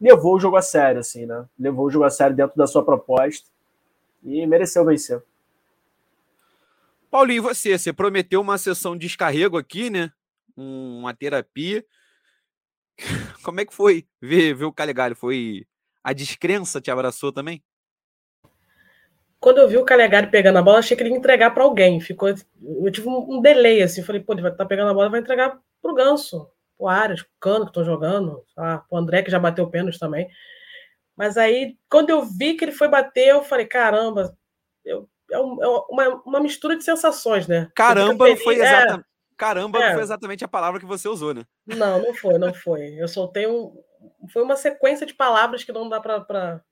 levou 0.00 0.36
o 0.36 0.40
jogo 0.40 0.56
a 0.56 0.62
sério, 0.62 1.00
assim, 1.00 1.26
né? 1.26 1.44
Levou 1.58 1.86
o 1.86 1.90
jogo 1.90 2.04
a 2.04 2.10
sério 2.10 2.36
dentro 2.36 2.56
da 2.56 2.66
sua 2.66 2.84
proposta 2.84 3.48
e 4.24 4.46
mereceu 4.46 4.84
vencer. 4.84 5.22
Paulinho, 7.12 7.42
você, 7.42 7.76
você 7.76 7.92
prometeu 7.92 8.40
uma 8.40 8.56
sessão 8.56 8.96
de 8.96 9.06
descarrego 9.06 9.58
aqui, 9.58 9.90
né? 9.90 10.10
Uma 10.56 11.12
terapia. 11.12 11.84
Como 13.44 13.60
é 13.60 13.66
que 13.66 13.74
foi 13.74 14.06
ver, 14.18 14.54
ver 14.54 14.64
o 14.64 14.72
Calegari? 14.72 15.14
Foi 15.14 15.66
a 16.02 16.14
descrença 16.14 16.80
te 16.80 16.90
abraçou 16.90 17.30
também? 17.30 17.62
Quando 19.38 19.58
eu 19.58 19.68
vi 19.68 19.76
o 19.76 19.84
Calegari 19.84 20.30
pegando 20.30 20.56
a 20.56 20.62
bola, 20.62 20.78
achei 20.78 20.96
que 20.96 21.02
ele 21.02 21.10
ia 21.10 21.16
entregar 21.18 21.50
para 21.50 21.64
alguém. 21.64 22.00
Ficou, 22.00 22.30
eu 22.30 22.90
tive 22.90 23.06
um, 23.10 23.42
delay 23.42 23.82
assim. 23.82 24.02
Falei, 24.02 24.22
pô, 24.22 24.32
ele 24.32 24.40
vai 24.40 24.50
estar 24.50 24.64
tá 24.64 24.68
pegando 24.68 24.88
a 24.88 24.94
bola, 24.94 25.10
vai 25.10 25.20
entregar 25.20 25.60
pro 25.82 25.94
Ganso, 25.94 26.50
pro 26.78 26.88
Arias, 26.88 27.20
pro 27.20 27.30
Cano 27.38 27.66
que 27.66 27.72
estão 27.72 27.84
jogando, 27.84 28.42
ah, 28.56 28.78
pro 28.88 28.96
André 28.96 29.22
que 29.22 29.30
já 29.30 29.38
bateu 29.38 29.68
pênalti 29.68 29.98
também. 29.98 30.30
Mas 31.14 31.36
aí, 31.36 31.76
quando 31.90 32.08
eu 32.08 32.24
vi 32.24 32.54
que 32.54 32.64
ele 32.64 32.72
foi 32.72 32.88
bater, 32.88 33.28
eu 33.28 33.44
falei, 33.44 33.66
caramba, 33.66 34.34
eu, 34.82 35.06
é, 35.30 35.36
é 35.36 35.38
uma, 35.38 36.22
uma 36.24 36.40
mistura 36.40 36.76
de 36.76 36.84
sensações, 36.84 37.46
né? 37.46 37.70
Caramba, 37.74 38.28
não 38.28 38.36
foi 38.36 38.56
exatamente. 38.56 39.00
É, 39.00 39.12
Caramba, 39.36 39.82
é. 39.82 39.86
não 39.86 39.94
foi 39.94 40.02
exatamente 40.02 40.44
a 40.44 40.48
palavra 40.48 40.78
que 40.78 40.86
você 40.86 41.08
usou, 41.08 41.34
né? 41.34 41.44
Não, 41.66 42.00
não 42.00 42.14
foi, 42.14 42.38
não 42.38 42.54
foi. 42.54 42.94
Eu 42.96 43.08
soltei 43.08 43.46
um, 43.46 43.74
foi 44.32 44.42
uma 44.42 44.56
sequência 44.56 45.06
de 45.06 45.14
palavras 45.14 45.64
que 45.64 45.72
não 45.72 45.88
dá 45.88 46.00
para 46.00 46.62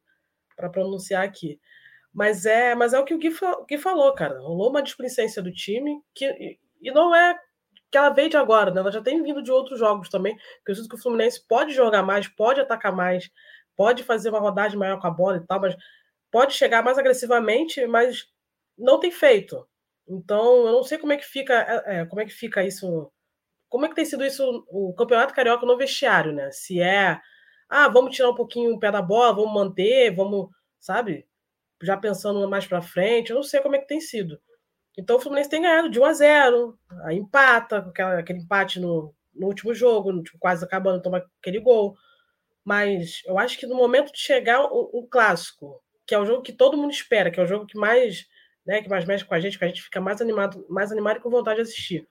pronunciar 0.71 1.25
aqui. 1.25 1.59
Mas 2.13 2.45
é, 2.45 2.75
mas 2.75 2.93
é 2.93 2.99
o 2.99 3.05
que 3.05 3.15
o 3.15 3.19
Gui, 3.19 3.35
Gui 3.69 3.79
falou, 3.79 4.13
cara. 4.15 4.41
Rolou 4.41 4.71
uma 4.71 4.83
displicência 4.83 5.43
do 5.43 5.53
time 5.53 6.01
que, 6.15 6.59
e 6.81 6.91
não 6.91 7.15
é 7.15 7.39
que 7.91 7.99
ela 7.99 8.11
veio 8.11 8.31
de 8.31 8.37
agora, 8.37 8.71
né? 8.71 8.81
Ela 8.81 8.93
já 8.93 9.03
tem 9.03 9.23
vindo 9.23 9.43
de 9.43 9.51
outros 9.51 9.79
jogos 9.79 10.09
também. 10.09 10.37
Eu 10.67 10.75
sinto 10.75 10.89
que 10.89 10.95
o 10.95 11.03
Fluminense 11.03 11.45
pode 11.47 11.73
jogar 11.73 12.03
mais, 12.03 12.29
pode 12.29 12.61
atacar 12.61 12.95
mais, 12.95 13.31
pode 13.77 14.05
fazer 14.05 14.31
uma 14.31 14.39
rodagem 14.39 14.79
maior 14.79 15.01
com 15.01 15.07
a 15.07 15.11
bola 15.11 15.39
e 15.39 15.47
tal, 15.47 15.61
mas 15.61 15.77
pode 16.31 16.55
chegar 16.55 16.85
mais 16.85 16.99
agressivamente, 16.99 17.85
mas 17.87 18.29
não 18.81 19.01
tem 19.01 19.11
feito. 19.11 19.67
Então, 20.09 20.67
eu 20.67 20.73
não 20.73 20.83
sei 20.83 20.99
como 20.99 21.13
é 21.13 21.17
que 21.17 21.25
fica, 21.25 21.55
é, 21.87 22.01
é 22.01 22.07
como 22.07 22.21
é 22.21 22.25
que 22.25 22.33
fica 22.33 22.65
isso 22.65 23.13
como 23.71 23.87
é 23.87 23.89
que 23.89 23.95
tem 23.95 24.05
sido 24.05 24.25
isso, 24.25 24.67
o 24.69 24.93
Campeonato 24.95 25.33
Carioca 25.33 25.65
no 25.65 25.77
vestiário, 25.77 26.33
né? 26.33 26.51
Se 26.51 26.83
é, 26.83 27.21
ah, 27.69 27.89
vamos 27.89 28.15
tirar 28.17 28.31
um 28.31 28.35
pouquinho 28.35 28.75
o 28.75 28.81
pé 28.81 28.91
da 28.91 29.01
bola, 29.01 29.33
vamos 29.33 29.55
manter, 29.55 30.11
vamos, 30.15 30.49
sabe? 30.81 31.25
Já 31.81 31.97
pensando 31.97 32.51
mais 32.51 32.67
para 32.67 32.83
frente, 32.83 33.31
eu 33.31 33.37
não 33.37 33.45
sei 33.45 33.61
como 33.61 33.77
é 33.77 33.79
que 33.79 33.87
tem 33.87 34.01
sido. 34.01 34.41
Então 34.99 35.17
o 35.17 35.21
Fluminense 35.21 35.49
tem 35.49 35.63
ganhado 35.63 35.89
de 35.89 36.01
1 36.01 36.05
a 36.05 36.13
0, 36.13 36.79
aí 37.05 37.17
empata, 37.17 37.79
aquela, 37.79 38.19
aquele 38.19 38.41
empate 38.41 38.81
no, 38.81 39.15
no 39.33 39.47
último 39.47 39.73
jogo, 39.73 40.21
tipo, 40.23 40.37
quase 40.39 40.65
acabando, 40.65 41.01
toma 41.01 41.25
aquele 41.41 41.61
gol. 41.61 41.97
Mas 42.65 43.23
eu 43.25 43.39
acho 43.39 43.57
que 43.57 43.67
no 43.67 43.77
momento 43.77 44.13
de 44.13 44.19
chegar 44.19 44.67
um, 44.67 44.91
um, 44.95 45.07
clássico, 45.09 45.81
que 46.05 46.15
é 46.15 46.19
o 46.19 46.27
jogo 46.27 46.43
que 46.43 46.53
todo 46.53 46.77
mundo 46.77 46.91
espera, 46.91 47.31
que 47.31 47.39
é 47.39 47.43
o 47.43 47.47
jogo 47.47 47.67
que 47.67 47.79
mais, 47.79 48.27
né, 48.67 48.83
que 48.83 48.89
mais 48.89 49.05
mexe 49.05 49.25
com 49.25 49.35
a 49.35 49.41
gente, 49.41 49.59
que 49.59 49.65
a 49.65 49.69
gente 49.69 49.83
fica 49.83 50.01
mais 50.01 50.21
animado, 50.21 50.65
mais 50.69 50.93
animado 50.93 51.19
e 51.19 51.21
com 51.21 51.31
vontade 51.31 51.57
de 51.57 51.63
assistir 51.63 52.09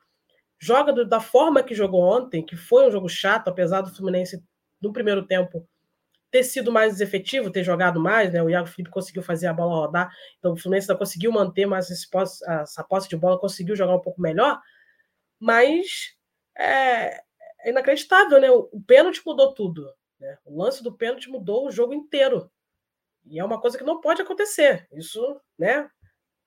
joga 0.59 0.91
do, 0.91 1.05
da 1.05 1.21
forma 1.21 1.63
que 1.63 1.73
jogou 1.73 2.01
ontem, 2.01 2.45
que 2.45 2.57
foi 2.57 2.87
um 2.87 2.91
jogo 2.91 3.07
chato, 3.07 3.47
apesar 3.47 3.81
do 3.81 3.95
Fluminense 3.95 4.43
no 4.81 4.91
primeiro 4.91 5.25
tempo 5.25 5.67
ter 6.29 6.43
sido 6.43 6.71
mais 6.71 7.01
efetivo, 7.01 7.49
ter 7.49 7.63
jogado 7.63 7.99
mais, 7.99 8.31
né? 8.31 8.43
O 8.43 8.49
Iago 8.49 8.67
Felipe 8.67 8.91
conseguiu 8.91 9.23
fazer 9.23 9.47
a 9.47 9.53
bola 9.53 9.87
rodar, 9.87 10.13
então 10.37 10.53
o 10.53 10.57
Fluminense 10.57 10.91
ainda 10.91 10.99
conseguiu 10.99 11.31
manter 11.31 11.65
mais 11.65 11.89
esse 11.89 12.07
posse, 12.07 12.47
essa 12.47 12.83
posse 12.83 13.09
de 13.09 13.17
bola, 13.17 13.39
conseguiu 13.39 13.75
jogar 13.75 13.95
um 13.95 14.01
pouco 14.01 14.21
melhor, 14.21 14.61
mas 15.39 16.15
é, 16.55 17.19
é 17.61 17.69
inacreditável, 17.69 18.39
né? 18.39 18.51
O, 18.51 18.69
o 18.71 18.81
pênalti 18.81 19.21
mudou 19.25 19.53
tudo. 19.53 19.91
Né? 20.19 20.37
O 20.45 20.61
lance 20.61 20.83
do 20.83 20.95
pênalti 20.95 21.29
mudou 21.29 21.65
o 21.65 21.71
jogo 21.71 21.93
inteiro. 21.93 22.51
E 23.25 23.39
é 23.39 23.43
uma 23.43 23.59
coisa 23.59 23.77
que 23.77 23.83
não 23.83 23.99
pode 23.99 24.21
acontecer. 24.21 24.87
Isso, 24.91 25.41
né? 25.57 25.89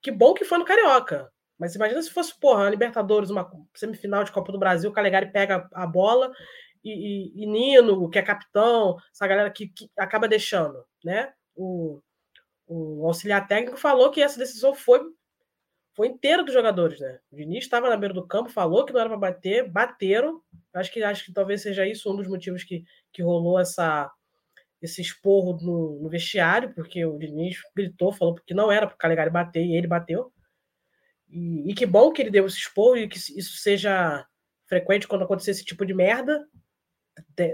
Que 0.03 0.11
bom 0.11 0.33
que 0.33 0.43
foi 0.43 0.57
no 0.57 0.65
Carioca. 0.65 1.31
Mas 1.57 1.75
imagina 1.75 2.01
se 2.01 2.11
fosse, 2.11 2.37
porra, 2.37 2.67
a 2.67 2.69
Libertadores, 2.69 3.29
uma 3.29 3.49
semifinal 3.73 4.23
de 4.25 4.31
Copa 4.33 4.51
do 4.51 4.59
Brasil, 4.59 4.89
o 4.89 4.93
Calegari 4.93 5.31
pega 5.31 5.67
a 5.71 5.87
bola 5.87 6.29
e, 6.83 6.91
e, 7.37 7.43
e 7.43 7.45
Nino, 7.45 8.09
que 8.09 8.19
é 8.19 8.21
capitão, 8.21 8.97
essa 9.13 9.25
galera 9.25 9.49
que, 9.49 9.69
que 9.69 9.89
acaba 9.97 10.27
deixando, 10.27 10.83
né? 11.03 11.31
O, 11.55 12.01
o, 12.67 13.07
auxiliar 13.07 13.47
técnico 13.47 13.77
falou 13.77 14.11
que 14.11 14.21
essa 14.21 14.37
decisão 14.37 14.75
foi 14.75 15.01
foi 15.95 16.07
inteira 16.07 16.43
dos 16.43 16.53
jogadores, 16.53 16.99
né? 16.99 17.19
O 17.31 17.35
Diniz 17.35 17.63
estava 17.63 17.87
na 17.87 17.95
beira 17.95 18.15
do 18.15 18.25
campo, 18.27 18.49
falou 18.49 18.83
que 18.83 18.91
não 18.91 18.99
era 18.99 19.09
para 19.09 19.17
bater, 19.17 19.69
bateram. 19.69 20.41
Acho 20.73 20.91
que 20.91 21.03
acho 21.03 21.23
que 21.23 21.31
talvez 21.31 21.61
seja 21.61 21.85
isso 21.85 22.11
um 22.11 22.15
dos 22.15 22.27
motivos 22.27 22.63
que, 22.63 22.83
que 23.11 23.21
rolou 23.21 23.59
essa 23.59 24.11
esse 24.83 25.01
esporro 25.01 25.57
no, 25.61 26.01
no 26.01 26.09
vestiário, 26.09 26.73
porque 26.75 27.05
o 27.05 27.17
Diniz 27.17 27.57
gritou, 27.73 28.11
falou 28.11 28.35
que 28.35 28.53
não 28.53 28.69
era 28.69 28.85
para 28.85 28.95
o 28.95 28.97
Calegari 28.97 29.29
bater 29.29 29.63
e 29.65 29.75
ele 29.75 29.87
bateu. 29.87 30.31
E, 31.29 31.71
e, 31.71 31.73
que 31.73 31.85
bom 31.85 32.11
que 32.11 32.21
ele 32.21 32.29
deu 32.29 32.45
esse 32.45 32.57
expor 32.57 32.97
e 32.97 33.07
que 33.07 33.17
isso 33.17 33.57
seja 33.57 34.25
frequente 34.67 35.07
quando 35.07 35.23
acontecer 35.23 35.51
esse 35.51 35.63
tipo 35.63 35.85
de 35.85 35.93
merda. 35.93 36.45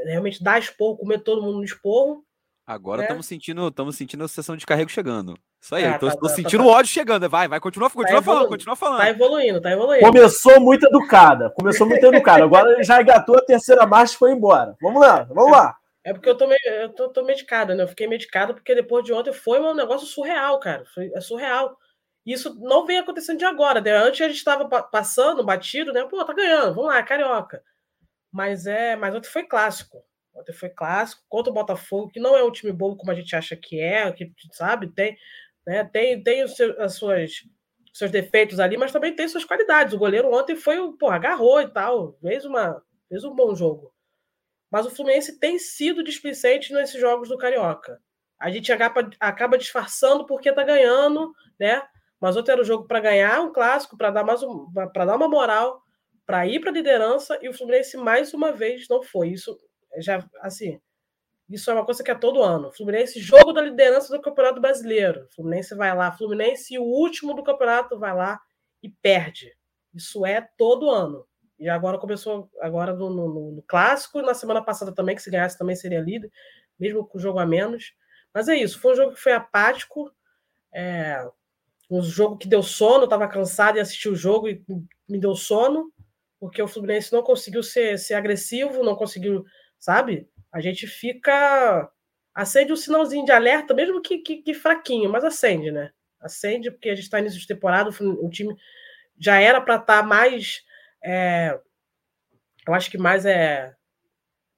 realmente 0.05 0.43
dar 0.43 0.59
esporro, 0.59 0.97
comer 0.97 1.19
todo 1.19 1.43
mundo 1.43 1.59
no 1.59 1.63
esporro. 1.63 2.25
Agora 2.65 3.03
estamos 3.03 3.25
né? 3.25 3.29
sentindo, 3.29 3.67
estamos 3.67 3.95
sentindo 3.95 4.23
a 4.23 4.27
sessão 4.27 4.57
de 4.57 4.65
carrego 4.65 4.89
chegando. 4.89 5.35
Isso 5.61 5.75
aí, 5.75 5.83
é, 5.83 5.97
tô, 5.97 6.07
tá, 6.07 6.15
tô 6.15 6.27
tá, 6.27 6.33
sentindo 6.33 6.63
o 6.63 6.67
tá, 6.67 6.73
ódio 6.73 6.91
chegando. 6.91 7.29
Vai, 7.29 7.47
vai, 7.47 7.59
continua, 7.59 7.89
continua 7.89 8.21
tá 8.21 8.25
falando, 8.25 8.47
continua 8.47 8.75
falando. 8.75 8.99
Tá 8.99 9.09
evoluindo, 9.09 9.61
tá 9.61 9.71
evoluindo. 9.71 10.05
Começou 10.05 10.59
muito 10.59 10.85
educada, 10.87 11.51
começou 11.51 11.87
muito 11.87 12.03
educada. 12.05 12.43
Agora 12.43 12.83
já 12.83 13.01
engatou 13.01 13.37
a 13.37 13.41
terceira 13.41 13.85
marcha 13.85 14.15
e 14.15 14.17
foi 14.17 14.31
embora. 14.31 14.75
Vamos 14.81 15.01
lá, 15.01 15.23
vamos 15.23 15.51
lá. 15.51 15.78
É 16.09 16.13
porque 16.13 16.27
eu 16.27 16.35
tô, 16.35 16.47
eu 16.51 16.89
tô, 16.95 17.09
tô 17.09 17.23
medicada, 17.23 17.75
né? 17.75 17.83
Eu 17.83 17.87
fiquei 17.87 18.07
medicada 18.07 18.51
porque 18.51 18.73
depois 18.73 19.05
de 19.05 19.13
ontem 19.13 19.31
foi 19.31 19.59
um 19.59 19.75
negócio 19.75 20.07
surreal, 20.07 20.59
cara. 20.59 20.83
Foi, 20.87 21.11
é 21.13 21.21
surreal. 21.21 21.77
Isso 22.25 22.59
não 22.59 22.83
vem 22.83 22.97
acontecendo 22.97 23.37
de 23.37 23.45
agora. 23.45 23.79
Né? 23.79 23.91
Antes 23.91 24.19
a 24.21 24.27
gente 24.27 24.37
estava 24.37 24.67
passando, 24.83 25.45
batido, 25.45 25.93
né? 25.93 26.03
Pô, 26.05 26.25
tá 26.25 26.33
ganhando, 26.33 26.73
vamos 26.73 26.87
lá, 26.91 27.03
carioca. 27.03 27.63
Mas 28.31 28.67
é, 28.67 28.95
mas 28.95 29.15
ontem 29.15 29.29
foi 29.29 29.43
clássico. 29.43 30.03
Ontem 30.33 30.53
foi 30.53 30.69
clássico 30.69 31.23
contra 31.29 31.51
o 31.51 31.53
Botafogo, 31.53 32.09
que 32.09 32.19
não 32.19 32.35
é 32.35 32.43
um 32.43 32.51
time 32.51 32.71
bom 32.71 32.95
como 32.97 33.11
a 33.11 33.15
gente 33.15 33.35
acha 33.35 33.55
que 33.55 33.79
é, 33.79 34.11
que 34.11 34.33
sabe, 34.53 34.87
tem, 34.89 35.17
né? 35.67 35.83
Tem, 35.85 36.23
tem 36.23 36.43
os 36.43 36.55
seus, 36.55 36.77
as 36.79 36.95
suas 36.95 37.43
seus 37.93 38.11
defeitos 38.11 38.59
ali, 38.59 38.77
mas 38.77 38.91
também 38.91 39.15
tem 39.15 39.27
suas 39.27 39.45
qualidades. 39.45 39.93
O 39.93 39.99
goleiro 39.99 40.33
ontem 40.33 40.55
foi, 40.55 40.77
pô, 40.97 41.09
agarrou 41.11 41.61
e 41.61 41.67
tal, 41.67 42.13
fez 42.21 42.45
uma 42.45 42.81
fez 43.09 43.23
um 43.23 43.35
bom 43.35 43.53
jogo. 43.55 43.93
Mas 44.71 44.85
o 44.85 44.91
Fluminense 44.91 45.39
tem 45.39 45.57
sido 45.57 46.03
displicente 46.03 46.73
nesses 46.73 46.99
jogos 46.99 47.29
do 47.29 47.37
Carioca. 47.37 47.99
A 48.39 48.49
gente 48.49 48.71
acaba, 48.71 49.09
acaba 49.19 49.57
disfarçando 49.57 50.25
porque 50.25 50.51
tá 50.51 50.63
ganhando, 50.63 51.33
né? 51.59 51.81
Mas 52.19 52.35
outro 52.35 52.51
era 52.51 52.61
o 52.61 52.65
jogo 52.65 52.85
para 52.87 52.99
ganhar 52.99 53.41
um 53.41 53.51
clássico, 53.51 53.97
para 53.97 54.11
dar 54.11 54.23
mais 54.23 54.43
um, 54.43 54.71
para 54.93 55.05
dar 55.05 55.15
uma 55.15 55.27
moral, 55.27 55.81
para 56.25 56.45
ir 56.45 56.59
para 56.59 56.69
a 56.69 56.73
liderança, 56.73 57.37
e 57.41 57.49
o 57.49 57.53
Fluminense 57.53 57.97
mais 57.97 58.33
uma 58.33 58.51
vez 58.51 58.87
não 58.89 59.01
foi. 59.01 59.29
Isso 59.29 59.57
já 59.97 60.23
assim, 60.41 60.79
isso 61.49 61.71
é 61.71 61.73
uma 61.73 61.85
coisa 61.85 62.03
que 62.03 62.11
é 62.11 62.15
todo 62.15 62.43
ano. 62.43 62.71
Fluminense 62.71 63.19
jogo 63.19 63.51
da 63.51 63.61
liderança 63.61 64.15
do 64.15 64.21
Campeonato 64.21 64.61
Brasileiro. 64.61 65.27
Fluminense 65.35 65.73
vai 65.73 65.95
lá, 65.95 66.11
Fluminense 66.11 66.77
o 66.77 66.83
último 66.83 67.33
do 67.33 67.43
campeonato 67.43 67.97
vai 67.97 68.13
lá 68.13 68.39
e 68.83 68.89
perde. 68.89 69.51
Isso 69.93 70.25
é 70.25 70.47
todo 70.57 70.89
ano. 70.89 71.25
E 71.59 71.67
agora 71.67 71.97
começou 71.97 72.49
agora 72.61 72.93
no, 72.93 73.09
no, 73.09 73.51
no 73.51 73.61
clássico, 73.63 74.21
na 74.21 74.33
semana 74.33 74.63
passada 74.63 74.93
também, 74.93 75.15
que 75.15 75.21
se 75.21 75.29
ganhasse 75.29 75.57
também 75.57 75.75
seria 75.75 75.99
líder, 75.99 76.31
mesmo 76.79 77.05
com 77.05 77.17
o 77.17 77.21
jogo 77.21 77.39
a 77.39 77.45
menos. 77.45 77.93
Mas 78.33 78.47
é 78.47 78.55
isso, 78.55 78.79
foi 78.79 78.93
um 78.93 78.95
jogo 78.95 79.13
que 79.13 79.19
foi 79.19 79.33
apático. 79.33 80.11
É, 80.71 81.27
um 81.89 82.01
jogo 82.01 82.37
que 82.37 82.47
deu 82.47 82.61
sono, 82.61 83.05
estava 83.05 83.27
cansado 83.27 83.77
e 83.77 83.81
assisti 83.81 84.07
o 84.07 84.15
jogo 84.15 84.47
e 84.47 84.63
me 85.07 85.19
deu 85.19 85.35
sono, 85.35 85.91
porque 86.39 86.61
o 86.61 86.67
Fluminense 86.67 87.11
não 87.11 87.23
conseguiu 87.23 87.63
ser, 87.63 87.97
ser 87.97 88.13
agressivo, 88.13 88.83
não 88.83 88.95
conseguiu, 88.95 89.43
sabe? 89.79 90.29
A 90.51 90.61
gente 90.61 90.85
fica. 90.85 91.89
Acende 92.33 92.71
um 92.71 92.77
sinalzinho 92.77 93.25
de 93.25 93.31
alerta, 93.31 93.73
mesmo 93.73 94.01
que, 94.01 94.19
que, 94.19 94.37
que 94.37 94.53
fraquinho, 94.53 95.09
mas 95.09 95.23
acende, 95.23 95.71
né? 95.71 95.91
Acende, 96.21 96.71
porque 96.71 96.89
a 96.89 96.95
gente 96.95 97.05
está 97.05 97.19
início 97.19 97.39
de 97.39 97.47
temporada, 97.47 97.89
o 97.89 98.29
time 98.29 98.55
já 99.17 99.39
era 99.41 99.59
para 99.59 99.75
estar 99.75 100.01
tá 100.01 100.03
mais. 100.03 100.63
É, 101.03 101.59
eu 102.67 102.73
acho 102.73 102.89
que 102.89 102.97
mais 102.97 103.25
é. 103.25 103.75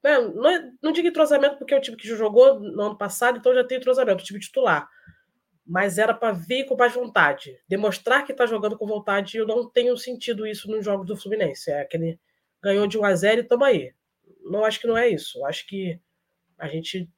Né, 0.02 0.18
não, 0.18 0.34
não, 0.34 0.72
não 0.82 0.92
digo 0.92 1.08
entrosamento, 1.08 1.58
porque 1.58 1.74
é 1.74 1.78
o 1.78 1.80
time 1.80 1.96
que 1.96 2.08
jogou 2.08 2.58
no 2.58 2.82
ano 2.82 2.98
passado, 2.98 3.38
então 3.38 3.54
já 3.54 3.64
tem 3.64 3.78
entrosamento, 3.78 4.22
o 4.22 4.26
time 4.26 4.40
titular 4.40 4.88
mas 5.64 5.98
era 5.98 6.12
para 6.12 6.32
vir 6.32 6.66
com 6.66 6.76
mais 6.76 6.92
vontade, 6.92 7.58
demonstrar 7.68 8.24
que 8.24 8.32
está 8.32 8.46
jogando 8.46 8.76
com 8.76 8.86
vontade. 8.86 9.36
Eu 9.36 9.46
não 9.46 9.68
tenho 9.68 9.96
sentido 9.96 10.46
isso 10.46 10.70
nos 10.70 10.84
jogos 10.84 11.06
do 11.06 11.16
Fluminense. 11.16 11.70
É 11.70 11.80
aquele 11.80 12.18
ganhou 12.60 12.86
de 12.86 12.98
1 12.98 13.04
a 13.04 13.14
0 13.14 13.40
e 13.40 13.44
toma 13.44 13.66
aí. 13.66 13.94
Não 14.44 14.64
acho 14.64 14.80
que 14.80 14.86
não 14.86 14.96
é 14.96 15.08
isso. 15.08 15.38
Eu 15.38 15.46
acho 15.46 15.66
que 15.66 16.00
a 16.58 16.68
gente 16.68 17.08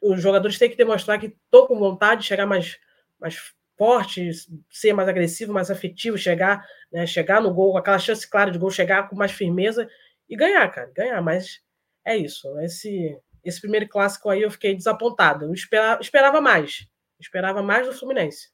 os 0.00 0.22
jogadores 0.22 0.58
têm 0.58 0.70
que 0.70 0.76
demonstrar 0.76 1.20
que 1.20 1.26
estão 1.26 1.66
com 1.66 1.78
vontade 1.78 2.22
de 2.22 2.28
chegar 2.28 2.46
mais, 2.46 2.78
mais 3.18 3.54
forte, 3.80 4.30
ser 4.68 4.92
mais 4.92 5.08
agressivo, 5.08 5.54
mais 5.54 5.70
afetivo, 5.70 6.18
chegar, 6.18 6.62
né, 6.92 7.06
chegar 7.06 7.40
no 7.40 7.50
gol, 7.50 7.78
aquela 7.78 7.98
chance 7.98 8.28
clara 8.28 8.50
de 8.50 8.58
gol, 8.58 8.70
chegar 8.70 9.08
com 9.08 9.16
mais 9.16 9.32
firmeza 9.32 9.88
e 10.28 10.36
ganhar, 10.36 10.68
cara, 10.70 10.92
ganhar. 10.94 11.22
Mas 11.22 11.62
é 12.04 12.14
isso. 12.14 12.46
Esse, 12.60 13.18
esse 13.42 13.58
primeiro 13.58 13.88
clássico 13.88 14.28
aí 14.28 14.42
eu 14.42 14.50
fiquei 14.50 14.74
desapontado. 14.74 15.46
Eu 15.46 15.54
esperava, 15.54 16.02
esperava 16.02 16.42
mais. 16.42 16.86
Esperava 17.18 17.62
mais 17.62 17.86
do 17.86 17.94
Fluminense. 17.94 18.50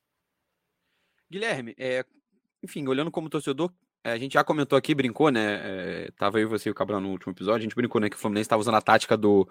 Guilherme, 1.29 1.75
é, 1.77 2.05
enfim, 2.63 2.87
olhando 2.87 3.11
como 3.11 3.29
torcedor, 3.29 3.73
é, 4.05 4.13
a 4.13 4.19
gente 4.19 4.35
já 4.35 4.45
comentou 4.45 4.79
aqui, 4.79 4.95
brincou, 4.95 5.33
né? 5.33 5.61
É, 5.65 6.11
tava 6.17 6.39
eu, 6.39 6.49
você 6.49 6.69
e 6.69 6.73
o 6.73 6.75
Cabral 6.75 7.01
no 7.01 7.11
último 7.11 7.33
episódio, 7.33 7.59
a 7.59 7.63
gente 7.63 7.75
brincou, 7.75 8.01
né? 8.01 8.09
Que 8.09 8.15
o 8.15 8.19
Fluminense 8.21 8.47
estava 8.47 8.61
usando 8.61 8.77
a 8.77 8.81
tática 8.81 9.17
do. 9.17 9.49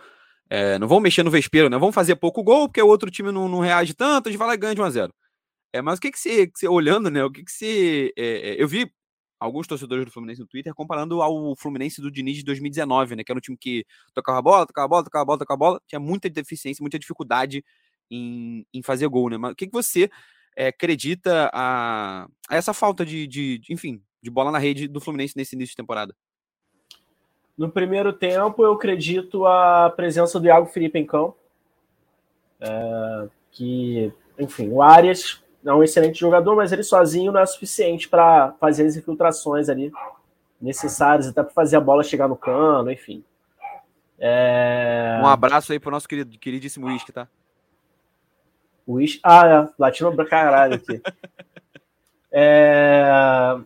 É, 0.50 0.80
não 0.80 0.88
vão 0.88 1.02
mexer 1.02 1.22
no 1.22 1.32
vespeiro, 1.32 1.70
né? 1.70 1.78
Vamos 1.78 1.94
fazer 1.94 2.16
pouco 2.16 2.42
gol, 2.42 2.70
porque 2.70 2.82
o 2.82 2.88
outro 2.88 3.12
time 3.12 3.30
não, 3.30 3.50
não 3.50 3.60
reage 3.60 3.94
tanto, 3.94 4.30
a 4.30 4.32
gente 4.32 4.40
vai 4.40 4.48
lá 4.48 4.54
e 4.54 4.58
ganha 4.58 4.74
de 4.74 4.82
1x0. 4.82 5.12
É, 5.76 5.82
mas 5.82 5.98
o 5.98 6.02
que 6.02 6.10
que 6.10 6.18
você, 6.18 6.48
que 6.48 6.58
você 6.58 6.70
olhando, 6.70 7.10
né? 7.12 7.22
O 7.22 7.30
que 7.30 7.44
que. 7.44 8.14
É, 8.18 8.52
é, 8.52 8.64
eu 8.64 8.66
vi 8.66 8.90
alguns 9.38 9.68
torcedores 9.68 10.06
do 10.06 10.12
Fluminense 10.12 10.40
no 10.40 10.48
Twitter 10.48 10.74
comparando 10.74 11.22
ao 11.22 11.54
Fluminense 11.58 12.02
do 12.02 12.10
Diniz 12.10 12.38
de 12.38 12.46
2019, 12.46 13.18
né? 13.18 13.26
Que 13.26 13.32
era 13.34 13.38
um 13.38 13.42
time 13.42 13.58
que 13.58 13.86
tocava 14.14 14.40
a 14.40 14.42
bola, 14.42 14.66
tocava 14.66 14.86
a 14.86 14.88
bola, 14.88 15.04
tocava 15.04 15.22
a 15.22 15.26
bola, 15.26 15.40
tocava 15.40 15.56
a 15.56 15.58
bola, 15.58 15.82
tinha 15.86 16.00
muita 16.00 16.30
deficiência, 16.30 16.82
muita 16.82 16.98
dificuldade 16.98 17.62
em, 18.10 18.66
em 18.74 18.82
fazer 18.82 19.06
gol, 19.10 19.30
né? 19.30 19.38
Mas 19.38 19.52
o 19.52 19.56
que, 19.56 19.68
que 19.68 19.74
você 19.74 20.10
é, 20.56 20.68
acredita 20.68 21.52
a, 21.54 22.24
a, 22.24 22.56
essa 22.56 22.74
falta 22.74 23.06
de, 23.06 23.28
de, 23.28 23.58
de, 23.58 23.74
enfim, 23.74 24.02
de 24.24 24.32
bola 24.32 24.52
na 24.52 24.60
rede 24.60 24.88
do 24.88 25.02
Fluminense 25.02 25.36
nesse 25.36 25.58
início 25.58 25.74
de 25.74 25.78
temporada? 25.78 26.16
No 27.58 27.70
primeiro 27.70 28.14
tempo, 28.14 28.64
eu 28.64 28.72
acredito 28.72 29.46
a 29.46 29.90
presença 29.90 30.40
do 30.40 30.48
Iago 30.48 30.68
Felipe 30.68 30.98
em 30.98 31.06
campo. 31.06 31.36
É, 32.62 33.28
que, 33.52 34.14
enfim, 34.40 34.70
o 34.70 34.82
Arias 34.82 35.44
é 35.66 35.74
um 35.74 35.84
excelente 35.84 36.20
jogador, 36.20 36.56
mas 36.56 36.72
ele 36.72 36.84
sozinho 36.84 37.32
não 37.32 37.40
é 37.40 37.46
suficiente 37.46 38.08
para 38.08 38.54
fazer 38.60 38.86
as 38.86 38.96
infiltrações 38.96 39.68
ali 39.68 39.92
necessárias, 40.62 41.28
até 41.28 41.42
para 41.42 41.52
fazer 41.52 41.76
a 41.76 41.82
bola 41.82 42.04
chegar 42.04 42.28
no 42.28 42.36
cano, 42.36 42.92
enfim. 42.92 43.24
É... 44.20 45.20
Um 45.22 45.28
abraço 45.28 45.72
aí 45.72 45.80
pro 45.80 45.92
nosso 45.92 46.08
querido, 46.08 46.38
queridíssimo 46.38 46.88
Whisky, 46.88 47.12
tá? 47.12 47.28
Whisky. 48.88 49.20
Ah, 49.24 49.48
é, 49.48 49.70
latino 49.78 50.16
pra 50.16 50.26
caralho 50.26 50.76
aqui. 50.76 51.02
é... 52.32 53.58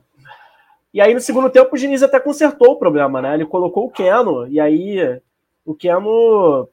E 0.94 1.00
aí, 1.02 1.14
no 1.14 1.20
segundo 1.20 1.50
tempo, 1.50 1.76
o 1.76 1.78
Diniz 1.78 2.02
até 2.02 2.20
consertou 2.20 2.72
o 2.72 2.80
problema, 2.80 3.22
né? 3.22 3.36
Ele 3.36 3.46
colocou 3.46 3.86
o 3.86 3.92
Keno, 3.92 4.48
e 4.48 4.60
aí 4.60 5.22
o 5.64 5.76
Keno 5.76 6.68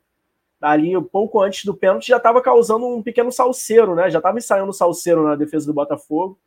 ali 0.61 1.01
pouco 1.03 1.41
antes 1.41 1.65
do 1.65 1.75
pênalti 1.75 2.09
já 2.09 2.17
estava 2.17 2.41
causando 2.41 2.87
um 2.87 3.03
pequeno 3.03 3.31
salseiro, 3.31 3.95
né? 3.95 4.11
Já 4.11 4.19
estava 4.19 4.39
ensaiando 4.39 4.73
salseiro 4.73 5.23
na 5.23 5.37
defesa 5.37 5.67
do 5.67 5.75
Botafogo. 5.75 6.39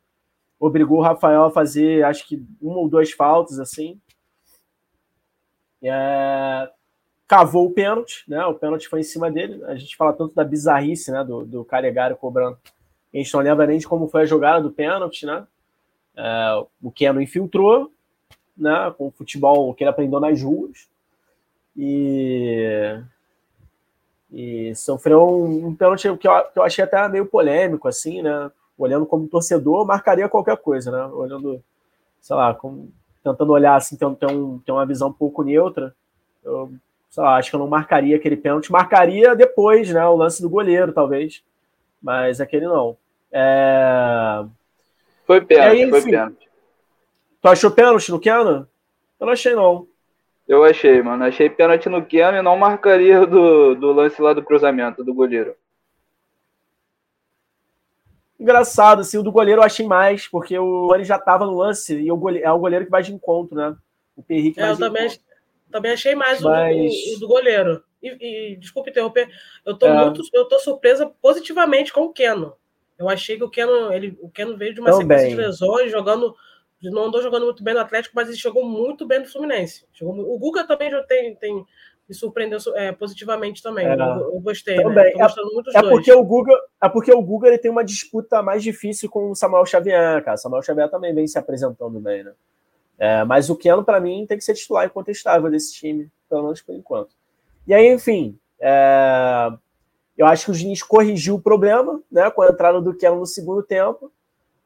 Obrigou 0.58 0.98
o 0.98 1.02
Rafael 1.02 1.44
a 1.44 1.50
fazer, 1.50 2.04
acho 2.04 2.26
que 2.26 2.44
uma 2.60 2.78
ou 2.78 2.88
duas 2.88 3.12
faltas 3.12 3.58
assim. 3.58 3.98
É... 5.82 6.70
Cavou 7.26 7.66
o 7.66 7.70
pênalti, 7.70 8.24
né? 8.28 8.44
O 8.44 8.54
pênalti 8.54 8.88
foi 8.88 9.00
em 9.00 9.04
cima 9.04 9.30
dele. 9.30 9.64
A 9.64 9.76
gente 9.76 9.96
fala 9.96 10.12
tanto 10.12 10.34
da 10.34 10.44
bizarrice, 10.44 11.12
né? 11.12 11.24
Do, 11.24 11.44
do 11.44 11.64
Calegari 11.64 12.14
cobrando. 12.16 12.58
A 13.14 13.16
gente 13.16 13.32
não 13.32 13.40
lembra 13.40 13.66
nem 13.66 13.78
de 13.78 13.86
como 13.86 14.08
foi 14.08 14.22
a 14.22 14.26
jogada 14.26 14.60
do 14.60 14.72
pênalti, 14.72 15.24
né? 15.24 15.46
É... 16.16 16.64
O 16.82 16.90
Keno 16.90 17.22
infiltrou, 17.22 17.90
né? 18.56 18.92
Com 18.98 19.06
o 19.06 19.12
futebol 19.12 19.72
que 19.72 19.84
ele 19.84 19.90
aprendeu 19.90 20.18
nas 20.18 20.42
ruas. 20.42 20.90
E 21.76 23.00
e 24.32 24.74
sofreu 24.74 25.26
um, 25.28 25.66
um 25.68 25.74
pênalti 25.74 26.02
que 26.16 26.28
eu, 26.28 26.44
que 26.44 26.58
eu 26.58 26.62
achei 26.62 26.84
até 26.84 27.08
meio 27.08 27.26
polêmico, 27.26 27.88
assim, 27.88 28.22
né? 28.22 28.50
Olhando 28.78 29.04
como 29.04 29.28
torcedor, 29.28 29.84
marcaria 29.84 30.28
qualquer 30.28 30.56
coisa, 30.56 30.90
né? 30.90 31.04
Olhando, 31.06 31.62
sei 32.20 32.36
lá, 32.36 32.54
como, 32.54 32.90
tentando 33.22 33.52
olhar 33.52 33.74
assim, 33.74 33.96
ter, 33.96 34.08
ter, 34.16 34.26
um, 34.26 34.58
ter 34.58 34.72
uma 34.72 34.86
visão 34.86 35.08
um 35.08 35.12
pouco 35.12 35.42
neutra. 35.42 35.94
Eu, 36.44 36.72
sei 37.10 37.22
lá, 37.22 37.36
acho 37.36 37.50
que 37.50 37.56
eu 37.56 37.60
não 37.60 37.66
marcaria 37.66 38.16
aquele 38.16 38.36
pênalti. 38.36 38.72
Marcaria 38.72 39.34
depois, 39.34 39.90
né? 39.90 40.06
O 40.06 40.16
lance 40.16 40.40
do 40.40 40.48
goleiro, 40.48 40.92
talvez. 40.92 41.42
Mas 42.02 42.40
aquele 42.40 42.66
não. 42.66 42.96
É... 43.32 44.44
Foi 45.26 45.40
pênalti, 45.40 45.82
aí, 45.82 45.90
foi 45.90 46.02
pênalti. 46.02 46.48
Tu 47.42 47.48
achou 47.48 47.70
pênalti 47.70 48.10
no 48.10 48.20
Keno? 48.20 48.68
Eu 49.18 49.26
não 49.26 49.32
achei, 49.32 49.54
não. 49.54 49.86
Eu 50.50 50.64
achei, 50.64 51.00
mano. 51.00 51.22
Achei 51.22 51.48
pênalti 51.48 51.88
no 51.88 52.04
Keno 52.04 52.36
e 52.36 52.42
não 52.42 52.56
marcaria 52.56 53.24
do, 53.24 53.76
do 53.76 53.92
lance 53.92 54.20
lá 54.20 54.32
do 54.32 54.42
cruzamento 54.42 55.04
do 55.04 55.14
goleiro. 55.14 55.54
Engraçado, 58.38 59.02
assim, 59.02 59.16
o 59.16 59.22
do 59.22 59.30
goleiro 59.30 59.60
eu 59.60 59.64
achei 59.64 59.86
mais, 59.86 60.26
porque 60.26 60.58
o 60.58 60.92
ele 60.92 61.04
já 61.04 61.20
tava 61.20 61.46
no 61.46 61.56
lance 61.56 61.94
e 61.94 62.10
o 62.10 62.16
goleiro, 62.16 62.44
é 62.44 62.50
o 62.50 62.58
goleiro 62.58 62.84
que 62.84 62.90
vai 62.90 63.00
de 63.00 63.14
encontro, 63.14 63.54
né? 63.54 63.76
O 64.16 64.24
Perrique 64.24 64.60
é, 64.60 64.70
eu 64.70 64.76
também, 64.76 65.06
encontro. 65.06 65.22
também 65.70 65.92
achei 65.92 66.16
mais 66.16 66.40
Mas... 66.40 66.74
o, 66.74 66.80
do, 66.80 67.16
o 67.16 67.20
do 67.20 67.28
goleiro. 67.28 67.84
E, 68.02 68.54
e, 68.54 68.56
desculpe 68.56 68.90
interromper, 68.90 69.28
eu 69.64 69.78
tô 69.78 69.86
é. 69.86 70.04
muito, 70.04 70.20
eu 70.34 70.48
tô 70.48 70.58
surpresa 70.58 71.06
positivamente 71.22 71.92
com 71.92 72.00
o 72.00 72.12
Keno. 72.12 72.56
Eu 72.98 73.08
achei 73.08 73.36
que 73.36 73.44
o 73.44 73.50
Keno, 73.50 73.92
ele, 73.92 74.18
o 74.20 74.28
Keno 74.28 74.56
veio 74.56 74.74
de 74.74 74.80
uma 74.80 74.90
também. 74.90 75.16
sequência 75.16 75.28
de 75.28 75.36
lesões, 75.36 75.92
jogando 75.92 76.34
não 76.82 77.04
andou 77.04 77.20
jogando 77.20 77.44
muito 77.44 77.62
bem 77.62 77.74
no 77.74 77.80
Atlético, 77.80 78.14
mas 78.14 78.28
ele 78.28 78.36
jogou 78.36 78.64
muito 78.64 79.06
bem 79.06 79.18
no 79.18 79.26
Fluminense. 79.26 79.86
Jogou, 79.92 80.32
o 80.32 80.38
Guga 80.38 80.66
também 80.66 80.90
já 80.90 81.02
tem, 81.02 81.34
tem 81.34 81.66
me 82.10 82.14
surpreendeu 82.14 82.58
é, 82.74 82.90
positivamente 82.90 83.62
também. 83.62 83.86
É, 83.86 83.94
eu, 83.94 84.34
eu, 84.34 84.40
gostei. 84.40 84.76
Né? 84.76 84.82
Também. 84.82 85.14
Né? 85.14 85.26
É, 85.74 85.78
é 85.78 85.82
porque 85.82 86.12
o 86.12 86.24
Guga, 86.24 86.52
é 86.82 86.88
porque 86.88 87.12
o 87.12 87.22
Guga 87.22 87.48
ele 87.48 87.58
tem 87.58 87.70
uma 87.70 87.84
disputa 87.84 88.42
mais 88.42 88.64
difícil 88.64 89.08
com 89.08 89.30
o 89.30 89.36
Samuel 89.36 89.64
Xavier, 89.64 90.24
cara. 90.24 90.36
Samuel 90.36 90.62
Xavier 90.62 90.90
também 90.90 91.14
vem 91.14 91.28
se 91.28 91.38
apresentando 91.38 92.00
bem, 92.00 92.24
né? 92.24 92.32
É, 92.98 93.24
mas 93.24 93.48
o 93.48 93.56
Keno, 93.56 93.84
para 93.84 94.00
mim, 94.00 94.26
tem 94.26 94.36
que 94.36 94.44
ser 94.44 94.54
titular 94.54 94.84
incontestável 94.84 95.50
desse 95.50 95.72
time, 95.72 96.10
pelo 96.28 96.42
menos 96.42 96.60
por 96.60 96.74
enquanto. 96.74 97.10
E 97.66 97.72
aí, 97.72 97.86
enfim, 97.86 98.36
é, 98.60 99.50
eu 100.18 100.26
acho 100.26 100.46
que 100.46 100.50
o 100.50 100.54
Diniz 100.54 100.82
corrigiu 100.82 101.36
o 101.36 101.40
problema, 101.40 102.02
né, 102.10 102.28
com 102.30 102.42
a 102.42 102.48
entrada 102.48 102.80
do 102.80 102.92
Keno 102.92 103.20
no 103.20 103.26
segundo 103.26 103.62
tempo. 103.62 104.12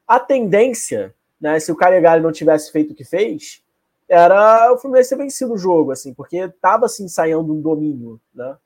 A 0.07 0.19
tendência 0.19 1.13
né? 1.39 1.59
Se 1.59 1.71
o 1.71 1.75
Calegari 1.75 2.21
não 2.21 2.31
tivesse 2.31 2.71
feito 2.71 2.91
o 2.91 2.95
que 2.95 3.03
fez, 3.03 3.63
era 4.07 4.71
o 4.71 4.77
Fluminense 4.77 5.09
ter 5.09 5.17
vencido 5.17 5.53
o 5.53 5.57
jogo, 5.57 5.91
assim, 5.91 6.13
porque 6.13 6.37
estava 6.37 6.85
assim, 6.85 7.05
ensaiando 7.05 7.53
um 7.53 7.61
domínio, 7.61 8.19
né? 8.33 8.57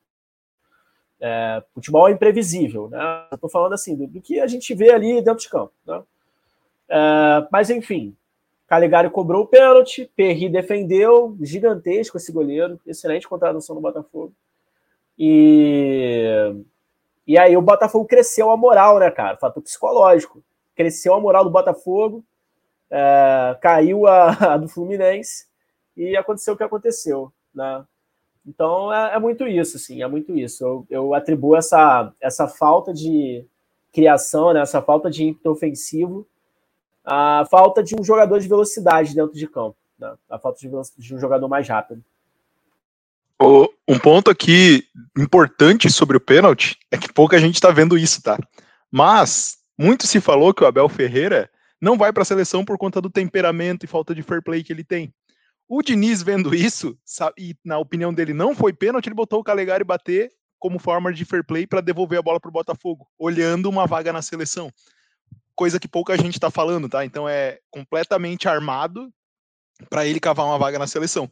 É, 1.22 1.62
futebol 1.74 2.08
é 2.08 2.12
imprevisível, 2.12 2.88
né? 2.88 3.26
Estou 3.32 3.50
falando 3.50 3.74
assim 3.74 3.94
do, 3.94 4.06
do, 4.06 4.20
que 4.22 4.40
a 4.40 4.46
gente 4.46 4.74
vê 4.74 4.90
ali 4.90 5.20
dentro 5.22 5.42
de 5.42 5.50
campo, 5.50 5.72
né? 5.86 6.02
É, 6.88 7.48
mas 7.52 7.68
enfim, 7.68 8.16
Calegari 8.66 9.10
cobrou 9.10 9.42
o 9.42 9.46
pênalti, 9.46 10.10
Perry 10.16 10.48
defendeu, 10.48 11.36
gigantesco 11.40 12.16
esse 12.16 12.32
goleiro, 12.32 12.80
excelente 12.86 13.28
contratação 13.28 13.74
no 13.74 13.82
Botafogo. 13.82 14.32
E, 15.18 16.54
e 17.26 17.36
aí 17.36 17.54
o 17.56 17.62
Botafogo 17.62 18.06
cresceu 18.06 18.50
a 18.50 18.56
moral, 18.56 18.98
né, 18.98 19.10
cara? 19.10 19.36
Fator 19.36 19.62
psicológico. 19.62 20.42
Cresceu 20.74 21.12
a 21.12 21.20
moral 21.20 21.44
do 21.44 21.50
Botafogo 21.50 22.24
é, 22.90 23.56
caiu 23.60 24.06
a, 24.06 24.30
a, 24.54 24.56
do 24.56 24.68
Fluminense 24.68 25.46
e 25.96 26.16
aconteceu 26.16 26.54
o 26.54 26.56
que 26.56 26.62
aconteceu, 26.62 27.32
né? 27.54 27.84
Então 28.46 28.92
é, 28.92 29.14
é 29.14 29.18
muito 29.18 29.46
isso, 29.46 29.76
assim, 29.76 30.02
é 30.02 30.06
muito 30.08 30.36
isso. 30.36 30.64
Eu, 30.64 30.86
eu, 30.90 31.14
atribuo 31.14 31.56
essa, 31.56 32.12
essa 32.20 32.48
falta 32.48 32.92
de 32.92 33.44
criação, 33.92 34.52
né, 34.52 34.60
essa 34.60 34.80
falta 34.80 35.10
de 35.10 35.24
ímpeto 35.24 35.50
ofensivo, 35.50 36.26
a 37.04 37.44
falta 37.50 37.82
de 37.82 37.94
um 37.94 38.02
jogador 38.04 38.38
de 38.38 38.48
velocidade 38.48 39.14
dentro 39.14 39.34
de 39.34 39.46
campo, 39.46 39.76
né? 39.98 40.14
a 40.28 40.38
falta 40.38 40.60
de, 40.60 40.70
de 40.98 41.14
um 41.14 41.18
jogador 41.18 41.48
mais 41.48 41.68
rápido. 41.68 42.02
Um 43.88 43.98
ponto 43.98 44.30
aqui 44.30 44.84
importante 45.18 45.90
sobre 45.90 46.16
o 46.16 46.20
pênalti 46.20 46.78
é 46.90 46.98
que 46.98 47.12
pouca 47.12 47.38
gente 47.38 47.54
está 47.54 47.70
vendo 47.70 47.96
isso, 47.96 48.22
tá? 48.22 48.38
Mas 48.90 49.58
muito 49.78 50.06
se 50.06 50.20
falou 50.20 50.52
que 50.52 50.62
o 50.62 50.66
Abel 50.66 50.88
Ferreira 50.88 51.50
não 51.80 51.96
vai 51.96 52.12
para 52.12 52.22
a 52.22 52.26
seleção 52.26 52.64
por 52.64 52.76
conta 52.76 53.00
do 53.00 53.08
temperamento 53.08 53.84
e 53.84 53.88
falta 53.88 54.14
de 54.14 54.22
fair 54.22 54.42
play 54.42 54.62
que 54.62 54.72
ele 54.72 54.84
tem. 54.84 55.12
O 55.68 55.82
Diniz 55.82 56.22
vendo 56.22 56.52
isso, 56.54 56.98
e 57.38 57.56
na 57.64 57.78
opinião 57.78 58.12
dele 58.12 58.34
não 58.34 58.54
foi 58.54 58.72
pênalti, 58.72 59.06
ele 59.06 59.14
botou 59.14 59.40
o 59.40 59.44
Calegari 59.44 59.84
bater 59.84 60.30
como 60.58 60.78
forma 60.78 61.12
de 61.12 61.24
fair 61.24 61.42
play 61.42 61.66
para 61.66 61.80
devolver 61.80 62.18
a 62.18 62.22
bola 62.22 62.38
para 62.38 62.50
o 62.50 62.52
Botafogo, 62.52 63.08
olhando 63.18 63.68
uma 63.68 63.86
vaga 63.86 64.12
na 64.12 64.20
seleção. 64.20 64.70
Coisa 65.54 65.80
que 65.80 65.88
pouca 65.88 66.16
gente 66.18 66.34
está 66.34 66.50
falando, 66.50 66.88
tá? 66.88 67.04
Então 67.04 67.26
é 67.26 67.58
completamente 67.70 68.46
armado 68.46 69.10
para 69.88 70.06
ele 70.06 70.20
cavar 70.20 70.44
uma 70.44 70.58
vaga 70.58 70.78
na 70.78 70.86
seleção. 70.86 71.30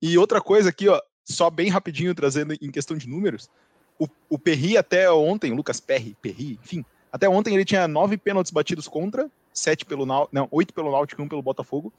E 0.00 0.16
outra 0.16 0.40
coisa 0.40 0.70
aqui, 0.70 0.88
ó, 0.88 0.98
só 1.24 1.50
bem 1.50 1.68
rapidinho 1.68 2.14
trazendo 2.14 2.54
em 2.54 2.70
questão 2.70 2.96
de 2.96 3.06
números, 3.06 3.50
o, 3.98 4.08
o 4.30 4.38
Perry 4.38 4.78
até 4.78 5.12
ontem, 5.12 5.52
Lucas 5.52 5.78
Perry, 5.78 6.16
Perry, 6.22 6.58
enfim, 6.62 6.82
até 7.12 7.28
ontem 7.28 7.54
ele 7.54 7.66
tinha 7.66 7.86
nove 7.86 8.16
pênaltis 8.16 8.50
batidos 8.50 8.88
contra 8.88 9.30
sete 9.52 9.84
pelo 9.84 10.06
Náutico, 10.06 10.34
não, 10.34 10.48
oito 10.50 10.72
pelo 10.72 10.90
Náutico 10.90 11.20
e 11.20 11.24
um 11.24 11.28
pelo 11.28 11.42
Botafogo, 11.42 11.92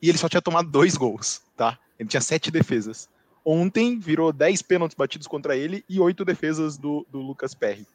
e 0.00 0.08
ele 0.08 0.18
só 0.18 0.28
tinha 0.28 0.42
tomado 0.42 0.70
dois 0.70 0.96
gols, 0.96 1.42
tá? 1.56 1.78
Ele 1.98 2.08
tinha 2.08 2.20
sete 2.20 2.50
defesas. 2.50 3.08
Ontem 3.44 3.98
virou 3.98 4.32
10 4.32 4.62
pênaltis 4.62 4.96
batidos 4.96 5.26
contra 5.26 5.56
ele 5.56 5.84
e 5.88 5.98
8 5.98 6.24
defesas 6.24 6.76
do, 6.76 7.04
do 7.10 7.20
Lucas 7.20 7.54
Perry. 7.54 7.86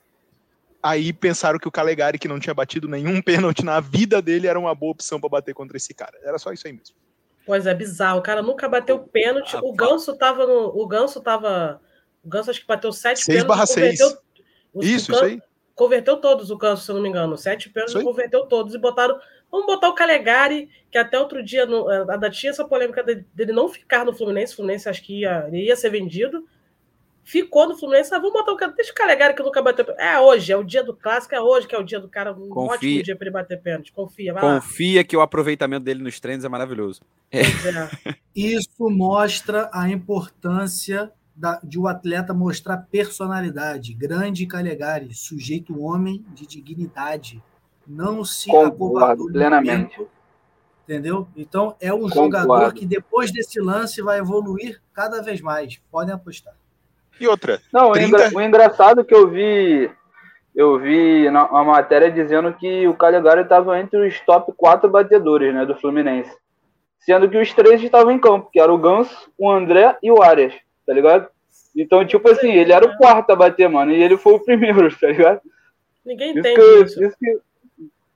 Aí 0.83 1.11
pensaram 1.11 1.57
que 1.57 1.67
o 1.67 1.71
Calegari, 1.71 2.19
que 2.19 2.27
não 2.27 2.39
tinha 2.39 2.53
batido 2.53 2.87
nenhum 2.87 3.21
pênalti 3.21 3.63
na 3.63 3.79
vida 3.79 4.21
dele, 4.21 4.47
era 4.47 4.59
uma 4.59 4.75
boa 4.75 4.91
opção 4.91 5.19
para 5.19 5.29
bater 5.29 5.53
contra 5.53 5.77
esse 5.77 5.93
cara. 5.93 6.17
Era 6.21 6.37
só 6.37 6.51
isso 6.51 6.67
aí 6.67 6.73
mesmo. 6.73 6.95
Pois 7.45 7.65
é, 7.65 7.73
bizarro. 7.73 8.19
O 8.19 8.21
cara 8.21 8.41
nunca 8.41 8.67
bateu 8.67 8.99
pênalti. 8.99 9.55
O 9.55 9.73
Ganso 9.73 10.15
tava 10.17 10.45
no. 10.45 10.67
O 10.77 10.85
Ganso 10.85 11.21
tava. 11.21 11.81
O 12.23 12.27
Ganso 12.27 12.51
acho 12.51 12.59
que 12.59 12.67
bateu 12.67 12.91
7 12.91 13.23
6 13.23 13.25
pênaltis. 13.25 13.45
6 13.45 13.47
barra 13.47 13.65
6. 13.65 13.99
Isso, 14.81 15.11
isso 15.11 15.23
aí. 15.23 15.41
Converteu 15.77 16.17
todos 16.17 16.49
o 16.49 16.57
Ganso, 16.57 16.83
se 16.83 16.89
eu 16.91 16.95
não 16.95 17.03
me 17.03 17.07
engano. 17.07 17.37
7 17.37 17.69
pênaltis 17.69 18.01
converteu 18.01 18.47
todos. 18.47 18.73
E 18.73 18.79
botaram. 18.79 19.17
Vamos 19.51 19.67
botar 19.67 19.89
o 19.89 19.93
Calegari, 19.95 20.69
que 20.91 20.97
até 20.97 21.19
outro 21.19 21.41
dia 21.43 21.67
no, 21.67 21.87
ainda 21.87 22.29
tinha 22.29 22.49
essa 22.49 22.67
polêmica 22.67 23.03
dele 23.03 23.53
não 23.53 23.69
ficar 23.69 24.03
no 24.03 24.11
Fluminense. 24.11 24.53
O 24.53 24.55
Fluminense 24.57 24.89
acho 24.89 25.03
que 25.03 25.21
ia, 25.21 25.45
ele 25.47 25.65
ia 25.65 25.75
ser 25.75 25.91
vendido 25.91 26.43
ficou 27.27 27.67
no 27.67 27.77
Fluminense. 27.77 28.13
Ah, 28.13 28.19
vamos 28.19 28.33
botar 28.33 28.53
o 28.53 28.55
cara, 28.55 28.71
deixa 28.71 28.91
o 28.91 28.95
Calegari 28.95 29.35
que 29.35 29.43
nunca 29.43 29.61
bateu 29.61 29.83
pênalti. 29.83 30.01
É 30.01 30.17
hoje, 30.17 30.51
é 30.51 30.57
o 30.57 30.63
dia 30.63 30.81
do 30.81 30.95
clássico, 30.95 31.35
é 31.35 31.41
hoje 31.41 31.67
que 31.67 31.75
é 31.75 31.77
o 31.77 31.83
dia 31.83 31.99
do 31.99 32.07
cara, 32.07 32.31
um 32.31 32.47
Confia. 32.47 32.75
ótimo 32.75 33.03
dia 33.03 33.15
para 33.17 33.27
ele 33.27 33.33
bater 33.33 33.61
pênalti. 33.61 33.91
Confia, 33.91 34.33
vai 34.33 34.41
Confia 34.41 35.01
lá. 35.01 35.03
que 35.03 35.17
o 35.17 35.21
aproveitamento 35.21 35.83
dele 35.83 36.01
nos 36.01 36.19
treinos 36.21 36.45
é 36.45 36.49
maravilhoso. 36.49 37.01
É. 37.29 37.41
É. 37.41 38.15
Isso 38.33 38.89
mostra 38.89 39.69
a 39.73 39.89
importância 39.89 41.11
da, 41.37 41.59
de 41.63 41.77
o 41.77 41.83
um 41.83 41.87
atleta 41.87 42.33
mostrar 42.33 42.77
personalidade. 42.91 43.93
Grande 43.93 44.47
Calegari, 44.47 45.13
sujeito 45.13 45.79
homem 45.79 46.25
de 46.33 46.47
dignidade. 46.47 47.41
Não 47.85 48.25
se 48.25 48.53
acovardou 48.53 49.31
plenamente. 49.31 49.95
Tempo, 49.95 50.09
entendeu? 50.83 51.27
Então 51.37 51.75
é 51.79 51.93
um 51.93 52.09
Concordo. 52.09 52.15
jogador 52.15 52.73
que 52.73 52.85
depois 52.85 53.31
desse 53.31 53.61
lance 53.61 54.01
vai 54.01 54.17
evoluir 54.17 54.81
cada 54.93 55.21
vez 55.21 55.39
mais. 55.39 55.79
Podem 55.91 56.13
apostar. 56.13 56.55
E 57.19 57.27
outra. 57.27 57.61
Não, 57.71 57.91
30... 57.91 58.35
o 58.35 58.41
engraçado 58.41 59.05
que 59.05 59.13
eu 59.13 59.29
vi. 59.29 59.89
Eu 60.55 60.79
vi 60.79 61.27
uma 61.29 61.63
matéria 61.63 62.11
dizendo 62.11 62.51
que 62.51 62.87
o 62.87 62.95
Calegari 62.95 63.41
estava 63.41 63.79
entre 63.79 64.07
os 64.07 64.19
top 64.21 64.51
4 64.57 64.89
batedores 64.89 65.53
né, 65.53 65.67
do 65.67 65.75
Fluminense. 65.75 66.35
Sendo 66.97 67.29
que 67.29 67.37
os 67.37 67.53
três 67.53 67.81
estavam 67.83 68.11
em 68.11 68.17
campo, 68.17 68.49
que 68.51 68.59
era 68.59 68.73
o 68.73 68.77
Ganso, 68.77 69.31
o 69.37 69.51
André 69.51 69.95
e 70.01 70.11
o 70.11 70.23
Arias, 70.23 70.55
tá 70.87 70.93
ligado? 70.93 71.29
Então, 71.75 72.07
tipo 72.07 72.27
assim, 72.29 72.51
ele 72.51 72.71
era 72.71 72.85
o 72.85 72.97
quarto 72.97 73.29
a 73.31 73.35
bater, 73.35 73.69
mano, 73.69 73.91
e 73.91 74.01
ele 74.01 74.17
foi 74.17 74.33
o 74.33 74.39
primeiro, 74.43 74.89
tá 74.97 75.07
ligado? 75.07 75.41
Ninguém 76.03 76.31
isso 76.31 76.39
entende 76.39 76.55
que, 76.55 76.83
isso. 76.83 77.03
Isso 77.03 77.17
que, 77.19 77.39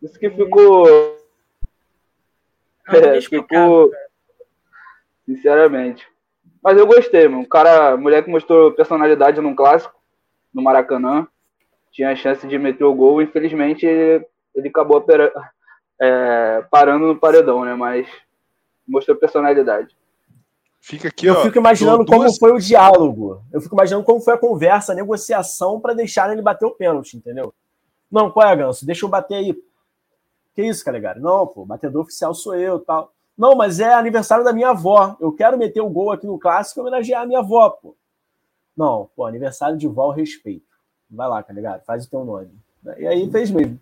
isso 0.01 0.19
que 0.19 0.29
ficou... 0.31 0.87
Ah, 2.87 2.97
é, 2.97 3.21
ficou... 3.21 3.91
Sinceramente. 5.25 6.07
Mas 6.63 6.77
eu 6.77 6.87
gostei, 6.87 7.27
mano. 7.27 7.43
O 7.43 7.47
cara, 7.47 7.97
mulher 7.97 8.23
que 8.23 8.31
mostrou 8.31 8.71
personalidade 8.71 9.41
num 9.41 9.55
clássico, 9.55 9.99
no 10.53 10.61
Maracanã, 10.61 11.27
tinha 11.91 12.11
a 12.11 12.15
chance 12.15 12.47
de 12.47 12.57
meter 12.57 12.83
o 12.83 12.93
gol. 12.93 13.21
Infelizmente, 13.21 13.85
ele, 13.85 14.25
ele 14.55 14.69
acabou 14.69 15.05
é, 15.99 16.65
parando 16.71 17.07
no 17.07 17.19
paredão, 17.19 17.65
né? 17.65 17.75
Mas 17.75 18.07
mostrou 18.87 19.17
personalidade. 19.17 19.95
Fica 20.83 21.09
aqui, 21.09 21.27
eu 21.27 21.35
ó, 21.35 21.43
fico 21.43 21.59
imaginando 21.59 22.03
como 22.03 22.21
duas... 22.21 22.39
foi 22.39 22.51
o 22.51 22.57
diálogo. 22.57 23.43
Eu 23.53 23.61
fico 23.61 23.75
imaginando 23.75 24.03
como 24.03 24.19
foi 24.19 24.33
a 24.33 24.37
conversa, 24.37 24.91
a 24.91 24.95
negociação 24.95 25.79
para 25.79 25.93
deixar 25.93 26.31
ele 26.31 26.41
bater 26.41 26.65
o 26.65 26.71
pênalti, 26.71 27.15
entendeu? 27.15 27.53
Não, 28.11 28.31
qual 28.31 28.49
é, 28.49 28.55
Ganso? 28.55 28.83
Deixa 28.83 29.05
eu 29.05 29.09
bater 29.09 29.35
aí. 29.35 29.55
Que 30.55 30.63
isso, 30.63 30.83
cara, 30.83 31.15
Não, 31.19 31.45
pô, 31.45 31.65
batedor 31.65 32.01
oficial 32.01 32.33
sou 32.33 32.55
eu 32.55 32.79
tal. 32.79 33.13
Não, 33.37 33.55
mas 33.55 33.79
é 33.79 33.93
aniversário 33.93 34.43
da 34.43 34.51
minha 34.51 34.69
avó. 34.69 35.15
Eu 35.21 35.31
quero 35.31 35.57
meter 35.57 35.81
o 35.81 35.85
um 35.85 35.93
gol 35.93 36.11
aqui 36.11 36.25
no 36.25 36.39
clássico 36.39 36.79
e 36.79 36.81
homenagear 36.81 37.21
a 37.21 37.25
minha 37.27 37.39
avó, 37.39 37.69
pô. 37.69 37.95
Não, 38.75 39.07
pô, 39.15 39.25
aniversário 39.25 39.77
de 39.77 39.87
vó, 39.87 40.09
respeito. 40.09 40.65
Vai 41.09 41.29
lá, 41.29 41.43
ligado? 41.53 41.83
Faz 41.85 42.05
o 42.05 42.09
teu 42.09 42.25
nome. 42.25 42.51
E 42.97 43.05
aí 43.05 43.29
fez 43.29 43.51
mesmo. 43.51 43.79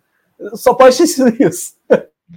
Só 0.53 0.73
pode 0.73 0.97
ter 0.97 1.07
sido 1.07 1.29
isso. 1.41 1.75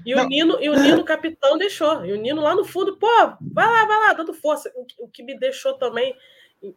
E 0.04 0.14
o, 0.14 0.24
Nino, 0.26 0.58
e 0.60 0.68
o 0.68 0.74
Nino, 0.74 1.04
capitão, 1.04 1.58
deixou. 1.58 2.04
E 2.04 2.12
o 2.12 2.16
Nino 2.16 2.40
lá 2.40 2.54
no 2.54 2.64
fundo, 2.64 2.96
pô, 2.96 3.06
vai 3.40 3.66
lá, 3.66 3.84
vai 3.86 3.98
lá, 3.98 4.12
dando 4.12 4.32
força. 4.32 4.72
O, 4.74 5.04
o 5.04 5.08
que 5.08 5.22
me 5.22 5.38
deixou 5.38 5.74
também. 5.74 6.14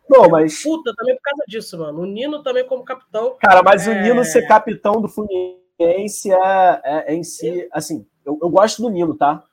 Não, 0.10 0.30
mas... 0.30 0.64
Puta, 0.64 0.94
também 0.96 1.16
por 1.16 1.22
causa 1.22 1.44
disso, 1.48 1.78
mano. 1.78 2.02
O 2.02 2.06
Nino 2.06 2.44
também 2.44 2.66
como 2.66 2.84
capitão. 2.84 3.38
Cara, 3.40 3.62
mas 3.64 3.88
é... 3.88 3.92
o 3.92 4.02
Nino 4.02 4.24
ser 4.24 4.48
capitão 4.48 5.02
do 5.02 5.08
Fluminense 5.08 6.32
é, 6.32 6.82
é, 6.84 7.14
é 7.14 7.16
em 7.16 7.24
si. 7.24 7.68
Assim, 7.72 8.06
eu, 8.26 8.38
eu 8.42 8.50
gosto 8.50 8.82
do 8.82 8.90
Nino, 8.90 9.16
tá? 9.16 9.44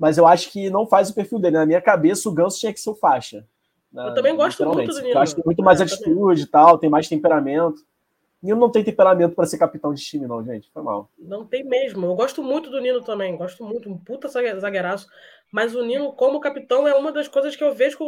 mas 0.00 0.16
eu 0.16 0.26
acho 0.26 0.50
que 0.50 0.70
não 0.70 0.86
faz 0.86 1.10
o 1.10 1.14
perfil 1.14 1.38
dele. 1.38 1.58
Na 1.58 1.66
minha 1.66 1.80
cabeça, 1.82 2.26
o 2.26 2.32
Ganso 2.32 2.58
tinha 2.58 2.72
que 2.72 2.80
ser 2.80 2.88
o 2.88 2.94
faixa. 2.94 3.46
Né? 3.92 4.08
Eu 4.08 4.14
também 4.14 4.34
gosto 4.34 4.64
muito 4.64 4.94
do 4.94 5.02
Nino. 5.02 5.14
Eu 5.14 5.18
acho 5.18 5.34
que 5.34 5.42
tem 5.42 5.46
muito 5.46 5.62
mais 5.62 5.78
é, 5.78 5.84
atitude 5.84 6.42
e 6.42 6.46
tal, 6.46 6.78
tem 6.78 6.88
mais 6.88 7.06
temperamento. 7.06 7.82
Nino 8.42 8.58
não 8.58 8.70
tem 8.70 8.82
temperamento 8.82 9.34
para 9.34 9.46
ser 9.46 9.58
capitão 9.58 9.92
de 9.92 10.02
time, 10.02 10.26
não, 10.26 10.42
gente. 10.44 10.70
Foi 10.72 10.82
mal. 10.82 11.10
Não 11.18 11.44
tem 11.44 11.62
mesmo. 11.62 12.06
Eu 12.06 12.14
gosto 12.14 12.42
muito 12.42 12.70
do 12.70 12.80
Nino 12.80 13.02
também. 13.02 13.36
Gosto 13.36 13.64
muito. 13.64 13.90
Um 13.90 13.98
puta 13.98 14.28
zagueiraço. 14.28 15.06
Mas 15.52 15.74
o 15.74 15.84
Nino, 15.84 16.12
como 16.12 16.40
capitão, 16.40 16.88
é 16.88 16.94
uma 16.94 17.12
das 17.12 17.28
coisas 17.28 17.54
que 17.54 17.62
eu 17.62 17.74
vejo. 17.74 17.98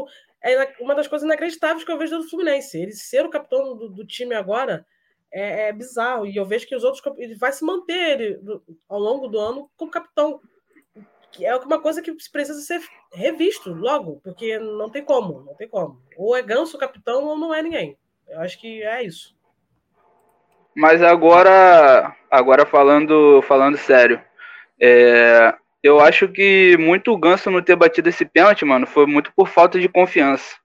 É 0.42 0.74
uma 0.80 0.94
das 0.94 1.06
coisas 1.06 1.26
inacreditáveis 1.26 1.84
que 1.84 1.92
eu 1.92 1.98
vejo 1.98 2.16
do 2.16 2.28
Fluminense. 2.28 2.80
Ele 2.80 2.92
ser 2.92 3.26
o 3.26 3.30
capitão 3.30 3.76
do, 3.76 3.88
do 3.90 4.06
time 4.06 4.34
agora 4.34 4.86
é, 5.30 5.68
é, 5.68 5.72
bizarro. 5.72 6.24
E 6.26 6.34
eu 6.34 6.46
vejo 6.46 6.66
que 6.66 6.74
os 6.74 6.84
outros. 6.84 7.02
Ele 7.18 7.34
vai 7.34 7.52
se 7.52 7.64
manter 7.64 8.20
ele, 8.20 8.40
ao 8.88 8.98
longo 8.98 9.28
do 9.28 9.38
ano 9.38 9.70
como 9.76 9.90
capitão 9.90 10.40
que 11.32 11.46
é 11.46 11.56
uma 11.56 11.80
coisa 11.80 12.02
que 12.02 12.14
precisa 12.30 12.60
ser 12.60 12.86
revisto 13.10 13.72
logo, 13.72 14.20
porque 14.22 14.58
não 14.58 14.90
tem 14.90 15.02
como, 15.02 15.42
não 15.42 15.54
tem 15.54 15.66
como. 15.66 15.98
Ou 16.16 16.36
é 16.36 16.42
ganso 16.42 16.76
capitão 16.76 17.24
ou 17.24 17.38
não 17.38 17.54
é 17.54 17.62
ninguém. 17.62 17.96
Eu 18.28 18.40
acho 18.40 18.60
que 18.60 18.82
é 18.82 19.02
isso. 19.02 19.34
Mas 20.74 21.02
agora, 21.02 22.14
agora 22.30 22.64
falando, 22.64 23.42
falando 23.42 23.76
sério, 23.76 24.20
é, 24.80 25.54
eu 25.82 26.00
acho 26.00 26.28
que 26.28 26.76
muito 26.78 27.12
o 27.12 27.18
Ganso 27.18 27.50
não 27.50 27.60
ter 27.60 27.76
batido 27.76 28.08
esse 28.08 28.24
pênalti, 28.24 28.64
mano, 28.64 28.86
foi 28.86 29.06
muito 29.06 29.32
por 29.36 29.48
falta 29.48 29.78
de 29.78 29.88
confiança. 29.88 30.56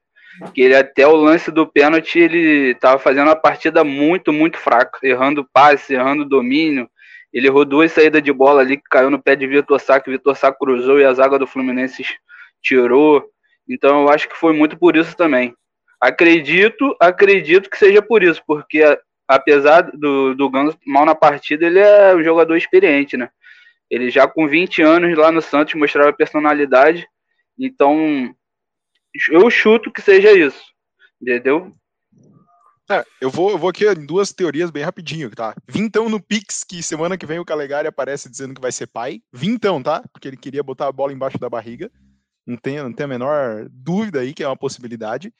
Que 0.53 0.61
ele 0.61 0.75
até 0.75 1.05
o 1.07 1.15
lance 1.15 1.51
do 1.51 1.65
pênalti 1.65 2.19
ele 2.19 2.75
tava 2.75 2.99
fazendo 2.99 3.27
uma 3.27 3.35
partida 3.35 3.83
muito, 3.83 4.31
muito 4.31 4.57
fraca, 4.57 4.99
errando 5.03 5.47
passe, 5.51 5.95
errando 5.95 6.23
domínio, 6.23 6.87
ele 7.33 7.47
errou 7.47 7.65
duas 7.65 7.91
saídas 7.91 8.23
de 8.23 8.31
bola 8.31 8.61
ali 8.61 8.77
que 8.77 8.89
caiu 8.89 9.09
no 9.09 9.21
pé 9.21 9.35
de 9.35 9.45
Vitor 9.45 9.79
Sá, 9.79 9.99
que 9.99 10.09
Vitor 10.09 10.35
Sá 10.35 10.51
cruzou 10.51 10.99
e 10.99 11.05
a 11.05 11.13
zaga 11.13 11.37
do 11.37 11.47
Fluminense 11.47 12.03
tirou. 12.61 13.23
Então 13.67 14.01
eu 14.01 14.09
acho 14.09 14.29
que 14.29 14.37
foi 14.37 14.53
muito 14.53 14.77
por 14.77 14.95
isso 14.95 15.15
também. 15.15 15.53
Acredito, 15.99 16.95
acredito 16.99 17.69
que 17.69 17.77
seja 17.77 18.01
por 18.01 18.23
isso, 18.23 18.41
porque 18.45 18.83
apesar 19.27 19.81
do, 19.81 20.33
do 20.33 20.49
Ganso 20.49 20.77
mal 20.85 21.05
na 21.05 21.13
partida, 21.13 21.65
ele 21.65 21.79
é 21.79 22.15
um 22.15 22.23
jogador 22.23 22.55
experiente, 22.55 23.17
né? 23.17 23.29
Ele 23.89 24.09
já 24.09 24.27
com 24.27 24.47
20 24.47 24.81
anos 24.81 25.17
lá 25.17 25.31
no 25.31 25.41
Santos 25.41 25.73
mostrava 25.75 26.13
personalidade. 26.13 27.07
Então, 27.57 28.33
eu 29.29 29.49
chuto 29.49 29.91
que 29.91 30.01
seja 30.01 30.31
isso. 30.31 30.61
Entendeu? 31.21 31.75
É, 32.89 33.03
eu 33.19 33.29
vou, 33.29 33.51
eu 33.51 33.57
vou 33.57 33.69
aqui 33.69 33.85
em 33.85 34.05
duas 34.05 34.31
teorias 34.31 34.71
bem 34.71 34.83
rapidinho, 34.83 35.29
tá? 35.29 35.53
Vintão 35.67 36.07
no 36.07 36.21
Pix, 36.21 36.63
que 36.63 36.81
semana 36.81 37.17
que 37.17 37.25
vem 37.25 37.39
o 37.39 37.45
Calegari 37.45 37.87
aparece 37.87 38.29
dizendo 38.29 38.53
que 38.53 38.61
vai 38.61 38.71
ser 38.71 38.87
pai. 38.87 39.21
Vintão, 39.31 39.83
tá? 39.83 40.01
Porque 40.13 40.27
ele 40.27 40.37
queria 40.37 40.63
botar 40.63 40.87
a 40.87 40.91
bola 40.91 41.11
embaixo 41.11 41.37
da 41.37 41.49
barriga. 41.49 41.91
Não 42.45 42.55
tem, 42.55 42.77
não 42.77 42.93
tem 42.93 43.03
a 43.03 43.07
menor 43.07 43.67
dúvida 43.69 44.21
aí 44.21 44.33
que 44.33 44.41
é 44.41 44.47
uma 44.47 44.55
possibilidade. 44.55 45.33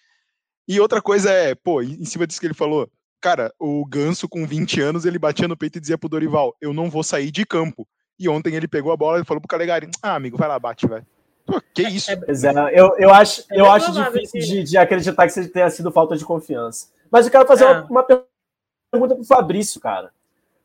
E 0.68 0.80
outra 0.82 1.02
coisa 1.02 1.32
é, 1.32 1.56
pô, 1.56 1.82
em 1.82 2.04
cima 2.04 2.28
disso 2.28 2.42
que 2.42 2.48
ele 2.48 2.54
falou, 2.54 2.92
cara, 3.22 3.54
o 3.60 3.86
Ganso 3.86 4.28
com 4.28 4.46
20 4.46 4.82
anos, 4.82 5.06
ele 5.06 5.20
batia 5.20 5.48
no 5.48 5.58
peito 5.58 5.78
e 5.78 5.82
dizia 5.82 5.98
pro 5.98 6.10
Dorival, 6.10 6.56
eu 6.62 6.74
não 6.74 6.90
vou 6.90 7.04
sair 7.04 7.32
de 7.32 7.46
campo. 7.46 7.88
E 8.20 8.28
ontem 8.28 8.56
ele 8.56 8.68
pegou 8.68 8.92
a 8.92 8.98
bola 8.98 9.20
e 9.20 9.26
falou 9.26 9.42
pro 9.42 9.48
Calegari, 9.48 9.90
ah, 10.02 10.16
amigo, 10.16 10.38
vai 10.38 10.48
lá, 10.48 10.58
bate, 10.58 10.88
vai. 10.88 11.04
Pô, 11.46 11.62
que 11.74 11.84
isso? 11.84 12.12
É, 12.12 12.16
é, 12.16 12.80
eu, 12.80 12.96
eu 12.98 13.14
acho, 13.14 13.44
é 13.52 13.60
eu 13.60 13.72
acho 13.72 13.92
difícil 13.92 14.42
de, 14.42 14.64
de 14.64 14.78
acreditar 14.78 15.26
que 15.26 15.40
isso 15.40 15.50
tenha 15.50 15.70
sido 15.70 15.92
falta 15.92 16.18
de 16.18 16.26
confiança. 16.26 16.88
Mas 17.10 17.26
eu 17.26 17.32
quero 17.32 17.48
fazer 17.48 17.64
é. 17.64 17.72
uma, 17.72 17.88
uma 17.90 18.04
pergunta 18.04 19.16
pro 19.16 19.24
Fabrício, 19.24 19.80
cara. 19.80 20.12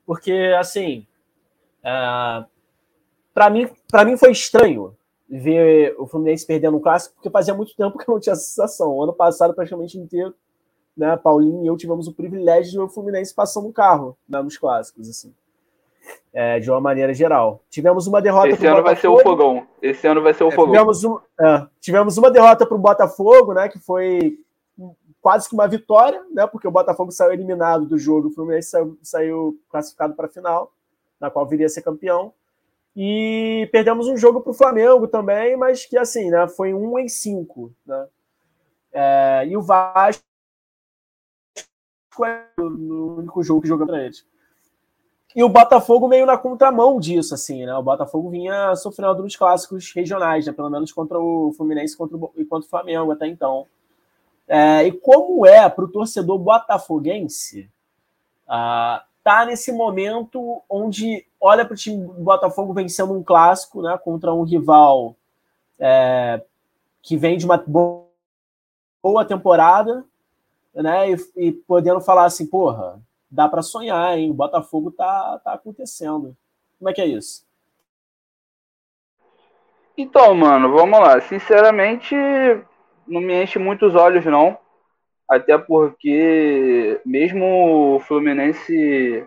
Porque, 0.05 0.33
assim, 0.59 1.07
é, 1.85 2.45
para 3.33 3.51
mim, 3.51 3.69
para 3.89 4.05
mim 4.05 4.17
foi 4.17 4.33
estranho 4.33 4.97
ver 5.29 5.95
o 5.99 6.07
Fluminense 6.07 6.47
perdendo 6.47 6.77
um 6.77 6.81
clássico, 6.81 7.15
porque 7.15 7.31
fazia 7.31 7.55
muito 7.55 7.75
tempo 7.75 7.97
que 7.97 8.09
eu 8.09 8.15
não 8.15 8.21
tinha 8.21 8.33
essa 8.33 8.43
sensação. 8.43 8.89
O 8.91 9.03
ano 9.03 9.13
passado, 9.13 9.55
praticamente 9.55 9.97
inteiro, 9.97 10.35
né, 10.97 11.17
Paulinho 11.17 11.65
e 11.65 11.67
eu 11.67 11.77
tivemos 11.77 12.07
o 12.07 12.13
privilégio 12.13 12.71
de 12.71 12.79
ver 12.79 12.85
o 12.85 12.89
Fluminense 12.89 13.35
passando 13.35 13.69
um 13.69 13.73
carro 13.73 14.17
né, 14.29 14.41
nos 14.43 14.57
clássicos, 14.57 15.09
assim. 15.09 15.35
É, 16.33 16.59
de 16.59 16.71
uma 16.71 16.81
maneira 16.81 17.15
geral. 17.15 17.63
Tivemos 17.71 18.07
uma 18.07 18.21
derrota 18.21 18.49
Esse 18.49 18.67
ano 18.67 18.83
Botafogo. 18.83 18.95
vai 18.95 18.97
ser 18.97 19.09
o 19.09 19.19
fogão. 19.19 19.67
Esse 19.81 20.07
ano 20.07 20.23
vai 20.23 20.35
ser 20.35 20.45
o 20.45 20.49
é, 20.49 20.51
fogão. 20.51 20.73
Tivemos, 20.73 21.05
um, 21.05 21.19
é, 21.41 21.67
tivemos 21.81 22.19
uma 22.19 22.31
derrota 22.31 22.67
para 22.67 22.75
o 22.75 22.81
Botafogo, 22.81 23.55
né? 23.55 23.69
Que 23.69 23.79
foi 23.79 24.39
quase 25.21 25.49
que 25.49 25.55
uma 25.55 25.69
vitória, 25.69 26.21
né? 26.33 26.47
Porque 26.47 26.67
o 26.67 26.73
Botafogo 26.73 27.13
saiu 27.13 27.33
eliminado 27.33 27.87
do 27.87 27.97
jogo, 27.99 28.29
o 28.29 28.33
Fluminense 28.33 28.71
saiu, 28.71 28.99
saiu 29.03 29.61
classificado 29.71 30.15
para 30.15 30.27
a 30.27 30.31
final, 30.31 30.73
na 31.21 31.31
qual 31.31 31.47
viria 31.47 31.67
a 31.67 31.69
ser 31.69 31.83
campeão. 31.83 32.33
E 32.97 33.69
perdemos 33.71 34.09
um 34.09 34.17
jogo 34.17 34.41
para 34.41 34.51
o 34.51 34.55
Flamengo 34.55 35.07
também, 35.07 35.57
mas 35.57 35.87
que 35.87 35.97
assim, 35.97 36.31
né? 36.31 36.49
Foi 36.49 36.75
um 36.75 36.99
em 36.99 37.09
cinco, 37.09 37.73
né? 37.87 38.07
É, 38.93 39.47
e 39.47 39.57
o 39.57 39.63
Vasco 39.63 40.23
é 42.25 42.47
o 42.59 43.17
único 43.19 43.43
jogo 43.43 43.63
que 43.63 43.69
jogou 43.69 43.87
para 43.87 44.05
eles. 44.05 44.27
E 45.35 45.43
o 45.43 45.49
Botafogo 45.49 46.09
meio 46.09 46.27
na 46.27 46.37
contramão 46.37 47.01
disso, 47.01 47.35
assim, 47.35 47.65
né? 47.65 47.75
O 47.75 47.83
Botafogo 47.83 48.29
vinha 48.29 48.77
sofrendo 48.77 49.11
alguns 49.11 49.35
clássicos 49.35 49.91
regionais, 49.95 50.47
né? 50.47 50.53
Pelo 50.53 50.69
menos 50.69 50.93
contra 50.93 51.19
o 51.19 51.53
Fluminense 51.57 51.97
contra 51.97 52.17
o, 52.17 52.31
e 52.37 52.45
contra 52.45 52.67
o 52.67 52.71
Flamengo 52.71 53.13
até 53.13 53.27
então. 53.27 53.67
É, 54.47 54.87
e 54.87 54.93
como 54.93 55.47
é 55.47 55.69
para 55.69 55.85
o 55.85 55.89
torcedor 55.89 56.39
botafoguense 56.39 57.71
uh, 58.47 59.01
tá 59.25 59.47
nesse 59.47 59.73
momento 59.73 60.63
onde 60.69 61.25
olha 61.41 61.65
para 61.65 61.75
o 61.75 61.77
time 61.77 62.05
do 62.05 62.13
Botafogo 62.15 62.75
vencendo 62.75 63.15
um 63.15 63.23
clássico, 63.23 63.81
né? 63.81 63.99
Contra 64.05 64.35
um 64.35 64.43
rival 64.43 65.17
é, 65.79 66.43
que 67.01 67.17
vem 67.17 67.39
de 67.39 67.47
uma 67.47 67.57
boa 67.57 69.25
temporada, 69.27 70.05
né? 70.75 71.11
E, 71.11 71.17
e 71.37 71.53
podendo 71.53 72.01
falar 72.01 72.25
assim, 72.25 72.47
porra, 72.47 73.01
dá 73.31 73.49
para 73.49 73.63
sonhar, 73.63 74.17
hein? 74.17 74.31
O 74.31 74.35
Botafogo 74.35 74.91
tá, 74.91 75.41
tá 75.43 75.55
acontecendo. 75.55 76.37
Como 76.79 76.91
é 76.91 76.93
que 76.93 77.01
é 77.01 77.07
isso? 77.07 77.47
Então, 79.97 80.35
mano, 80.35 80.73
vamos 80.73 80.99
lá. 80.99 81.21
Sinceramente, 81.21 82.15
não 83.07 83.21
me 83.21 83.43
enche 83.43 83.59
muitos 83.59 83.95
olhos, 83.95 84.25
não. 84.25 84.59
Até 85.29 85.57
porque, 85.57 87.01
mesmo 87.05 87.97
o 87.97 88.01
Fluminense 88.01 89.27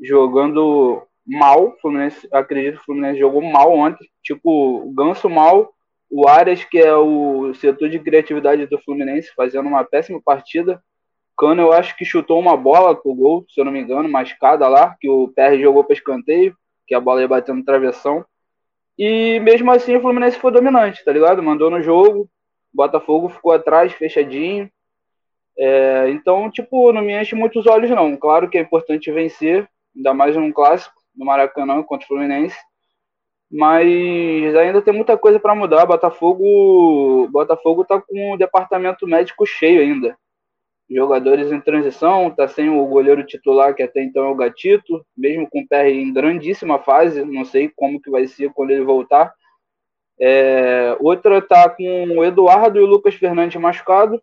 jogando 0.00 1.02
mal, 1.26 1.76
Fluminense, 1.80 2.28
acredito 2.32 2.76
que 2.76 2.80
o 2.80 2.84
Fluminense 2.84 3.18
jogou 3.18 3.42
mal 3.42 3.72
ontem. 3.72 4.08
Tipo, 4.22 4.90
Ganso 4.94 5.28
mal, 5.28 5.74
o 6.10 6.28
Arias, 6.28 6.64
que 6.64 6.78
é 6.78 6.94
o 6.94 7.52
setor 7.54 7.88
de 7.90 7.98
criatividade 7.98 8.66
do 8.66 8.78
Fluminense, 8.78 9.32
fazendo 9.34 9.68
uma 9.68 9.84
péssima 9.84 10.20
partida. 10.24 10.82
Cano, 11.36 11.62
eu 11.62 11.72
acho 11.72 11.96
que 11.96 12.04
chutou 12.04 12.38
uma 12.38 12.56
bola 12.56 12.96
pro 12.96 13.14
gol, 13.14 13.44
se 13.48 13.60
eu 13.60 13.64
não 13.64 13.70
me 13.70 13.80
engano, 13.80 14.08
uma 14.08 14.22
escada 14.22 14.66
lá, 14.66 14.96
que 15.00 15.08
o 15.08 15.28
PR 15.28 15.56
jogou 15.60 15.84
para 15.84 15.94
escanteio, 15.94 16.56
que 16.86 16.94
a 16.94 17.00
bola 17.00 17.20
ia 17.20 17.28
batendo 17.28 17.58
no 17.58 17.64
travessão. 17.64 18.24
E 18.98 19.38
mesmo 19.40 19.70
assim 19.70 19.94
o 19.94 20.00
Fluminense 20.00 20.38
foi 20.38 20.50
dominante, 20.50 21.04
tá 21.04 21.12
ligado? 21.12 21.42
Mandou 21.42 21.70
no 21.70 21.80
jogo, 21.80 22.28
Botafogo 22.72 23.28
ficou 23.28 23.52
atrás, 23.52 23.92
fechadinho. 23.92 24.70
É, 25.56 26.08
então, 26.10 26.50
tipo, 26.50 26.92
não 26.92 27.02
me 27.02 27.20
enche 27.20 27.34
muitos 27.34 27.66
olhos, 27.66 27.90
não. 27.90 28.16
Claro 28.16 28.48
que 28.48 28.58
é 28.58 28.60
importante 28.60 29.12
vencer, 29.12 29.68
ainda 29.94 30.14
mais 30.14 30.34
num 30.36 30.52
clássico 30.52 30.94
no 31.14 31.26
Maracanã 31.26 31.82
contra 31.82 32.04
o 32.04 32.08
Fluminense. 32.08 32.56
Mas 33.50 34.54
ainda 34.56 34.82
tem 34.82 34.92
muita 34.92 35.16
coisa 35.16 35.40
para 35.40 35.54
mudar. 35.54 35.86
Botafogo, 35.86 37.28
Botafogo 37.30 37.84
tá 37.84 38.00
com 38.00 38.34
o 38.34 38.36
departamento 38.36 39.06
médico 39.06 39.46
cheio 39.46 39.80
ainda 39.80 40.16
jogadores 40.90 41.52
em 41.52 41.60
transição, 41.60 42.30
tá 42.30 42.48
sem 42.48 42.70
o 42.70 42.86
goleiro 42.86 43.24
titular, 43.24 43.74
que 43.74 43.82
até 43.82 44.02
então 44.02 44.24
é 44.24 44.28
o 44.28 44.34
Gatito, 44.34 45.04
mesmo 45.16 45.48
com 45.48 45.60
o 45.60 45.68
PR 45.68 45.88
em 45.88 46.12
grandíssima 46.12 46.78
fase, 46.78 47.24
não 47.24 47.44
sei 47.44 47.70
como 47.76 48.00
que 48.00 48.10
vai 48.10 48.26
ser 48.26 48.50
quando 48.52 48.70
ele 48.70 48.84
voltar. 48.84 49.32
É, 50.18 50.96
outra 50.98 51.42
tá 51.42 51.68
com 51.68 52.18
o 52.18 52.24
Eduardo 52.24 52.78
e 52.78 52.82
o 52.82 52.86
Lucas 52.86 53.14
Fernandes 53.14 53.60
machucado, 53.60 54.20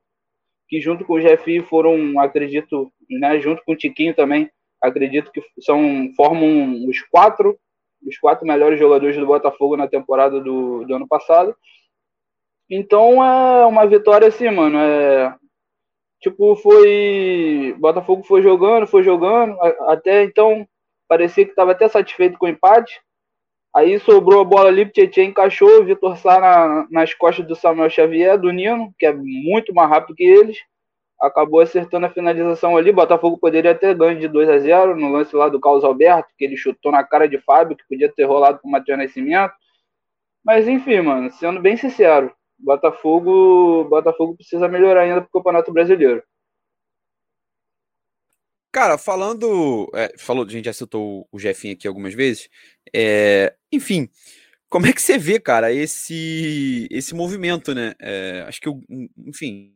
que 0.67 0.81
junto 0.81 1.05
com 1.05 1.13
o 1.13 1.21
Jeff 1.21 1.61
foram, 1.63 2.19
acredito, 2.19 2.91
né, 3.09 3.39
junto 3.39 3.63
com 3.63 3.73
o 3.73 3.77
Tiquinho 3.77 4.15
também, 4.15 4.49
acredito 4.81 5.31
que 5.31 5.41
são 5.59 6.11
formam 6.17 6.87
os 6.87 6.99
quatro, 7.03 7.57
os 8.05 8.17
quatro 8.17 8.45
melhores 8.45 8.79
jogadores 8.79 9.17
do 9.17 9.25
Botafogo 9.25 9.75
na 9.75 9.87
temporada 9.87 10.39
do, 10.39 10.85
do 10.85 10.95
ano 10.95 11.07
passado. 11.07 11.55
Então 12.69 13.23
é 13.23 13.65
uma 13.65 13.85
vitória 13.85 14.27
assim, 14.27 14.49
mano. 14.49 14.77
É, 14.77 15.35
Tipo, 16.25 16.55
foi. 16.55 17.75
Botafogo 17.77 18.23
foi 18.23 18.41
jogando, 18.41 18.87
foi 18.87 19.03
jogando. 19.03 19.55
Até 19.87 20.23
então, 20.23 20.67
parecia 21.07 21.45
que 21.45 21.51
estava 21.51 21.71
até 21.71 21.87
satisfeito 21.87 22.35
com 22.39 22.47
o 22.47 22.49
empate. 22.49 22.99
Aí 23.75 23.99
sobrou 23.99 24.41
a 24.41 24.43
bola 24.43 24.69
ali, 24.69 24.89
Tietchan 24.89 25.25
encaixou, 25.25 25.83
Vitor 25.85 26.17
Sá 26.17 26.39
na, 26.39 26.87
nas 26.89 27.13
costas 27.13 27.45
do 27.45 27.55
Samuel 27.55 27.91
Xavier, 27.91 28.39
do 28.39 28.51
Nino, 28.51 28.91
que 28.97 29.05
é 29.05 29.13
muito 29.13 29.71
mais 29.71 29.87
rápido 29.87 30.15
que 30.15 30.23
eles. 30.23 30.57
Acabou 31.19 31.61
acertando 31.61 32.05
a 32.05 32.09
finalização 32.09 32.75
ali. 32.75 32.91
Botafogo 32.91 33.37
poderia 33.37 33.73
ter 33.73 33.95
ganho 33.95 34.19
de 34.19 34.27
2 34.27 34.49
a 34.49 34.59
0 34.59 34.95
no 34.95 35.09
lance 35.09 35.35
lá 35.35 35.49
do 35.49 35.59
Carlos 35.59 35.83
Alberto, 35.83 36.29
que 36.37 36.45
ele 36.45 36.57
chutou 36.57 36.91
na 36.91 37.03
cara 37.03 37.27
de 37.27 37.39
Fábio, 37.39 37.75
que 37.75 37.87
podia 37.87 38.11
ter 38.11 38.25
rolado 38.25 38.59
com 38.59 38.67
o 38.67 38.71
Matheus 38.71 38.97
Nascimento. 38.97 39.53
Mas 40.43 40.67
enfim, 40.67 41.01
mano, 41.01 41.31
sendo 41.31 41.59
bem 41.61 41.75
sincero, 41.77 42.31
Botafogo, 42.57 43.85
Botafogo 43.85 44.35
precisa 44.35 44.67
melhorar 44.67 45.01
ainda 45.01 45.21
para 45.21 45.29
o 45.29 45.31
Campeonato 45.31 45.71
Brasileiro. 45.73 46.23
Cara, 48.71 48.97
falando. 48.97 49.89
É, 49.95 50.13
falou, 50.17 50.45
a 50.45 50.49
gente 50.49 50.65
já 50.65 50.73
citou 50.73 51.27
o 51.31 51.39
Jefinho 51.39 51.73
aqui 51.73 51.87
algumas 51.87 52.13
vezes. 52.13 52.49
É, 52.93 53.55
enfim, 53.71 54.09
como 54.69 54.85
é 54.85 54.91
que 54.91 55.01
você 55.01 55.17
vê, 55.17 55.39
cara, 55.39 55.71
esse, 55.71 56.87
esse 56.91 57.15
movimento, 57.15 57.73
né? 57.73 57.93
É, 58.01 58.43
acho 58.47 58.59
que, 58.59 58.69
enfim. 59.25 59.74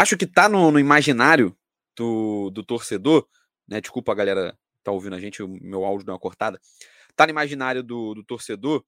Acho 0.00 0.16
que 0.16 0.26
tá 0.26 0.48
no, 0.48 0.70
no 0.70 0.78
imaginário 0.78 1.56
do, 1.96 2.50
do 2.50 2.64
torcedor, 2.64 3.26
né? 3.68 3.80
Desculpa 3.80 4.12
a 4.12 4.14
galera 4.14 4.58
tá 4.82 4.90
ouvindo 4.90 5.14
a 5.14 5.20
gente, 5.20 5.42
o 5.42 5.48
meu 5.48 5.84
áudio 5.84 6.06
deu 6.06 6.14
uma 6.14 6.20
cortada 6.20 6.58
tá 7.20 7.26
no 7.26 7.30
imaginário 7.30 7.82
do, 7.82 8.14
do 8.14 8.24
torcedor 8.24 8.82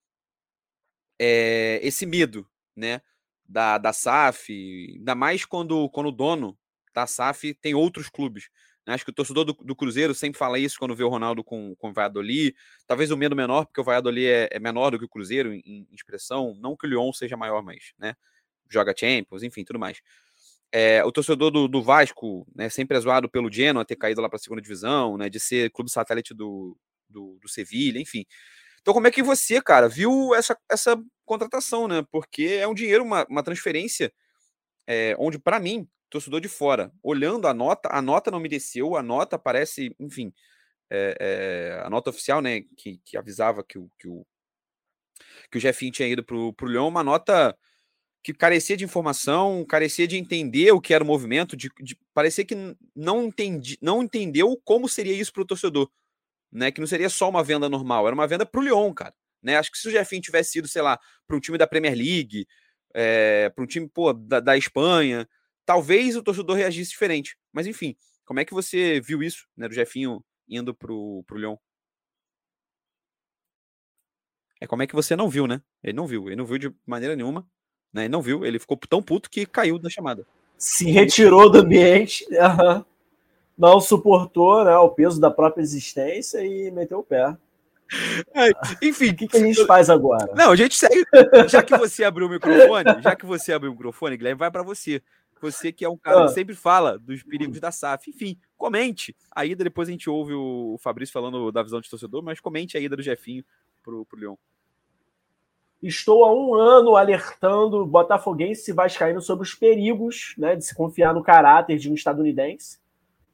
é, 1.18 1.78
esse 1.82 2.06
medo, 2.06 2.48
né? 2.74 3.02
Da, 3.44 3.76
da 3.76 3.92
SAF, 3.92 4.50
ainda 4.50 5.14
mais 5.14 5.44
quando, 5.44 5.86
quando 5.90 6.06
o 6.06 6.12
dono 6.12 6.58
da 6.94 7.06
SAF 7.06 7.52
tem 7.54 7.74
outros 7.74 8.08
clubes. 8.08 8.48
Né? 8.86 8.94
Acho 8.94 9.04
que 9.04 9.10
o 9.10 9.14
torcedor 9.14 9.44
do, 9.44 9.52
do, 9.52 9.76
Cruzeiro 9.76 10.14
sempre 10.14 10.38
fala 10.38 10.58
isso 10.58 10.78
quando 10.78 10.96
vê 10.96 11.04
o 11.04 11.08
Ronaldo 11.08 11.44
com, 11.44 11.76
com 11.76 11.90
o 11.90 11.92
Valladolid. 11.92 12.56
Talvez 12.86 13.10
o 13.10 13.16
medo 13.18 13.36
menor, 13.36 13.66
porque 13.66 13.80
o 13.80 13.84
Valladolid 13.84 14.26
é, 14.26 14.48
é 14.50 14.58
menor 14.58 14.92
do 14.92 14.98
que 14.98 15.04
o 15.04 15.08
Cruzeiro 15.08 15.52
em, 15.52 15.60
em, 15.66 15.94
expressão. 15.94 16.56
Não 16.58 16.74
que 16.74 16.86
o 16.86 16.88
Lyon 16.88 17.12
seja 17.12 17.36
maior, 17.36 17.62
mas 17.62 17.92
né? 17.98 18.16
joga 18.70 18.94
Champions, 18.96 19.42
enfim, 19.42 19.64
tudo 19.64 19.78
mais. 19.78 20.00
É, 20.72 21.04
o 21.04 21.12
torcedor 21.12 21.50
do, 21.50 21.68
do 21.68 21.82
Vasco, 21.82 22.46
né, 22.54 22.70
sempre 22.70 22.96
é 22.96 23.00
zoado 23.00 23.28
pelo 23.28 23.52
Genoa 23.52 23.84
ter 23.84 23.96
caído 23.96 24.22
lá 24.22 24.28
para 24.28 24.36
a 24.36 24.40
segunda 24.40 24.62
divisão, 24.62 25.18
né, 25.18 25.28
de 25.28 25.38
ser 25.38 25.70
clube 25.70 25.90
satélite 25.90 26.32
do, 26.32 26.76
do, 27.08 27.38
do 27.42 27.48
Sevilha, 27.48 28.00
enfim. 28.00 28.24
Então, 28.80 28.94
como 28.94 29.06
é 29.06 29.10
que 29.10 29.22
você, 29.22 29.60
cara, 29.62 29.88
viu 29.88 30.34
essa, 30.34 30.58
essa 30.70 30.96
contratação, 31.24 31.86
né? 31.86 32.04
Porque 32.10 32.58
é 32.60 32.66
um 32.66 32.74
dinheiro, 32.74 33.04
uma, 33.04 33.24
uma 33.30 33.42
transferência, 33.42 34.12
é, 34.86 35.14
onde, 35.18 35.38
para 35.38 35.60
mim, 35.60 35.88
torcedor 36.10 36.40
de 36.40 36.48
fora, 36.48 36.92
olhando 37.02 37.46
a 37.46 37.54
nota, 37.54 37.88
a 37.92 38.02
nota 38.02 38.30
não 38.30 38.40
me 38.40 38.48
desceu, 38.48 38.96
a 38.96 39.02
nota 39.02 39.38
parece, 39.38 39.94
enfim, 40.00 40.32
é, 40.90 41.80
a 41.84 41.88
nota 41.90 42.10
oficial, 42.10 42.42
né, 42.42 42.62
que, 42.76 43.00
que 43.04 43.16
avisava 43.16 43.64
que 43.64 43.78
o, 43.78 43.88
que 43.98 44.08
o, 44.08 44.26
que 45.50 45.58
o 45.58 45.60
Jefinho 45.60 45.92
tinha 45.92 46.08
ido 46.08 46.24
pro, 46.24 46.52
pro 46.52 46.66
Leão, 46.68 46.88
uma 46.88 47.04
nota 47.04 47.56
que 48.22 48.32
carecia 48.32 48.76
de 48.76 48.84
informação, 48.84 49.64
carecia 49.64 50.06
de 50.06 50.16
entender 50.16 50.72
o 50.72 50.80
que 50.80 50.94
era 50.94 51.02
o 51.02 51.06
movimento, 51.06 51.56
de, 51.56 51.68
de 51.80 51.98
parecer 52.14 52.44
que 52.44 52.54
não, 52.94 53.24
entendi, 53.24 53.76
não 53.82 54.02
entendeu 54.02 54.56
como 54.64 54.88
seria 54.88 55.14
isso 55.14 55.32
para 55.32 55.42
o 55.42 55.46
torcedor 55.46 55.90
né? 56.52 56.70
Que 56.70 56.80
não 56.80 56.86
seria 56.86 57.08
só 57.08 57.28
uma 57.28 57.42
venda 57.42 57.68
normal, 57.68 58.06
era 58.06 58.14
uma 58.14 58.26
venda 58.26 58.44
para 58.44 58.60
o 58.60 58.62
Lyon, 58.62 58.92
cara. 58.92 59.14
Né? 59.42 59.56
Acho 59.56 59.72
que 59.72 59.78
se 59.78 59.88
o 59.88 59.90
Jefinho 59.90 60.20
tivesse 60.22 60.52
sido, 60.52 60.68
sei 60.68 60.82
lá, 60.82 61.00
para 61.26 61.36
um 61.36 61.40
time 61.40 61.56
da 61.56 61.66
Premier 61.66 61.96
League, 61.96 62.46
é, 62.94 63.48
para 63.50 63.64
um 63.64 63.66
time 63.66 63.88
pô, 63.88 64.12
da, 64.12 64.38
da 64.38 64.56
Espanha, 64.56 65.28
talvez 65.64 66.14
o 66.14 66.22
torcedor 66.22 66.56
reagisse 66.56 66.90
diferente. 66.90 67.36
Mas 67.52 67.66
enfim, 67.66 67.96
como 68.24 68.38
é 68.38 68.44
que 68.44 68.52
você 68.54 69.00
viu 69.00 69.22
isso, 69.22 69.48
né, 69.56 69.66
do 69.66 69.74
Jefinho 69.74 70.22
indo 70.46 70.74
pro, 70.74 71.24
pro 71.26 71.38
Lyon? 71.38 71.56
É 74.60 74.66
como 74.66 74.82
é 74.82 74.86
que 74.86 74.94
você 74.94 75.16
não 75.16 75.28
viu, 75.28 75.48
né? 75.48 75.60
Ele 75.82 75.94
não 75.94 76.06
viu, 76.06 76.28
ele 76.28 76.36
não 76.36 76.46
viu 76.46 76.56
de 76.56 76.72
maneira 76.86 77.16
nenhuma, 77.16 77.48
né? 77.93 78.09
Não 78.09 78.22
viu, 78.22 78.45
ele 78.45 78.59
ficou 78.59 78.76
tão 78.88 79.03
puto 79.03 79.30
que 79.30 79.47
caiu 79.47 79.78
da 79.78 79.90
chamada. 79.90 80.26
Se 80.57 80.90
retirou 80.90 81.51
do 81.51 81.59
ambiente. 81.59 82.26
Uhum 82.32 82.84
não 83.57 83.80
suportou 83.80 84.64
né, 84.64 84.76
o 84.76 84.90
peso 84.90 85.20
da 85.20 85.30
própria 85.30 85.62
existência 85.62 86.45
e 86.45 86.70
meteu 86.70 87.01
o 87.01 87.05
pé. 87.05 87.36
É, 88.34 88.51
enfim, 88.80 89.11
o 89.11 89.14
que, 89.14 89.28
que, 89.28 89.36
a 89.36 89.40
gente 89.40 89.66
faz 89.66 89.90
agora? 89.90 90.32
Não, 90.34 90.51
a 90.51 90.57
gente 90.57 90.74
segue. 90.74 91.05
Já 91.47 91.62
que 91.62 91.76
você 91.76 92.05
abriu 92.05 92.26
o 92.26 92.30
microfone, 92.30 92.84
já 93.03 93.14
que 93.14 93.26
você 93.26 93.53
abriu 93.53 93.70
o 93.70 93.74
microfone, 93.74 94.16
Guilherme, 94.16 94.38
vai 94.38 94.51
para 94.51 94.62
você. 94.62 95.03
Você 95.43 95.70
que 95.70 95.84
é 95.84 95.88
um 95.90 95.99
cara 95.99 96.22
ah. 96.22 96.26
que 96.26 96.32
sempre 96.32 96.55
fala 96.55 96.99
dos 96.99 97.22
perigos 97.22 97.61
da 97.61 97.70
SAF. 97.70 98.09
Enfim, 98.09 98.38
comente. 98.57 99.14
A 99.30 99.45
ida, 99.45 99.62
depois 99.62 99.90
a 99.90 99.93
gente 99.93 100.09
ouve 100.09 100.32
o 100.32 100.78
Fabrício 100.80 101.12
falando 101.12 101.53
da 101.53 101.62
visão 101.62 101.82
de 101.82 101.90
torcedor, 101.90 102.22
mas 102.22 102.40
comente 102.40 102.78
a 102.78 102.80
ida 102.80 102.97
do 102.97 103.03
Jefinho 103.03 103.45
pro, 103.82 104.07
pro 104.07 104.18
Leão. 104.18 104.38
Estou 105.82 106.24
há 106.24 106.32
um 106.32 106.54
ano 106.54 106.96
alertando 106.96 107.84
botafoguense 107.84 108.70
e 108.70 108.74
vascaíno 108.74 109.20
sobre 109.20 109.42
os 109.42 109.54
perigos 109.54 110.34
né, 110.38 110.54
de 110.54 110.64
se 110.64 110.74
confiar 110.74 111.12
no 111.12 111.22
caráter 111.22 111.76
de 111.76 111.90
um 111.90 111.94
estadunidense 111.94 112.82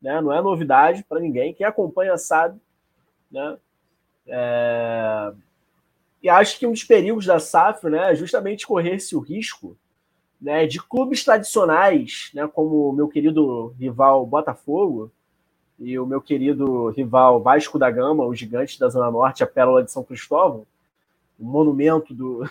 né? 0.00 0.20
Não 0.20 0.32
é 0.32 0.40
novidade 0.40 1.04
para 1.04 1.20
ninguém. 1.20 1.52
Quem 1.52 1.66
acompanha 1.66 2.16
sabe, 2.16 2.58
né? 3.30 3.58
É... 4.26 5.32
E 6.22 6.28
acho 6.28 6.58
que 6.58 6.66
um 6.66 6.72
dos 6.72 6.84
perigos 6.84 7.26
da 7.26 7.38
SAF 7.38 7.88
né, 7.88 8.12
é 8.12 8.14
justamente 8.14 8.66
correr-se 8.66 9.14
o 9.14 9.20
risco 9.20 9.76
né, 10.40 10.66
de 10.66 10.82
clubes 10.82 11.24
tradicionais, 11.24 12.30
né, 12.34 12.48
como 12.48 12.88
o 12.88 12.92
meu 12.92 13.06
querido 13.06 13.68
rival 13.78 14.26
Botafogo 14.26 15.12
e 15.78 15.96
o 15.96 16.04
meu 16.04 16.20
querido 16.20 16.88
rival 16.90 17.40
Vasco 17.40 17.78
da 17.78 17.88
Gama, 17.88 18.24
o 18.24 18.34
gigante 18.34 18.80
da 18.80 18.88
Zona 18.88 19.12
Norte, 19.12 19.44
a 19.44 19.46
Pérola 19.46 19.84
de 19.84 19.92
São 19.92 20.02
Cristóvão, 20.02 20.66
o 21.38 21.44
monumento 21.44 22.14
do. 22.14 22.44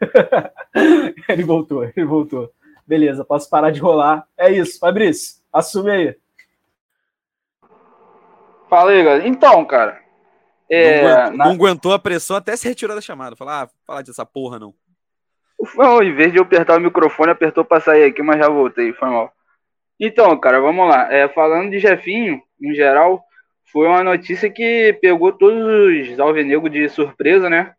ele 1.28 1.44
voltou, 1.44 1.84
ele 1.84 2.04
voltou. 2.04 2.52
Beleza, 2.86 3.24
posso 3.24 3.50
parar 3.50 3.70
de 3.70 3.80
rolar. 3.80 4.26
É 4.36 4.50
isso, 4.50 4.78
Fabrício, 4.78 5.42
assume 5.52 5.90
aí. 5.90 6.16
Fala 8.68 8.90
aí, 8.92 9.02
galera. 9.02 9.28
Então, 9.28 9.64
cara. 9.64 10.00
É, 10.70 11.02
não, 11.02 11.08
aguentou, 11.08 11.36
na... 11.36 11.44
não, 11.44 11.52
aguentou 11.52 11.92
a 11.92 11.98
pressão 11.98 12.36
até 12.36 12.54
se 12.56 12.68
retirou 12.68 12.94
da 12.94 13.02
chamada. 13.02 13.34
Falar, 13.34 13.64
ah, 13.64 13.68
falar 13.86 14.02
dessa 14.02 14.24
porra 14.24 14.58
não. 14.58 14.74
Não, 15.74 16.02
em 16.02 16.14
vez 16.14 16.30
de 16.30 16.38
eu 16.38 16.44
apertar 16.44 16.78
o 16.78 16.80
microfone, 16.80 17.30
apertou 17.30 17.64
pra 17.64 17.80
sair 17.80 18.04
aqui, 18.04 18.22
mas 18.22 18.38
já 18.38 18.48
voltei, 18.48 18.92
foi 18.92 19.08
mal. 19.08 19.32
Então, 19.98 20.38
cara, 20.38 20.60
vamos 20.60 20.88
lá. 20.88 21.12
É, 21.12 21.28
falando 21.28 21.70
de 21.70 21.80
Jefinho, 21.80 22.40
em 22.62 22.74
geral, 22.74 23.24
foi 23.72 23.88
uma 23.88 24.04
notícia 24.04 24.48
que 24.48 24.96
pegou 25.00 25.32
todos 25.32 26.10
os 26.10 26.20
alvinegros 26.20 26.70
de 26.70 26.88
surpresa, 26.88 27.50
né? 27.50 27.74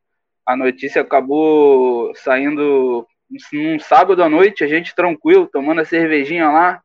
A 0.50 0.56
notícia 0.56 1.02
acabou 1.02 2.14
saindo 2.16 3.08
num 3.54 3.80
sábado 3.80 4.24
à 4.24 4.30
noite, 4.30 4.64
a 4.64 4.68
gente 4.68 4.96
tranquilo, 4.96 5.48
tomando 5.48 5.82
a 5.82 5.86
cervejinha 5.86 6.50
lá, 6.50 6.82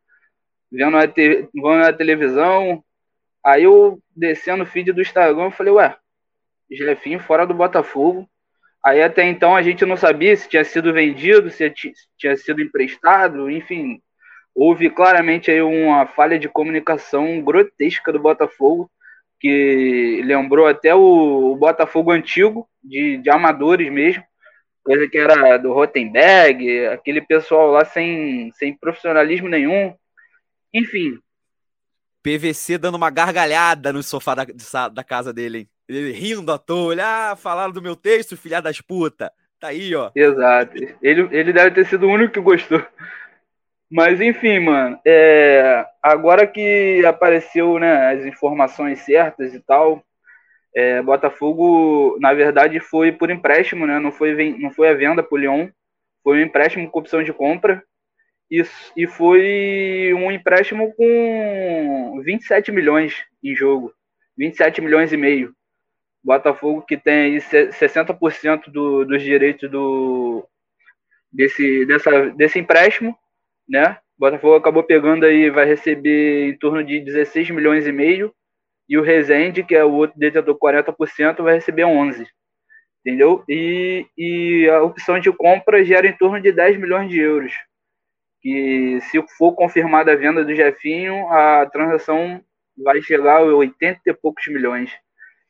vendo 0.71 0.97
a, 0.97 1.09
te... 1.09 1.49
vendo 1.55 1.85
a 1.85 1.93
televisão, 1.93 2.85
Aí 3.45 3.65
eu 3.65 4.01
descendo 4.17 4.63
o 4.63 4.67
feed 4.67 4.91
do 4.93 5.03
Instagram, 5.03 5.45
eu 5.45 5.51
falei, 5.51 5.73
ué, 5.75 5.95
Jefinho 6.71 7.21
fora 7.21 7.47
do 7.47 7.53
Botafogo. 7.53 8.27
Aí 8.83 9.03
até 9.03 9.23
então 9.25 9.55
a 9.55 9.63
gente 9.63 9.85
não 9.85 9.97
sabia 9.97 10.35
se 10.35 10.49
tinha 10.49 10.65
sido 10.65 10.93
vendido, 10.95 11.51
se 11.51 11.71
tinha 12.17 12.37
sido 12.37 12.63
emprestado, 12.63 13.51
enfim. 13.51 14.01
Houve 14.55 14.89
claramente 14.89 15.51
aí 15.51 15.61
uma 15.61 16.07
falha 16.07 16.39
de 16.39 16.49
comunicação 16.49 17.43
grotesca 17.43 18.11
do 18.11 18.19
Botafogo, 18.19 18.91
que 19.41 20.23
lembrou 20.25 20.67
até 20.67 20.95
o, 20.95 21.57
Botafogo 21.57 22.11
antigo, 22.11 22.69
de, 22.83 23.19
de 23.19 23.31
amadores 23.31 23.91
mesmo, 23.93 24.23
coisa 24.83 25.09
que 25.09 25.19
era 25.19 25.57
do 25.57 25.73
Rotenberg, 25.73 26.87
aquele 26.87 27.21
pessoal 27.21 27.71
lá 27.71 27.85
sem, 27.85 28.51
sem 28.53 28.77
profissionalismo 28.77 29.49
nenhum. 29.49 29.95
Enfim, 30.73 31.19
PVC 32.25 32.79
dando 32.79 32.95
uma 32.95 33.11
gargalhada 33.11 33.93
no 33.93 34.03
sofá 34.03 34.35
da, 34.35 34.89
da 34.89 35.05
casa 35.05 35.31
dele, 35.31 35.59
hein? 35.59 35.69
Ele 35.87 36.11
rindo 36.13 36.51
à 36.51 36.57
toa, 36.59 36.95
ele, 36.95 37.03
ah, 37.03 37.37
falaram 37.37 37.71
do 37.71 37.83
meu 37.83 37.95
texto, 37.95 38.39
filha 38.39 38.63
das 38.63 38.81
puta. 38.81 39.31
Tá 39.61 39.69
aí, 39.69 39.95
ó. 39.95 40.11
Exato. 40.17 40.75
Ele, 41.03 41.29
ele 41.31 41.53
deve 41.53 41.73
ter 41.73 41.87
sido 41.87 42.07
o 42.07 42.11
único 42.11 42.33
que 42.33 42.41
gostou. 42.41 42.83
Mas 43.97 44.21
enfim, 44.21 44.59
mano, 44.59 44.99
é, 45.07 45.87
agora 46.03 46.49
que 46.49 47.07
apareceu 47.07 47.79
né, 47.79 48.13
as 48.13 48.27
informações 48.27 48.99
certas 49.03 49.55
e 49.55 49.61
tal, 49.61 50.05
é, 50.75 51.01
Botafogo, 51.01 52.19
na 52.21 52.35
verdade, 52.35 52.81
foi 52.81 53.13
por 53.13 53.31
empréstimo, 53.31 53.87
né? 53.87 54.01
Não 54.01 54.11
foi, 54.11 54.59
não 54.59 54.73
foi 54.73 54.89
a 54.89 54.95
venda 54.95 55.23
pro 55.23 55.37
Lyon, 55.37 55.69
foi 56.25 56.39
um 56.39 56.45
empréstimo 56.45 56.91
com 56.91 56.99
opção 56.99 57.23
de 57.23 57.33
compra. 57.33 57.85
Isso, 58.51 58.93
e 58.97 59.07
foi 59.07 60.13
um 60.13 60.29
empréstimo 60.33 60.93
com 60.97 62.21
27 62.25 62.73
milhões 62.73 63.25
em 63.45 63.55
jogo. 63.55 63.95
27 64.37 64.81
milhões 64.81 65.13
e 65.13 65.17
meio. 65.17 65.55
Botafogo 66.21 66.83
que 66.83 66.97
tem 66.97 67.37
60% 67.37 68.71
do, 68.73 69.05
dos 69.05 69.23
direitos 69.23 69.71
do, 69.71 70.45
desse, 71.33 71.87
dessa, 71.87 72.31
desse 72.31 72.59
empréstimo, 72.59 73.17
né? 73.69 73.99
Botafogo 74.19 74.55
acabou 74.55 74.83
pegando 74.83 75.25
aí, 75.25 75.51
vai 75.51 75.67
receber 75.67 76.49
em 76.49 76.59
torno 76.59 76.85
de 76.85 77.01
16 77.01 77.51
milhões 77.51 77.87
e 77.87 77.93
meio, 77.93 78.33
e 78.89 78.97
o 78.99 79.03
Rezende, 79.03 79.65
que 79.65 79.75
é 79.75 79.85
o 79.85 79.93
outro 79.93 80.19
detentor 80.19 80.59
40%, 80.59 81.43
vai 81.43 81.55
receber 81.55 81.85
11. 81.85 82.27
Entendeu? 83.01 83.45
E, 83.49 84.07
e 84.17 84.69
a 84.71 84.83
opção 84.83 85.19
de 85.19 85.31
compra 85.33 85.85
gera 85.85 86.07
em 86.07 86.17
torno 86.17 86.41
de 86.41 86.53
10 86.53 86.79
milhões 86.79 87.11
de 87.11 87.19
euros 87.19 87.53
que 88.45 89.01
se 89.01 89.27
for 89.39 89.55
confirmada 89.55 90.13
a 90.13 90.17
venda 90.17 90.45
do 90.45 90.55
Jefinho, 90.55 91.27
a 91.31 91.65
transação 91.65 92.43
vai 92.77 93.01
chegar 93.01 93.39
a 93.39 93.43
80 93.43 94.03
e 94.05 94.13
poucos 94.13 94.47
milhões. 94.49 94.93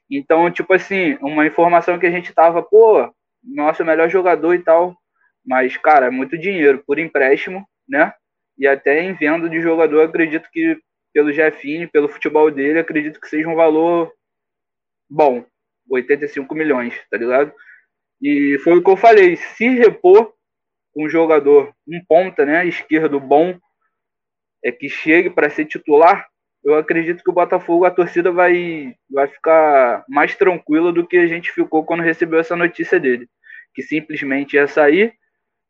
Então, 0.09 0.49
tipo 0.49 0.73
assim, 0.73 1.19
uma 1.21 1.45
informação 1.45 1.99
que 1.99 2.07
a 2.07 2.11
gente 2.11 2.33
tava, 2.33 2.63
pô, 2.63 3.13
nosso 3.43 3.85
melhor 3.85 4.09
jogador 4.09 4.55
e 4.55 4.63
tal, 4.63 4.97
mas, 5.45 5.77
cara, 5.77 6.07
é 6.07 6.11
muito 6.11 6.39
dinheiro 6.39 6.85
por 6.87 7.01
empréstimo, 7.01 7.67
né? 7.89 8.13
E 8.59 8.67
até 8.67 9.03
em 9.03 9.15
venda 9.15 9.49
de 9.49 9.61
jogador, 9.61 10.03
acredito 10.03 10.49
que 10.53 10.79
pelo 11.13 11.33
Jefinho, 11.33 11.89
pelo 11.91 12.09
futebol 12.09 12.51
dele, 12.51 12.79
acredito 12.79 13.21
que 13.21 13.29
seja 13.29 13.49
um 13.49 13.55
valor 13.55 14.13
bom, 15.09 15.45
85 15.89 16.55
milhões, 16.55 16.95
tá 17.11 17.17
ligado? 17.17 17.53
E 18.21 18.59
foi 18.65 18.79
o 18.79 18.83
que 18.83 18.91
eu 18.91 18.97
falei, 18.97 19.37
se 19.37 19.69
repor 19.69 20.33
um 20.97 21.09
jogador, 21.09 21.75
um 21.87 22.03
ponta, 22.05 22.45
né, 22.45 22.67
esquerdo 22.67 23.21
bom, 23.21 23.59
é 24.65 24.73
que 24.73 24.89
chegue 24.89 25.31
para 25.31 25.51
ser 25.51 25.67
titular, 25.67 26.27
eu 26.65 26.75
acredito 26.77 27.23
que 27.23 27.31
o 27.31 27.35
Botafogo, 27.35 27.85
a 27.85 27.91
torcida 27.91 28.33
vai, 28.33 28.95
vai 29.11 29.29
ficar 29.29 30.03
mais 30.09 30.35
tranquila 30.35 30.91
do 30.93 31.07
que 31.07 31.19
a 31.19 31.27
gente 31.27 31.53
ficou 31.53 31.85
quando 31.85 32.03
recebeu 32.03 32.41
essa 32.41 32.57
notícia 32.57 32.99
dele, 32.99 33.29
que 33.75 33.83
simplesmente 33.83 34.55
ia 34.55 34.67
sair 34.67 35.13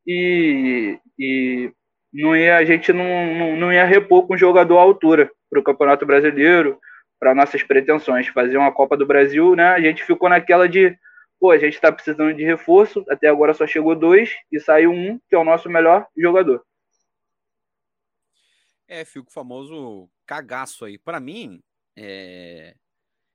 e, 0.06 0.96
e 1.18 1.72
não 2.14 2.36
ia, 2.36 2.56
a 2.56 2.64
gente 2.64 2.92
não, 2.92 3.34
não, 3.34 3.56
não 3.56 3.72
ia 3.72 3.84
repor 3.84 4.26
com 4.26 4.34
um 4.34 4.38
jogador 4.38 4.78
à 4.78 4.82
altura 4.82 5.30
para 5.50 5.58
o 5.58 5.64
Campeonato 5.64 6.06
Brasileiro, 6.06 6.78
para 7.18 7.34
nossas 7.34 7.62
pretensões, 7.62 8.28
fazer 8.28 8.56
uma 8.56 8.72
Copa 8.72 8.96
do 8.96 9.06
Brasil, 9.06 9.56
né? 9.56 9.68
A 9.68 9.80
gente 9.80 10.04
ficou 10.04 10.28
naquela 10.28 10.68
de 10.68 10.96
pô, 11.40 11.50
a 11.50 11.58
gente 11.58 11.74
está 11.74 11.92
precisando 11.92 12.32
de 12.32 12.44
reforço, 12.44 13.04
até 13.08 13.28
agora 13.28 13.52
só 13.52 13.66
chegou 13.66 13.94
dois 13.94 14.32
e 14.50 14.60
saiu 14.60 14.90
um, 14.90 15.18
que 15.28 15.34
é 15.34 15.38
o 15.38 15.44
nosso 15.44 15.68
melhor 15.68 16.06
jogador. 16.16 16.64
É, 18.86 19.04
fica 19.04 19.28
o 19.28 19.32
famoso 19.32 20.08
cagaço 20.26 20.84
aí. 20.84 20.98
Para 20.98 21.18
mim, 21.20 21.60
é... 21.96 22.74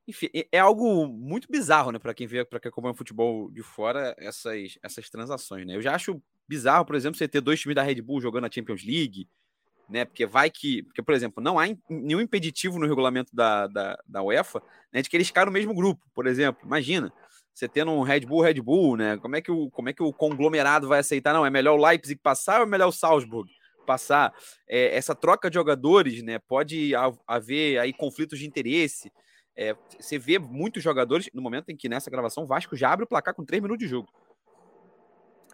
Enfim, 0.09 0.27
é, 0.33 0.47
é 0.51 0.59
algo 0.59 1.07
muito 1.07 1.47
bizarro, 1.49 1.91
né, 1.91 1.99
para 1.99 2.13
quem 2.13 2.25
vê, 2.25 2.43
para 2.43 2.59
quem 2.59 2.69
acompanha 2.69 2.93
o 2.93 2.97
futebol 2.97 3.51
de 3.51 3.61
fora, 3.61 4.15
essas, 4.17 4.77
essas 4.81 5.09
transações, 5.09 5.67
né? 5.67 5.75
Eu 5.75 5.81
já 5.81 5.93
acho 5.93 6.21
bizarro, 6.47 6.83
por 6.83 6.95
exemplo, 6.95 7.17
você 7.17 7.27
ter 7.27 7.41
dois 7.41 7.59
times 7.59 7.75
da 7.75 7.83
Red 7.83 8.01
Bull 8.01 8.19
jogando 8.19 8.45
a 8.45 8.51
Champions 8.51 8.83
League, 8.83 9.29
né? 9.87 10.05
Porque 10.05 10.25
vai 10.25 10.49
que, 10.49 10.81
porque 10.83 11.03
por 11.03 11.13
exemplo, 11.13 11.43
não 11.43 11.59
há 11.59 11.65
nenhum 11.87 12.21
impeditivo 12.21 12.79
no 12.79 12.87
regulamento 12.87 13.35
da, 13.35 13.67
da, 13.67 13.99
da 14.07 14.23
UEFA, 14.23 14.61
né, 14.91 15.01
de 15.01 15.09
que 15.09 15.15
eles 15.15 15.29
caem 15.29 15.45
no 15.45 15.51
mesmo 15.51 15.75
grupo, 15.75 16.03
por 16.13 16.25
exemplo. 16.25 16.65
Imagina, 16.65 17.13
você 17.53 17.67
tendo 17.67 17.91
um 17.91 18.01
Red 18.01 18.21
Bull, 18.21 18.41
Red 18.41 18.61
Bull, 18.61 18.97
né? 18.97 19.17
Como 19.17 19.35
é 19.35 19.41
que 19.41 19.51
o, 19.51 19.69
como 19.69 19.89
é 19.89 19.93
que 19.93 20.01
o 20.01 20.13
conglomerado 20.13 20.87
vai 20.87 20.99
aceitar? 20.99 21.33
Não, 21.33 21.45
é 21.45 21.49
melhor 21.49 21.77
o 21.77 21.85
Leipzig 21.85 22.19
passar 22.19 22.61
ou 22.61 22.65
é 22.65 22.69
melhor 22.69 22.87
o 22.87 22.91
Salzburg 22.91 23.51
passar? 23.85 24.33
É, 24.67 24.95
essa 24.95 25.13
troca 25.13 25.49
de 25.49 25.55
jogadores, 25.55 26.23
né? 26.23 26.39
Pode 26.39 26.93
haver 27.27 27.79
aí 27.79 27.91
conflitos 27.91 28.39
de 28.39 28.47
interesse. 28.47 29.11
É, 29.61 29.75
você 29.99 30.17
vê 30.17 30.39
muitos 30.39 30.81
jogadores, 30.81 31.29
no 31.33 31.41
momento 31.41 31.69
em 31.69 31.75
que 31.75 31.89
nessa 31.89 32.09
gravação 32.09 32.43
o 32.43 32.47
Vasco 32.47 32.77
já 32.77 32.93
abre 32.93 33.03
o 33.03 33.07
placar 33.07 33.33
com 33.33 33.43
três 33.43 33.61
minutos 33.61 33.83
de 33.83 33.89
jogo. 33.89 34.07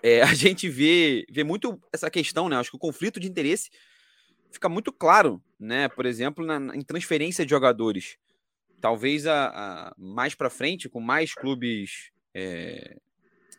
É, 0.03 0.21
a 0.21 0.33
gente 0.35 0.69
vê, 0.69 1.25
vê 1.29 1.43
muito 1.43 1.81
essa 1.91 2.09
questão, 2.09 2.47
né? 2.47 2.57
Acho 2.57 2.69
que 2.69 2.77
o 2.77 2.79
conflito 2.79 3.19
de 3.19 3.27
interesse 3.27 3.71
fica 4.51 4.69
muito 4.69 4.93
claro, 4.93 5.41
né? 5.59 5.87
Por 5.87 6.05
exemplo, 6.05 6.45
na, 6.45 6.75
em 6.75 6.81
transferência 6.81 7.43
de 7.43 7.49
jogadores 7.49 8.19
talvez 8.85 9.25
a, 9.25 9.47
a 9.47 9.95
mais 9.97 10.35
para 10.35 10.47
frente, 10.47 10.87
com 10.87 10.99
mais 10.99 11.33
clubes 11.33 12.11
é, 12.35 12.97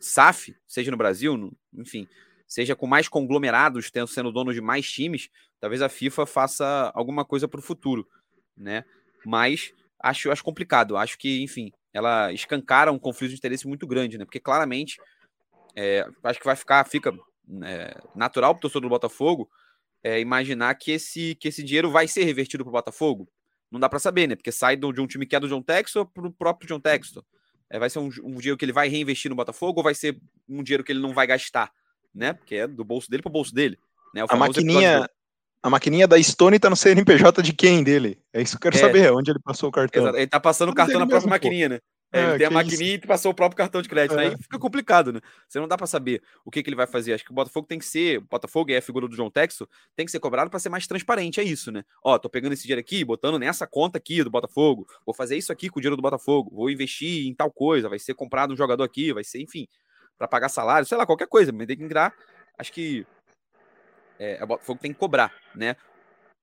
SAF, 0.01 0.55
seja 0.69 0.93
no 0.93 0.97
Brasil, 0.97 1.37
no, 1.37 1.53
enfim, 1.75 2.07
seja 2.47 2.77
com 2.77 2.87
mais 2.87 3.09
conglomerados, 3.09 3.91
tendo, 3.91 4.07
sendo 4.07 4.31
dono 4.31 4.55
de 4.55 4.61
mais 4.61 4.89
times, 4.89 5.29
talvez 5.59 5.83
a 5.83 5.89
FIFA 5.89 6.27
faça 6.27 6.93
alguma 6.95 7.25
coisa 7.25 7.49
para 7.49 7.59
o 7.59 7.63
futuro, 7.63 8.09
né? 8.57 8.85
Mas 9.25 9.75
acho, 10.09 10.31
acho 10.31 10.45
complicado. 10.45 10.97
Acho 10.97 11.19
que, 11.19 11.43
enfim, 11.43 11.73
ela 11.93 12.33
escancara 12.33 12.93
um 12.93 12.99
conflito 12.99 13.31
de 13.31 13.37
interesse 13.37 13.67
muito 13.67 13.87
grande, 13.87 14.19
né? 14.19 14.25
Porque 14.25 14.41
claramente 14.41 15.01
é, 15.75 16.07
acho 16.23 16.39
que 16.39 16.47
vai 16.47 16.57
ficar, 16.57 16.85
fica 16.85 17.13
é, 17.63 18.01
natural 18.15 18.55
para 18.55 18.59
o 18.59 18.63
torcedor 18.63 18.83
do 18.83 18.89
Botafogo 18.89 19.49
é, 20.03 20.21
imaginar 20.21 20.75
que 20.75 20.93
esse, 20.93 21.35
que 21.35 21.49
esse 21.49 21.63
dinheiro 21.63 21.91
vai 21.91 22.07
ser 22.07 22.25
revertido 22.25 22.65
para 22.65 22.71
o 22.71 22.73
Botafogo, 22.73 23.29
não 23.71 23.81
dá 23.81 23.89
para 23.89 23.99
saber, 23.99 24.29
né? 24.29 24.37
Porque 24.37 24.53
sai 24.53 24.77
do, 24.77 24.93
de 24.93 25.01
um 25.01 25.07
time 25.07 25.27
que 25.27 25.35
é 25.35 25.41
do 25.41 25.49
John 25.49 25.63
Texton 25.63 26.07
para 26.07 26.27
o 26.27 26.33
próprio 26.33 26.69
John 26.69 26.81
Texton. 26.81 27.23
É, 27.69 27.79
vai 27.79 27.91
ser 27.91 27.99
um, 27.99 28.09
um, 28.23 28.37
dinheiro 28.37 28.57
que 28.57 28.65
ele 28.65 28.73
vai 28.73 28.89
reinvestir 28.89 29.29
no 29.29 29.35
Botafogo 29.35 29.81
ou 29.81 29.85
vai 29.85 29.95
ser 29.95 30.17
um 30.49 30.63
dinheiro 30.63 30.85
que 30.85 30.93
ele 30.93 31.01
não 31.01 31.13
vai 31.13 31.27
gastar, 31.27 31.73
né? 32.15 32.33
Porque 32.33 32.55
é 32.55 32.67
do 32.69 32.85
bolso 32.85 33.11
dele 33.11 33.23
para 33.23 33.31
o 33.31 33.33
bolso 33.33 33.53
dele. 33.53 33.77
Né? 34.15 34.25
a 34.27 34.37
maquininha, 34.37 35.11
a 35.67 35.71
maquininha 35.71 36.07
da 36.07 36.23
Stone 36.23 36.61
tá 36.61 36.71
no 36.71 36.77
CNPJ 36.77 37.43
de 37.43 37.53
quem 37.53 37.83
dele? 37.83 38.21
É 38.33 38.41
isso 38.41 38.53
que 38.53 38.69
eu 38.69 38.71
quero 38.71 38.77
é. 38.77 38.87
saber, 38.87 39.13
onde 39.13 39.33
ele 39.33 39.41
passou 39.41 39.69
o 39.69 39.73
cartão. 39.73 40.01
Exato. 40.01 40.17
Ele 40.17 40.27
tá 40.29 40.39
passando 40.39 40.69
o 40.69 40.75
cartão 40.75 41.01
na 41.01 41.09
própria 41.09 41.29
maquininha, 41.29 41.69
né? 41.69 41.79
É, 42.13 42.23
ele 42.23 42.39
tem 42.39 42.47
a 42.47 42.51
maquininha 42.51 42.95
isso? 42.95 43.05
e 43.05 43.09
passou 43.09 43.33
o 43.33 43.35
próprio 43.35 43.57
cartão 43.57 43.83
de 43.83 43.89
crédito. 43.89 44.17
É. 44.17 44.29
Aí 44.29 44.37
fica 44.37 44.61
complicado, 44.61 45.13
né? 45.13 45.21
Você 45.49 45.59
não 45.59 45.67
dá 45.67 45.77
para 45.77 45.89
saber 45.89 46.23
o 46.45 46.53
que, 46.53 46.63
que 46.63 46.69
ele 46.69 46.77
vai 46.77 46.87
fazer. 46.87 47.15
Acho 47.15 47.25
que 47.25 47.33
o 47.33 47.35
Botafogo 47.35 47.67
tem 47.67 47.81
que 47.81 47.85
ser. 47.85 48.19
O 48.19 48.23
Botafogo 48.31 48.71
é 48.71 48.77
a 48.77 48.83
figura 48.83 49.09
do 49.09 49.17
João 49.17 49.29
Texo, 49.29 49.69
tem 49.97 50.07
que 50.07 50.13
ser 50.13 50.21
cobrado 50.21 50.49
para 50.49 50.61
ser 50.61 50.69
mais 50.69 50.87
transparente. 50.87 51.41
É 51.41 51.43
isso, 51.43 51.73
né? 51.73 51.83
Ó, 52.01 52.17
tô 52.17 52.31
pegando 52.31 52.53
esse 52.53 52.63
dinheiro 52.63 52.81
aqui, 52.81 53.05
botando 53.05 53.37
nessa 53.37 53.67
conta 53.67 53.99
aqui 53.99 54.23
do 54.23 54.31
Botafogo. 54.31 54.87
Vou 55.05 55.17
fazer 55.17 55.37
isso 55.37 55.51
aqui 55.51 55.69
com 55.69 55.81
o 55.81 55.83
dinheiro 55.83 55.97
do 55.97 56.03
Botafogo. 56.03 56.49
Vou 56.55 56.71
investir 56.71 57.27
em 57.27 57.35
tal 57.35 57.51
coisa. 57.51 57.89
Vai 57.89 57.99
ser 57.99 58.15
comprado 58.15 58.55
um 58.55 58.57
jogador 58.57 58.85
aqui, 58.85 59.13
vai 59.13 59.25
ser, 59.25 59.43
enfim, 59.43 59.67
para 60.17 60.29
pagar 60.29 60.49
salário, 60.49 60.87
sei 60.87 60.97
lá, 60.97 61.05
qualquer 61.05 61.27
coisa. 61.27 61.51
Mas 61.51 61.67
tem 61.67 61.77
que 61.77 61.83
entrar. 61.83 62.15
Acho 62.57 62.73
que 62.73 63.05
é, 64.19 64.43
o 64.43 64.47
Botafogo 64.47 64.81
tem 64.81 64.93
que 64.93 64.99
cobrar, 64.99 65.33
né? 65.55 65.77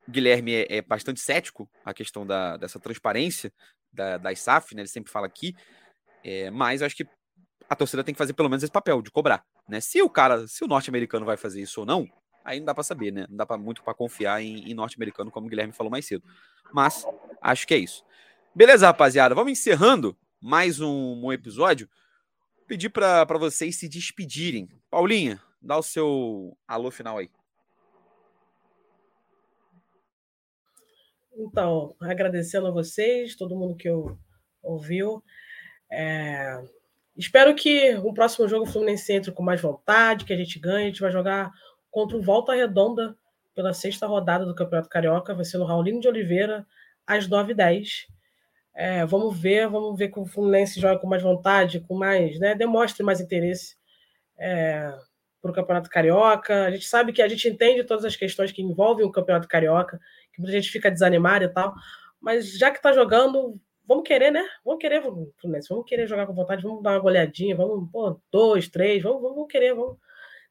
O 0.07 0.11
Guilherme 0.11 0.53
é, 0.53 0.78
é, 0.78 0.82
bastante 0.82 1.19
cético 1.19 1.69
a 1.84 1.93
questão 1.93 2.26
da, 2.26 2.57
dessa 2.57 2.80
transparência 2.80 3.53
da, 3.91 4.17
da 4.17 4.32
ISAF, 4.32 4.76
né? 4.76 4.82
Ele 4.82 4.89
sempre 4.89 5.11
fala 5.11 5.28
aqui. 5.28 5.55
É, 6.24 6.49
mas 6.49 6.82
eu 6.82 6.88
acho 6.88 6.95
que 6.95 7.07
a 7.69 7.76
torcida 7.76 8.03
tem 8.03 8.13
que 8.13 8.17
fazer 8.17 8.34
pelo 8.34 8.49
menos 8.49 8.63
esse 8.63 8.71
papel 8.71 9.01
de 9.01 9.11
cobrar, 9.11 9.43
né? 9.67 9.80
Se 9.80 10.01
o 10.01 10.09
cara, 10.09 10.47
se 10.47 10.63
o 10.63 10.67
norte-americano 10.67 11.26
vai 11.26 11.38
fazer 11.38 11.61
isso 11.61 11.80
ou 11.82 11.86
não, 11.86 12.07
aí 12.43 12.59
não 12.59 12.65
dá 12.65 12.74
para 12.74 12.84
saber, 12.84 13.11
né? 13.11 13.26
Não 13.30 13.38
dá 13.38 13.57
muito 13.57 13.84
para 13.84 13.93
confiar 13.93 14.41
em, 14.41 14.69
em 14.69 14.74
norte-americano, 14.74 15.32
como 15.32 15.47
o 15.47 15.49
Guilherme 15.49 15.74
falou 15.74 15.91
mais 15.91 16.05
cedo. 16.05 16.24
Mas 16.71 17.05
acho 17.41 17.67
que 17.67 17.74
é 17.74 17.78
isso. 17.78 18.03
Beleza, 18.55 18.88
rapaziada? 18.88 19.34
Vamos 19.34 19.51
encerrando 19.51 20.15
mais 20.41 20.80
um, 20.80 21.26
um 21.26 21.32
episódio. 21.32 21.89
Pedir 22.67 22.89
para 22.89 23.26
vocês 23.38 23.78
se 23.78 23.89
despedirem. 23.89 24.69
Paulinha, 24.89 25.41
dá 25.61 25.78
o 25.78 25.84
seu 25.84 26.57
alô 26.67 26.91
final 26.91 27.17
aí. 27.17 27.30
Então, 31.36 31.96
agradecendo 32.00 32.68
a 32.68 32.72
vocês, 32.72 33.36
todo 33.36 33.56
mundo 33.56 33.76
que 33.76 33.90
ouviu. 34.62 35.24
É... 35.92 36.62
Espero 37.16 37.54
que 37.54 37.96
o 37.98 38.14
próximo 38.14 38.48
jogo 38.48 38.64
o 38.64 38.68
Fluminense 38.68 39.14
entre 39.14 39.32
com 39.32 39.44
mais 39.44 39.62
vontade, 39.62 40.26
que 40.26 40.34
a 40.34 40.38
gente 40.38 40.58
ganhe. 40.60 40.86
A 40.86 40.88
gente 40.88 41.02
vai 41.02 41.12
jogar 41.12 41.52
contra 41.92 42.18
o 42.18 42.22
Volta 42.22 42.54
Redonda 42.56 43.16
pela 43.54 43.74
sexta 43.74 44.08
rodada 44.08 44.46
do 44.46 44.56
Campeonato 44.56 44.90
Carioca. 44.90 45.36
Vai 45.36 45.46
ser 45.46 45.60
no 45.60 45.66
Raulinho 45.66 46.00
de 46.00 46.08
Oliveira, 46.08 46.66
às 47.06 47.28
9h10. 47.28 48.08
É, 48.76 49.06
vamos 49.06 49.40
ver, 49.40 49.70
vamos 49.70 49.98
ver 49.98 50.10
que 50.10 50.20
o 50.20 50.26
Fluminense 50.26 50.80
joga 50.80 51.00
com 51.00 51.08
mais 51.08 51.22
vontade, 51.22 51.80
com 51.82 51.96
mais, 51.96 52.40
né, 52.40 52.56
demonstre 52.56 53.04
mais 53.04 53.22
interesse 53.22 53.78
é, 54.36 54.92
para 55.40 55.52
o 55.52 55.54
Campeonato 55.54 55.90
Carioca. 55.90 56.66
A 56.66 56.72
gente 56.72 56.88
sabe 56.88 57.14
que 57.14 57.22
a 57.22 57.28
gente 57.28 57.48
entende 57.48 57.84
todas 57.84 58.04
as 58.04 58.16
questões 58.16 58.52
que 58.52 58.64
envolvem 58.64 59.06
o 59.06 59.12
Campeonato 59.12 59.48
Carioca, 59.48 60.00
que 60.34 60.42
muita 60.42 60.54
gente 60.54 60.70
fica 60.70 60.92
desanimada 60.92 61.46
e 61.46 61.50
tal, 61.50 61.74
mas 62.20 62.58
já 62.58 62.72
que 62.72 62.78
está 62.78 62.92
jogando, 62.92 63.60
vamos 63.88 64.04
querer, 64.08 64.32
né? 64.32 64.44
Vamos 64.66 64.82
querer, 64.82 65.02
Fluminense, 65.02 65.70
vamos 65.70 65.86
querer 65.86 66.08
jogar 66.08 66.26
com 66.26 66.34
vontade, 66.34 66.64
vamos 66.64 66.82
dar 66.82 66.92
uma 66.92 67.00
goleadinha, 67.00 67.56
vamos, 67.56 67.90
pô, 67.92 68.20
dois, 68.32 68.68
três, 68.68 69.02
vamos, 69.04 69.22
vamos 69.22 69.48
querer, 69.52 69.74
vamos, 69.74 69.98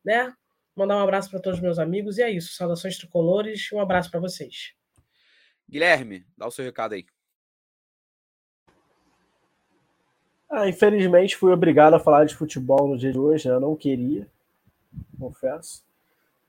né? 0.05 0.33
Mandar 0.75 0.97
um 0.97 1.03
abraço 1.03 1.31
para 1.31 1.41
todos 1.41 1.59
os 1.59 1.63
meus 1.63 1.79
amigos 1.79 2.17
e 2.17 2.23
é 2.23 2.31
isso. 2.31 2.55
Saudações 2.55 2.97
tricolores, 2.97 3.71
um 3.73 3.81
abraço 3.81 4.11
para 4.11 4.21
vocês. 4.21 4.73
Guilherme, 5.69 6.25
dá 6.37 6.47
o 6.47 6.51
seu 6.51 6.65
recado 6.65 6.95
aí. 6.95 7.05
Ah, 10.49 10.69
infelizmente 10.69 11.37
fui 11.37 11.51
obrigado 11.51 11.95
a 11.95 12.01
falar 12.01 12.27
de 12.27 12.35
futebol 12.35 12.87
no 12.89 12.99
dia 12.99 13.11
de 13.11 13.19
hoje, 13.19 13.49
né? 13.49 13.55
eu 13.55 13.61
não 13.61 13.75
queria, 13.75 14.29
confesso. 15.19 15.83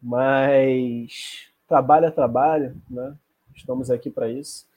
Mas 0.02 1.50
trabalho 1.68 2.06
é 2.08 2.12
trabalho, 2.12 2.82
né? 2.90 3.18
Estamos 3.56 3.90
aqui 3.90 4.10
para 4.10 4.30
isso. 4.30 4.68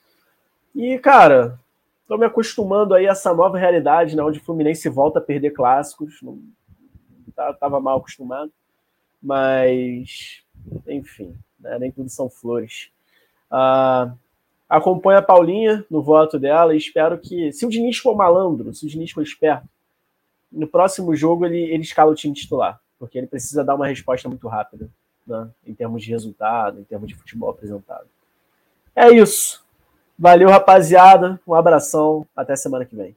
E, 0.74 0.98
cara, 0.98 1.58
Estou 2.06 2.16
me 2.16 2.24
acostumando 2.24 2.94
aí 2.94 3.08
a 3.08 3.10
essa 3.10 3.34
nova 3.34 3.58
realidade, 3.58 4.14
né, 4.14 4.22
onde 4.22 4.38
o 4.38 4.42
Fluminense 4.42 4.88
volta 4.88 5.18
a 5.18 5.22
perder 5.22 5.50
clássicos. 5.50 6.22
Não, 6.22 6.38
tá, 7.34 7.52
tava 7.52 7.80
mal 7.80 7.98
acostumado. 7.98 8.52
Mas, 9.20 10.44
enfim, 10.86 11.36
né, 11.58 11.80
nem 11.80 11.90
tudo 11.90 12.08
são 12.08 12.30
flores. 12.30 12.92
Ah, 13.50 14.14
acompanho 14.68 15.18
a 15.18 15.22
Paulinha 15.22 15.84
no 15.90 16.00
voto 16.00 16.38
dela 16.38 16.74
e 16.74 16.78
espero 16.78 17.18
que, 17.18 17.50
se 17.52 17.66
o 17.66 17.68
Diniz 17.68 17.98
for 17.98 18.14
malandro, 18.14 18.72
se 18.72 18.86
o 18.86 18.88
Diniz 18.88 19.10
for 19.10 19.22
esperto, 19.22 19.68
no 20.52 20.68
próximo 20.68 21.12
jogo 21.16 21.44
ele, 21.44 21.58
ele 21.58 21.82
escala 21.82 22.12
o 22.12 22.14
time 22.14 22.34
titular, 22.34 22.80
porque 23.00 23.18
ele 23.18 23.26
precisa 23.26 23.64
dar 23.64 23.74
uma 23.74 23.88
resposta 23.88 24.28
muito 24.28 24.46
rápida, 24.46 24.88
né, 25.26 25.50
em 25.66 25.74
termos 25.74 26.04
de 26.04 26.10
resultado, 26.12 26.78
em 26.78 26.84
termos 26.84 27.08
de 27.08 27.16
futebol 27.16 27.50
apresentado. 27.50 28.06
É 28.96 29.10
isso. 29.10 29.62
Valeu, 30.18 30.48
rapaziada. 30.48 31.38
Um 31.46 31.54
abração. 31.54 32.26
Até 32.34 32.56
semana 32.56 32.86
que 32.86 32.96
vem. 32.96 33.14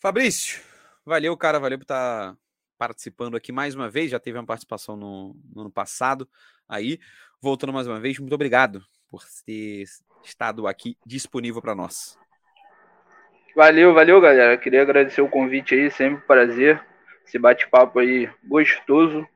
Fabrício, 0.00 0.62
valeu, 1.04 1.36
cara. 1.36 1.60
Valeu 1.60 1.76
por 1.76 1.84
estar 1.84 2.30
tá 2.32 2.36
participando 2.78 3.36
aqui 3.36 3.52
mais 3.52 3.74
uma 3.74 3.90
vez. 3.90 4.10
Já 4.10 4.18
teve 4.18 4.38
uma 4.38 4.46
participação 4.46 4.96
no, 4.96 5.36
no 5.54 5.60
ano 5.60 5.70
passado. 5.70 6.26
Aí, 6.66 6.98
voltando 7.42 7.74
mais 7.74 7.86
uma 7.86 8.00
vez, 8.00 8.18
muito 8.18 8.34
obrigado 8.34 8.82
por 9.10 9.22
ter 9.44 9.84
estado 10.24 10.66
aqui 10.66 10.96
disponível 11.04 11.60
para 11.60 11.74
nós. 11.74 12.18
Valeu, 13.54 13.92
valeu, 13.92 14.18
galera. 14.20 14.56
Queria 14.56 14.80
agradecer 14.80 15.20
o 15.20 15.28
convite 15.28 15.74
aí, 15.74 15.90
sempre 15.90 16.16
um 16.16 16.26
prazer. 16.26 16.82
Esse 17.26 17.38
bate-papo 17.38 17.98
aí 17.98 18.30
gostoso 18.44 19.28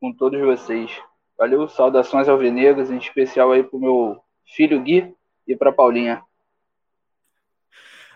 com 0.00 0.12
todos 0.12 0.40
vocês. 0.40 0.90
Valeu, 1.38 1.68
saudações 1.68 2.28
alvinegras, 2.28 2.90
em 2.90 2.98
especial 2.98 3.52
aí 3.52 3.62
pro 3.62 3.78
meu 3.78 4.22
filho 4.44 4.80
Gui 4.82 5.14
e 5.46 5.56
para 5.56 5.72
Paulinha. 5.72 6.22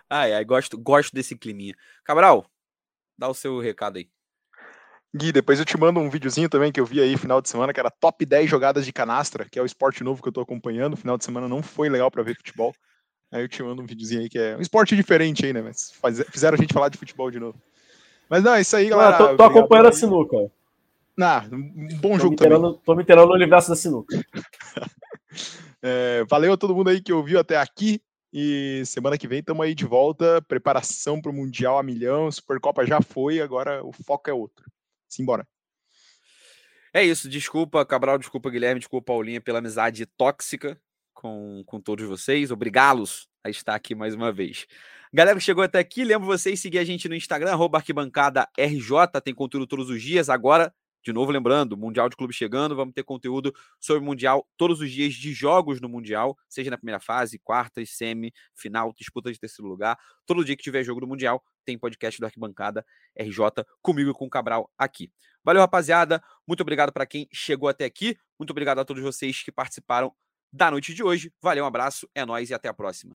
Ai, 0.09 0.33
ai, 0.33 0.45
gosto, 0.45 0.79
gosto 0.79 1.13
desse 1.13 1.37
climinha. 1.37 1.75
Cabral, 2.05 2.47
dá 3.19 3.29
o 3.29 3.35
seu 3.35 3.59
recado 3.59 3.99
aí. 3.99 4.09
Gui, 5.15 5.33
depois 5.33 5.59
eu 5.59 5.65
te 5.65 5.79
mando 5.79 5.99
um 5.99 6.11
videozinho 6.11 6.49
também 6.49 6.71
que 6.71 6.79
eu 6.79 6.85
vi 6.85 7.01
aí 7.01 7.17
final 7.17 7.41
de 7.41 7.49
semana, 7.49 7.73
que 7.73 7.81
era 7.81 7.91
top 7.91 8.25
10 8.25 8.49
jogadas 8.49 8.85
de 8.85 8.93
canastra, 8.93 9.47
que 9.51 9.59
é 9.59 9.63
o 9.63 9.67
esporte 9.67 10.05
novo 10.05 10.23
que 10.23 10.29
eu 10.29 10.33
tô 10.33 10.41
acompanhando. 10.41 10.97
Final 10.97 11.17
de 11.17 11.25
semana 11.25 11.49
não 11.49 11.63
foi 11.63 11.89
legal 11.89 12.11
para 12.11 12.23
ver 12.23 12.37
futebol. 12.37 12.75
Aí 13.33 13.43
eu 13.43 13.49
te 13.49 13.63
mando 13.63 13.83
um 13.83 13.87
videozinho 13.87 14.21
aí 14.21 14.29
que 14.29 14.39
é 14.39 14.57
um 14.57 14.61
esporte 14.61 14.95
diferente 14.95 15.45
aí, 15.45 15.53
né? 15.53 15.63
Mas 15.63 15.91
faz... 15.91 16.21
fizeram 16.31 16.55
a 16.55 16.61
gente 16.61 16.73
falar 16.73 16.91
de 16.91 16.99
futebol 16.99 17.31
de 17.31 17.41
novo. 17.41 17.61
Mas 18.29 18.45
não, 18.45 18.55
é 18.55 18.61
isso 18.61 18.77
aí, 18.77 18.89
galera. 18.89 19.17
Ah, 19.17 19.19
tô, 19.19 19.37
tô 19.37 19.43
acompanhando 19.45 19.89
a 19.89 19.93
sinuca. 19.93 20.51
Nah, 21.17 21.49
um 21.51 21.89
bom 22.01 22.17
tô 22.17 22.25
jogo 22.25 22.37
também. 22.37 22.79
Tô 22.85 22.95
me 22.95 23.03
inteirando 23.03 23.29
no 23.29 23.35
universo 23.35 23.71
da 23.71 23.77
sinuca. 23.77 24.17
É, 25.83 26.25
valeu 26.25 26.55
a 26.55 26.57
todo 26.57 26.75
mundo 26.75 26.89
aí 26.89 27.01
que 27.01 27.13
ouviu 27.13 27.39
até 27.39 27.57
aqui. 27.59 28.01
E 28.33 28.83
semana 28.85 29.17
que 29.17 29.29
vem 29.29 29.39
estamos 29.39 29.65
aí 29.65 29.73
de 29.73 29.85
volta. 29.85 30.43
Preparação 30.49 31.21
para 31.21 31.31
o 31.31 31.35
Mundial 31.35 31.79
a 31.79 31.83
milhão. 31.83 32.33
Supercopa 32.33 32.85
já 32.85 33.01
foi, 33.01 33.41
agora 33.41 33.85
o 33.85 33.93
foco 33.93 34.29
é 34.29 34.33
outro. 34.33 34.69
Simbora. 35.09 35.47
É 36.93 37.05
isso. 37.05 37.29
Desculpa, 37.29 37.87
Cabral, 37.87 38.19
desculpa, 38.19 38.51
Guilherme, 38.51 38.81
desculpa, 38.81 39.13
Paulinha, 39.13 39.41
pela 39.41 39.59
amizade 39.61 40.07
tóxica 40.07 40.81
com, 41.15 41.63
com 41.67 41.81
todos 41.81 42.05
vocês. 42.05 42.51
Obrigá-los 42.51 43.29
a 43.45 43.51
estar 43.51 43.75
aqui 43.75 43.95
mais 43.95 44.15
uma 44.15 44.33
vez. 44.33 44.67
Galera 45.13 45.39
que 45.39 45.45
chegou 45.45 45.63
até 45.63 45.79
aqui, 45.79 46.05
lembro 46.05 46.27
vocês 46.27 46.59
seguir 46.59 46.79
a 46.79 46.85
gente 46.85 47.09
no 47.09 47.15
Instagram, 47.15 47.57
arquibancada 47.73 48.49
RJ, 48.59 49.21
tem 49.23 49.35
conteúdo 49.35 49.67
todos 49.67 49.89
os 49.89 50.03
dias. 50.03 50.29
Agora 50.29 50.75
de 51.07 51.13
novo, 51.13 51.31
lembrando, 51.31 51.77
Mundial 51.77 52.09
de 52.09 52.17
Clube 52.17 52.35
chegando, 52.35 52.75
vamos 52.75 52.93
ter 52.93 53.05
conteúdo 53.05 53.55
sobre 53.79 54.03
o 54.03 54.05
Mundial 54.05 54.45
todos 54.57 54.81
os 54.81 54.91
dias 54.91 55.15
de 55.15 55.33
jogos 55.33 55.81
no 55.81 55.89
Mundial, 55.89 56.37
seja 56.49 56.69
na 56.69 56.77
primeira 56.77 56.99
fase, 56.99 57.39
quartas, 57.39 57.91
semi, 57.91 58.33
final, 58.57 58.93
disputa 58.93 59.33
de 59.33 59.39
terceiro 59.39 59.69
lugar. 59.69 59.97
Todo 60.27 60.45
dia 60.45 60.57
que 60.57 60.65
tiver 60.65 60.83
jogo 60.83 61.01
do 61.01 61.07
Mundial, 61.07 61.41
tem 61.65 61.79
podcast 61.79 62.19
do 62.19 62.27
Arquibancada 62.27 62.85
RJ 63.17 63.65
comigo 63.81 64.11
e 64.11 64.15
com 64.15 64.27
o 64.27 64.29
Cabral 64.29 64.69
aqui. 64.77 65.09
Valeu, 65.45 65.63
rapaziada. 65.63 66.21
Muito 66.45 66.63
obrigado 66.63 66.93
para 66.93 67.07
quem 67.07 67.29
chegou 67.33 67.69
até 67.69 67.85
aqui. 67.85 68.19
Muito 68.37 68.51
obrigado 68.51 68.81
a 68.81 68.85
todos 68.85 69.01
vocês 69.01 69.45
que 69.45 69.53
participaram 69.53 70.13
da 70.53 70.73
noite 70.73 70.93
de 70.93 71.05
hoje. 71.05 71.33
Valeu, 71.41 71.63
um 71.63 71.69
abraço, 71.69 72.09
é 72.17 72.27
nóis 72.27 72.51
e 72.51 72.55
até 72.55 72.69
a 72.69 72.75
próxima. 72.75 73.05